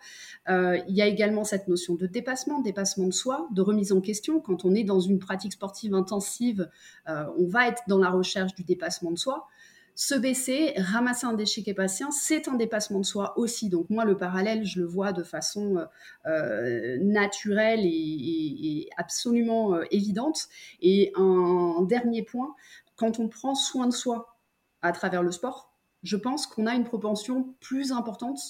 Euh, 0.49 0.79
il 0.89 0.97
y 0.97 1.03
a 1.03 1.07
également 1.07 1.45
cette 1.45 1.69
notion 1.69 1.95
de 1.95 2.07
dépassement 2.07 2.61
dépassement 2.61 3.07
de 3.07 3.13
soi 3.13 3.47
de 3.53 3.61
remise 3.61 3.93
en 3.93 4.01
question. 4.01 4.41
Quand 4.41 4.65
on 4.65 4.75
est 4.75 4.85
dans 4.85 5.01
une 5.01 5.19
pratique 5.19 5.53
sportive 5.53 5.95
intensive 5.95 6.71
euh, 7.09 7.25
on 7.39 7.47
va 7.47 7.69
être 7.69 7.83
dans 7.89 7.99
la 7.99 8.11
recherche 8.11 8.55
du 8.55 8.65
dépassement 8.65 9.11
de 9.11 9.19
soi 9.19 9.47
se 9.95 10.15
baisser, 10.15 10.73
ramasser 10.77 11.27
un 11.27 11.35
déchet 11.35 11.63
qui 11.63 11.71
est 11.71 11.75
patient, 11.75 12.11
c'est 12.11 12.49
un 12.49 12.55
dépassement 12.55 13.01
de 13.01 13.05
soi 13.05 13.39
aussi. 13.39 13.69
Donc 13.69 13.91
moi, 13.91 14.05
le 14.05 14.17
parallèle, 14.17 14.65
je 14.65 14.81
le 14.81 14.87
vois 14.87 15.13
de 15.13 15.23
façon 15.23 15.77
euh, 15.77 15.85
euh, 16.27 16.99
naturelle 17.03 17.81
et, 17.85 18.89
absolument 18.97 19.75
euh, 19.75 19.85
évidente. 19.91 20.49
Et 20.81 21.13
un, 21.17 21.83
dernier 21.83 22.23
point, 22.23 22.55
quand 22.97 23.21
on 23.21 23.29
prend 23.29 23.55
soin 23.55 23.87
de 23.87 23.93
soi 23.93 24.39
à 24.83 24.93
travers 24.93 25.23
le 25.23 25.33
sport, 25.33 25.75
je 26.03 26.17
pense 26.17 26.47
qu'on 26.47 26.67
a 26.67 26.75
une 26.75 26.85
propension 26.85 27.55
plus 27.61 27.93
importante 27.93 28.41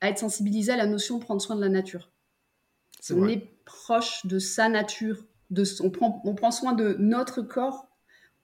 à 0.00 0.08
être 0.08 0.18
sensibilisé 0.18 0.72
à 0.72 0.76
la 0.76 0.86
notion 0.86 1.18
de 1.18 1.24
prendre 1.24 1.42
soin 1.42 1.56
de 1.56 1.60
la 1.60 1.68
nature. 1.68 2.10
on 3.10 3.28
est 3.28 3.50
proche 3.66 4.24
de 4.24 4.38
sa 4.38 4.70
nature, 4.70 5.24
de, 5.50 5.64
on, 5.82 5.90
prend, 5.90 6.22
on 6.24 6.34
prend 6.34 6.50
soin 6.50 6.72
de 6.72 6.96
notre 6.98 7.42
corps 7.42 7.89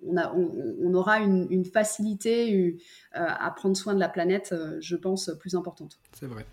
on, 0.08 0.94
aura 0.94 1.18
une, 1.18 1.64
facilité 1.64 2.76
euh, 3.16 3.26
à 3.26 3.50
prendre 3.50 3.76
soin 3.76 3.94
de 3.94 4.00
la 4.00 4.08
planète, 4.08 4.50
euh, 4.52 4.78
je 4.80 4.96
pense, 4.96 5.30
plus 5.38 5.54
importante. 5.54 5.98
C'est 6.12 6.26
vrai. 6.26 6.46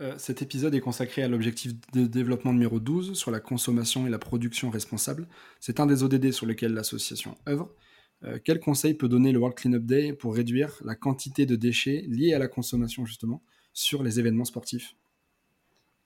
Euh, 0.00 0.14
cet 0.18 0.42
épisode 0.42 0.74
est 0.74 0.80
consacré 0.80 1.22
à 1.22 1.28
l'objectif 1.28 1.72
de 1.92 2.06
développement 2.06 2.52
numéro 2.52 2.80
12 2.80 3.14
sur 3.14 3.30
la 3.30 3.40
consommation 3.40 4.06
et 4.06 4.10
la 4.10 4.18
production 4.18 4.70
responsable. 4.70 5.28
C'est 5.60 5.78
un 5.78 5.86
des 5.86 6.02
ODD 6.02 6.32
sur 6.32 6.46
lesquels 6.46 6.74
l'association 6.74 7.36
œuvre. 7.48 7.72
quel 8.42 8.58
conseil 8.58 8.94
peut 8.94 9.08
donner 9.08 9.32
le 9.32 9.38
World 9.38 9.56
Cleanup 9.56 9.84
Day 9.84 10.14
pour 10.14 10.34
réduire 10.34 10.80
la 10.84 10.94
quantité 10.94 11.44
de 11.44 11.56
déchets 11.56 12.04
liés 12.08 12.32
à 12.32 12.38
la 12.38 12.48
consommation 12.48 13.04
justement 13.04 13.42
sur 13.74 14.02
les 14.02 14.18
événements 14.18 14.46
sportifs? 14.46 14.96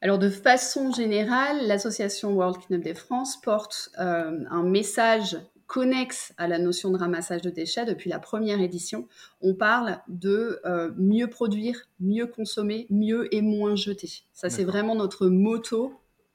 Alors 0.01 0.19
de 0.19 0.29
façon 0.29 0.93
générale, 0.93 1.67
l'association 1.67 2.35
World 2.35 2.59
Cleanup 2.59 2.85
Day 2.85 2.95
France 2.95 3.41
porte 3.41 3.91
un 3.97 4.64
message 4.64 5.38
connexe 5.68 6.33
à 6.38 6.48
la 6.48 6.59
notion 6.59 6.90
de 6.90 6.98
ramassage 6.98 7.42
de 7.42 7.50
déchets 7.50 7.85
depuis 7.85 8.11
la 8.11 8.18
première 8.18 8.61
édition. 8.61 9.07
On 9.42 9.54
parle 9.54 10.00
de 10.09 10.61
euh, 10.64 10.90
mieux 10.96 11.28
produire, 11.28 11.88
mieux 12.00 12.26
consommer, 12.26 12.87
mieux 12.90 13.33
et 13.33 13.42
moins 13.42 13.76
jeter. 13.76 14.09
Ça, 14.33 14.50
c'est 14.50 14.64
vraiment 14.64 14.96
notre 14.96 15.28
motto 15.28 15.92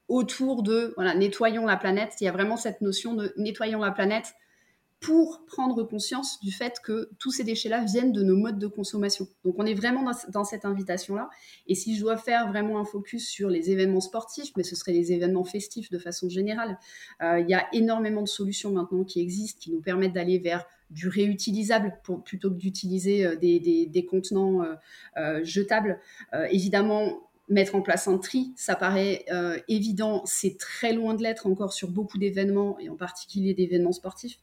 autour 0.08 0.62
de 0.62 0.92
voilà, 0.94 1.14
nettoyons 1.14 1.66
la 1.66 1.76
planète. 1.76 2.12
Il 2.20 2.24
y 2.24 2.28
a 2.28 2.32
vraiment 2.32 2.56
cette 2.56 2.80
notion 2.80 3.14
de 3.14 3.34
nettoyons 3.36 3.80
la 3.80 3.90
planète 3.90 4.34
pour 5.04 5.44
prendre 5.44 5.82
conscience 5.82 6.40
du 6.40 6.50
fait 6.50 6.80
que 6.82 7.10
tous 7.18 7.30
ces 7.30 7.44
déchets-là 7.44 7.84
viennent 7.84 8.12
de 8.12 8.22
nos 8.22 8.36
modes 8.36 8.58
de 8.58 8.66
consommation. 8.66 9.28
Donc 9.44 9.56
on 9.58 9.66
est 9.66 9.74
vraiment 9.74 10.10
dans, 10.30 10.44
cette 10.44 10.64
invitation-là. 10.64 11.28
Et 11.66 11.74
si 11.74 11.94
je 11.94 12.00
dois 12.00 12.16
faire 12.16 12.48
vraiment 12.48 12.78
un 12.78 12.86
focus 12.86 13.28
sur 13.28 13.50
les 13.50 13.70
événements 13.70 14.00
sportifs, 14.00 14.52
mais 14.56 14.62
ce 14.62 14.74
serait 14.74 14.92
les 14.92 15.12
événements 15.12 15.44
festifs 15.44 15.90
de 15.90 15.98
façon 15.98 16.30
générale, 16.30 16.78
euh, 17.22 17.38
il 17.38 17.50
y 17.50 17.54
a 17.54 17.66
énormément 17.74 18.22
de 18.22 18.28
solutions 18.28 18.72
maintenant 18.72 19.04
qui 19.04 19.20
existent, 19.20 19.60
qui 19.60 19.72
nous 19.72 19.82
permettent 19.82 20.14
d'aller 20.14 20.38
vers 20.38 20.64
du 20.88 21.08
réutilisable 21.08 21.98
plutôt 22.24 22.50
que 22.50 22.56
d'utiliser 22.56 23.26
euh, 23.26 23.36
des, 23.36 24.06
contenants 24.08 24.64
euh, 25.18 25.44
jetables. 25.44 26.00
évidemment, 26.50 27.28
mettre 27.48 27.74
en 27.74 27.82
place 27.82 28.08
un 28.08 28.18
tri, 28.18 28.52
ça 28.56 28.74
paraît 28.74 29.26
évident, 29.68 30.22
c'est 30.24 30.56
très 30.58 30.92
loin 30.92 31.14
de 31.14 31.22
l'être 31.22 31.46
encore 31.46 31.72
sur 31.72 31.90
beaucoup 31.90 32.16
d'événements, 32.16 32.78
et 32.80 32.88
en 32.88 32.96
particulier 32.96 33.52
d'événements 33.52 33.92
sportifs. 33.92 34.38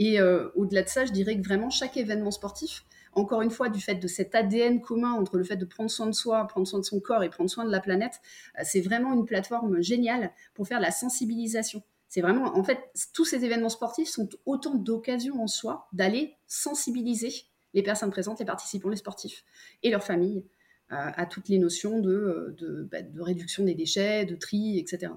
Et 0.00 0.18
euh, 0.18 0.48
au-delà 0.54 0.82
de 0.82 0.88
ça, 0.88 1.04
je 1.04 1.12
dirais 1.12 1.38
que 1.38 1.46
vraiment 1.46 1.68
chaque 1.68 1.98
événement 1.98 2.30
sportif, 2.30 2.86
encore 3.12 3.42
une 3.42 3.50
fois, 3.50 3.68
du 3.68 3.82
fait 3.82 3.96
de 3.96 4.08
cet 4.08 4.34
ADN 4.34 4.80
commun 4.80 5.12
entre 5.12 5.36
le 5.36 5.44
fait 5.44 5.56
de 5.56 5.66
prendre 5.66 5.90
soin 5.90 6.06
de 6.06 6.12
soi, 6.12 6.46
prendre 6.46 6.66
soin 6.66 6.80
de 6.80 6.84
son 6.86 7.00
corps 7.00 7.22
et 7.22 7.28
prendre 7.28 7.50
soin 7.50 7.66
de 7.66 7.70
la 7.70 7.80
planète, 7.80 8.14
euh, 8.58 8.62
c'est 8.64 8.80
vraiment 8.80 9.12
une 9.12 9.26
plateforme 9.26 9.82
géniale 9.82 10.32
pour 10.54 10.66
faire 10.66 10.80
la 10.80 10.90
sensibilisation. 10.90 11.82
C'est 12.08 12.22
vraiment, 12.22 12.56
en 12.56 12.64
fait, 12.64 12.80
tous 13.12 13.26
ces 13.26 13.44
événements 13.44 13.68
sportifs 13.68 14.08
sont 14.08 14.28
autant 14.46 14.74
d'occasions 14.74 15.42
en 15.42 15.46
soi 15.46 15.86
d'aller 15.92 16.34
sensibiliser 16.46 17.32
les 17.74 17.82
personnes 17.82 18.10
présentes, 18.10 18.40
les 18.40 18.46
participants, 18.46 18.88
les 18.88 18.96
sportifs 18.96 19.44
et 19.82 19.90
leurs 19.90 20.02
familles 20.02 20.46
euh, 20.92 21.10
à 21.16 21.26
toutes 21.26 21.48
les 21.48 21.58
notions 21.58 22.00
de, 22.00 22.56
bah, 22.90 23.02
de 23.02 23.20
réduction 23.20 23.64
des 23.64 23.74
déchets, 23.74 24.24
de 24.24 24.36
tri, 24.36 24.78
etc. 24.78 25.12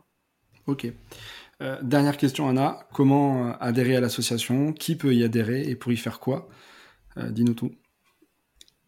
Ok. 0.68 0.88
Euh, 1.62 1.78
dernière 1.82 2.18
question, 2.18 2.48
Anna. 2.48 2.80
Comment 2.94 3.48
euh, 3.48 3.52
adhérer 3.60 3.96
à 3.96 4.02
l'association? 4.02 4.74
Qui 4.74 4.96
peut 4.96 5.14
y 5.14 5.24
adhérer 5.24 5.64
et 5.70 5.76
pour 5.76 5.92
y 5.92 5.98
faire 5.98 6.20
quoi? 6.20 6.50
Euh, 7.18 7.30
Dis-nous 7.30 7.54
tout. 7.54 7.72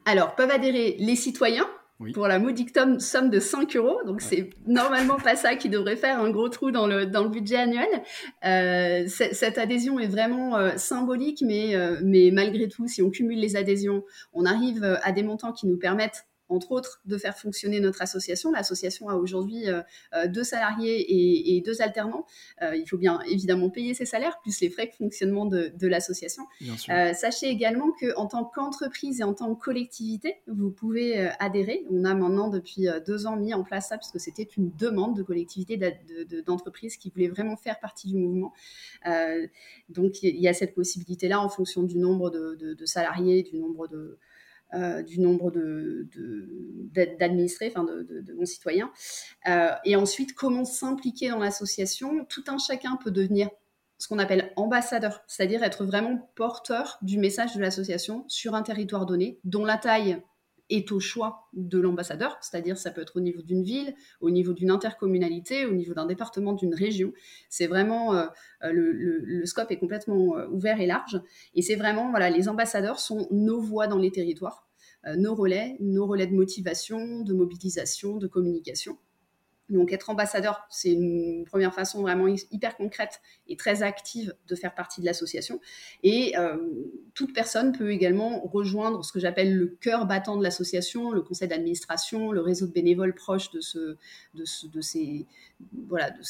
Alors, 0.06 0.36
peuvent 0.36 0.52
adhérer 0.52 0.96
les 1.00 1.16
citoyens 1.16 1.68
pour 2.14 2.28
la 2.28 2.40
modique 2.40 2.72
somme 3.00 3.30
de 3.30 3.40
5 3.40 3.76
euros. 3.78 3.98
Donc, 4.06 4.22
c'est 4.22 4.50
normalement 4.68 5.16
pas 5.16 5.38
ça 5.38 5.56
qui 5.56 5.70
devrait 5.70 5.96
faire 5.96 6.20
un 6.20 6.30
gros 6.30 6.50
trou 6.50 6.72
dans 6.72 6.88
le, 6.88 7.06
dans 7.06 7.24
le 7.24 7.30
budget 7.30 7.56
annuel. 7.56 9.08
cette 9.08 9.58
adhésion 9.58 9.98
est 9.98 10.08
vraiment 10.08 10.78
symbolique, 10.78 11.42
mais, 11.42 11.74
mais 12.04 12.32
malgré 12.34 12.68
tout, 12.68 12.90
si 12.90 13.02
on 13.02 13.10
cumule 13.10 13.40
les 13.40 13.56
adhésions, 13.56 14.04
on 14.34 14.46
arrive 14.46 14.84
à 15.04 15.14
des 15.14 15.24
montants 15.24 15.54
qui 15.54 15.68
nous 15.68 15.78
permettent 15.78 16.26
entre 16.50 16.72
autres, 16.72 17.02
de 17.06 17.18
faire 17.18 17.38
fonctionner 17.38 17.80
notre 17.80 18.02
association. 18.02 18.52
L'association 18.52 19.10
a 19.10 19.16
aujourd'hui 19.16 19.68
euh, 19.68 19.82
euh, 20.14 20.28
deux 20.28 20.44
salariés 20.44 21.56
et, 21.56 21.62
deux 21.62 21.82
alternants. 21.82 22.26
Euh, 22.62 22.76
il 22.76 22.88
faut 22.88 22.98
bien 22.98 23.20
évidemment 23.22 23.70
payer 23.70 23.94
ces 23.94 24.06
salaires, 24.06 24.40
plus 24.42 24.60
les 24.62 24.70
frais 24.70 24.88
de 24.88 24.92
fonctionnement 24.94 25.46
de, 25.46 25.72
l'association. 25.88 26.44
sachez 27.14 27.48
également 27.48 27.92
qu'en 28.00 28.26
tant 28.26 28.44
qu'entreprise 28.44 29.22
et 29.22 29.24
en 29.24 29.34
tant 29.34 29.54
que 29.56 29.64
collectivité, 29.64 30.36
vous 30.48 30.72
pouvez 30.72 31.30
adhérer. 31.40 31.86
On 31.92 32.06
a 32.06 32.14
maintenant 32.14 32.50
depuis 32.50 32.88
deux 33.06 33.28
ans 33.28 33.36
mis 33.36 33.54
en 33.54 33.64
place 33.64 33.90
ça, 33.90 33.98
parce 33.98 34.12
que 34.12 34.20
c'était 34.20 34.48
une 34.58 34.72
demande 34.78 35.16
de 35.16 35.24
collectivité 35.24 35.80
d'entreprise 36.46 36.98
qui 36.98 37.10
voulait 37.12 37.28
vraiment 37.28 37.56
faire 37.56 37.80
partie 37.80 38.08
du 38.08 38.18
mouvement. 38.18 38.54
donc 39.90 40.24
il 40.24 40.40
y 40.40 40.48
a 40.48 40.54
cette 40.54 40.74
possibilité-là 40.74 41.40
en 41.40 41.50
fonction 41.50 41.84
du 41.84 41.98
nombre 41.98 42.30
de 42.32 42.86
salariés, 42.86 43.44
du 43.44 43.58
nombre 43.58 43.88
de 43.88 44.18
euh, 44.74 45.04
du 45.04 45.20
nombre 45.20 45.52
d'administrés, 47.20 47.70
de, 47.70 47.72
enfin 47.72 47.84
de, 47.84 48.02
de, 48.04 48.22
de. 48.22 48.36
Euh, 49.48 49.70
et 49.86 49.96
ensuite, 49.96 50.34
comment 50.34 50.66
s'impliquer 50.66 51.30
dans 51.30 51.40
l'association? 51.40 52.26
Tout 52.26 52.44
un 52.48 52.58
chacun 52.58 52.98
peut 52.98 53.12
devenir 53.12 53.50
ce 53.98 54.08
qu'on 54.08 54.20
appelle 54.20 54.52
ambassadeur, 54.56 55.24
c'est-à-dire 55.28 55.64
être 55.64 55.86
vraiment 55.86 56.30
porteur 56.36 56.98
du 57.02 57.18
message 57.18 57.56
de 57.56 57.62
l'association 57.62 58.26
sur 58.28 58.56
un 58.56 58.64
territoire 58.64 59.06
donné, 59.06 59.40
dont 59.44 59.64
la 59.64 59.78
taille 59.78 60.22
est 60.70 60.92
au 60.92 61.00
choix 61.00 61.48
de 61.54 61.80
l'ambassadeur, 61.80 62.38
c'est-à-dire 62.42 62.78
ça 62.78 62.92
peut 62.92 63.02
être 63.02 63.18
au 63.18 63.20
niveau 63.20 63.42
d'une 63.42 63.64
ville, 63.64 63.96
au 64.20 64.32
niveau 64.32 64.54
d'une 64.54 64.72
intercommunalité, 64.72 65.66
au 65.66 65.74
niveau 65.74 65.94
d'un 65.94 66.06
département, 66.06 66.54
d'une 66.54 66.74
région. 66.74 67.14
C'est 67.50 67.68
vraiment 67.68 68.16
euh, 68.16 68.26
le, 68.64 68.92
le, 68.92 69.46
scope 69.46 69.72
est 69.72 69.78
complètement 69.78 70.38
euh, 70.38 70.48
ouvert 70.50 70.82
et 70.82 70.88
large, 70.88 71.22
et 71.54 71.62
c'est 71.62 71.76
vraiment 71.76 72.10
voilà 72.10 72.30
les 72.30 72.50
ambassadeurs 72.50 73.00
sont 73.00 73.28
nos 73.32 73.60
voix 73.60 73.88
dans 73.88 74.00
les 74.00 74.12
territoires, 74.12 74.68
euh, 75.06 75.16
nos 75.16 75.36
relais, 75.36 75.78
nos 75.80 76.08
relais 76.08 76.28
de 76.28 76.34
motivation, 76.34 77.22
de 77.22 77.34
mobilisation, 77.34 78.18
de 78.18 78.28
communication. 78.28 78.98
Donc 79.70 79.92
être 79.92 80.12
ambassadeur, 80.12 80.68
c'est 80.70 80.92
une 80.92 81.44
première 81.46 81.74
façon 81.74 82.02
vraiment 82.02 82.28
hyper 82.28 82.78
concrète 82.78 83.22
et 83.48 83.58
très 83.58 83.82
active 83.82 84.36
de 84.48 84.56
faire 84.56 84.76
partie 84.76 85.02
de 85.02 85.06
l'association. 85.06 85.60
Et 86.04 86.38
euh, 86.38 86.58
toute 87.16 87.34
personne 87.34 87.72
peut 87.72 87.92
également 87.92 88.42
rejoindre 88.42 89.04
ce 89.04 89.12
que 89.12 89.20
j'appelle 89.20 89.56
le 89.56 89.68
cœur 89.68 90.06
battant 90.06 90.38
de 90.38 90.44
l'association, 90.44 91.12
le 91.12 91.24
conseil 91.24 91.48
d'administration, 91.48 92.32
le 92.32 92.42
réseau 92.42 92.68
de 92.68 92.72
bénévoles 92.72 93.16
proches 93.16 93.50
de, 93.52 93.62
ce, 93.62 93.98
de, 94.36 94.82
ces, 94.82 95.26
voilà, 95.88 96.12
de 96.12 96.22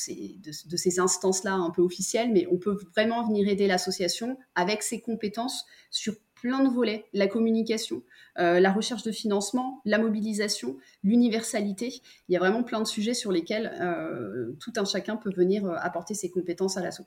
ces 0.78 1.00
instances-là 1.00 1.54
un 1.54 1.72
peu 1.72 1.82
officielles. 1.82 2.32
Mais 2.32 2.48
on 2.50 2.58
peut 2.58 2.78
vraiment 2.94 3.26
venir 3.28 3.50
aider 3.50 3.68
l'association 3.68 4.38
avec 4.56 4.82
ses 4.82 5.02
compétences 5.02 5.66
sur 5.92 6.16
plein 6.36 6.64
de 6.64 6.70
volets, 6.70 7.06
la 7.14 7.28
communication, 7.28 8.04
euh, 8.40 8.60
la 8.60 8.72
recherche 8.72 9.04
de 9.04 9.12
financement, 9.12 9.82
la 9.86 9.98
mobilisation, 9.98 10.78
l'universalité. 11.04 12.02
Il 12.28 12.34
y 12.34 12.36
a 12.36 12.40
vraiment 12.40 12.64
plein 12.64 12.82
de 12.82 12.88
sujets 12.88 13.14
sur 13.14 13.32
lesquels 13.32 13.72
euh, 13.80 14.54
tout 14.60 14.74
un 14.78 14.86
chacun 14.86 15.16
peut 15.16 15.32
venir 15.32 15.66
euh, 15.66 15.76
apporter 15.80 16.14
ses 16.14 16.30
compétences 16.30 16.78
à 16.78 16.82
l'assaut. 16.82 17.06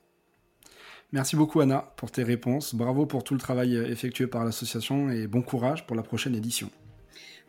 Merci 1.12 1.36
beaucoup 1.36 1.60
Anna 1.60 1.92
pour 1.96 2.10
tes 2.10 2.22
réponses. 2.22 2.74
Bravo 2.74 3.06
pour 3.06 3.24
tout 3.24 3.34
le 3.34 3.40
travail 3.40 3.76
effectué 3.76 4.26
par 4.26 4.44
l'association 4.44 5.10
et 5.10 5.26
bon 5.26 5.42
courage 5.42 5.86
pour 5.86 5.96
la 5.96 6.02
prochaine 6.02 6.34
édition. 6.34 6.70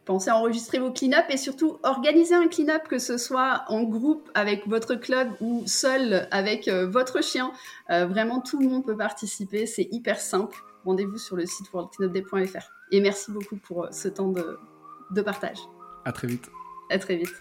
Pensez 0.06 0.30
à 0.30 0.38
enregistrer 0.38 0.80
vos 0.80 0.92
clean-up 0.92 1.26
et 1.30 1.38
surtout 1.38 1.78
organiser 1.84 2.34
un 2.34 2.48
clean-up, 2.48 2.88
que 2.88 2.98
ce 2.98 3.18
soit 3.18 3.66
en 3.68 3.84
groupe 3.84 4.32
avec 4.34 4.66
votre 4.66 4.96
club 4.96 5.30
ou 5.42 5.62
seul 5.68 6.28
avec 6.32 6.68
votre 6.70 7.22
chien. 7.22 7.52
vraiment, 7.90 8.40
tout 8.40 8.60
le 8.60 8.68
monde 8.68 8.86
peut 8.86 8.98
participer. 8.98 9.68
C'est 9.68 9.88
hyper 9.92 10.20
simple 10.20 10.58
rendez-vous 10.86 11.18
sur 11.18 11.36
le 11.36 11.46
site 11.46 11.72
worldcleanupday.fr. 11.74 12.79
Et 12.92 13.02
merci 13.02 13.32
beaucoup 13.32 13.58
pour 13.58 13.86
euh, 13.86 13.92
ce 13.92 14.08
temps 14.08 14.32
de, 14.32 15.22
partage. 15.22 15.60
À 16.06 16.12
très 16.12 16.28
vite. 16.28 16.50
À 16.90 16.98
très 16.98 17.18
vite. 17.18 17.34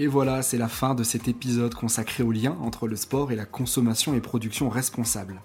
Et 0.00 0.06
voilà, 0.06 0.42
c'est 0.42 0.58
la 0.58 0.68
fin 0.68 0.94
de 0.94 1.02
cet 1.02 1.26
épisode 1.26 1.74
consacré 1.74 2.22
au 2.22 2.30
lien 2.30 2.56
entre 2.60 2.86
le 2.86 2.94
sport 2.94 3.32
et 3.32 3.36
la 3.36 3.46
consommation 3.46 4.14
et 4.14 4.20
production 4.20 4.68
responsable. 4.68 5.42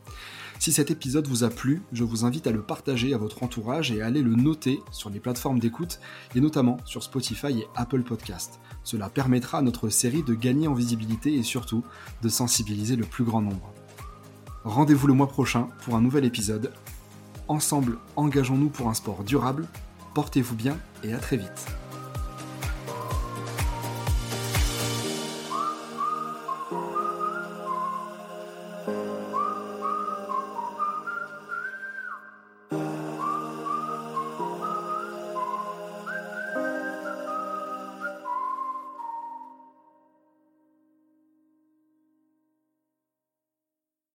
Si 0.60 0.72
cet 0.72 0.92
épisode 0.92 1.28
vous 1.28 1.44
a 1.44 1.50
plu, 1.50 1.82
je 1.92 2.04
vous 2.04 2.24
invite 2.24 2.46
à 2.46 2.52
le 2.52 2.62
partager 2.62 3.14
à 3.14 3.18
votre 3.18 3.42
entourage 3.42 3.92
et 3.92 4.02
à 4.02 4.06
aller 4.06 4.22
le 4.22 4.36
noter 4.36 4.80
sur 4.92 5.10
les 5.10 5.20
plateformes 5.20 5.60
d'écoute 5.60 6.00
et 6.36 6.42
notamment 6.42 6.78
sur 6.86 7.04
Spotify 7.04 7.60
et 7.60 7.68
Apple 7.76 8.04
Podcast. 8.04 8.60
Cela 8.84 9.10
permettra 9.10 9.58
à 9.58 9.62
notre 9.62 9.90
série 9.90 10.24
de 10.24 10.36
gagner 10.36 10.68
en 10.68 10.74
visibilité 10.74 11.34
et 11.34 11.44
surtout 11.44 11.84
de 12.22 12.30
sensibiliser 12.30 12.96
le 12.96 13.06
plus 13.06 13.24
grand 13.24 13.42
nombre. 13.42 13.74
Rendez-vous 14.66 15.08
le 15.08 15.14
mois 15.14 15.28
prochain 15.28 15.68
pour 15.84 15.96
un 15.96 16.02
nouvel 16.02 16.24
épisode. 16.24 16.72
Ensemble, 17.50 17.98
engageons-nous 18.16 18.70
pour 18.70 18.88
un 18.88 18.94
sport 18.94 19.24
durable. 19.26 19.68
Portez-vous 20.14 20.56
bien 20.56 20.78
et 21.04 21.14
à 21.14 21.18
très 21.18 21.36
vite. 21.36 21.68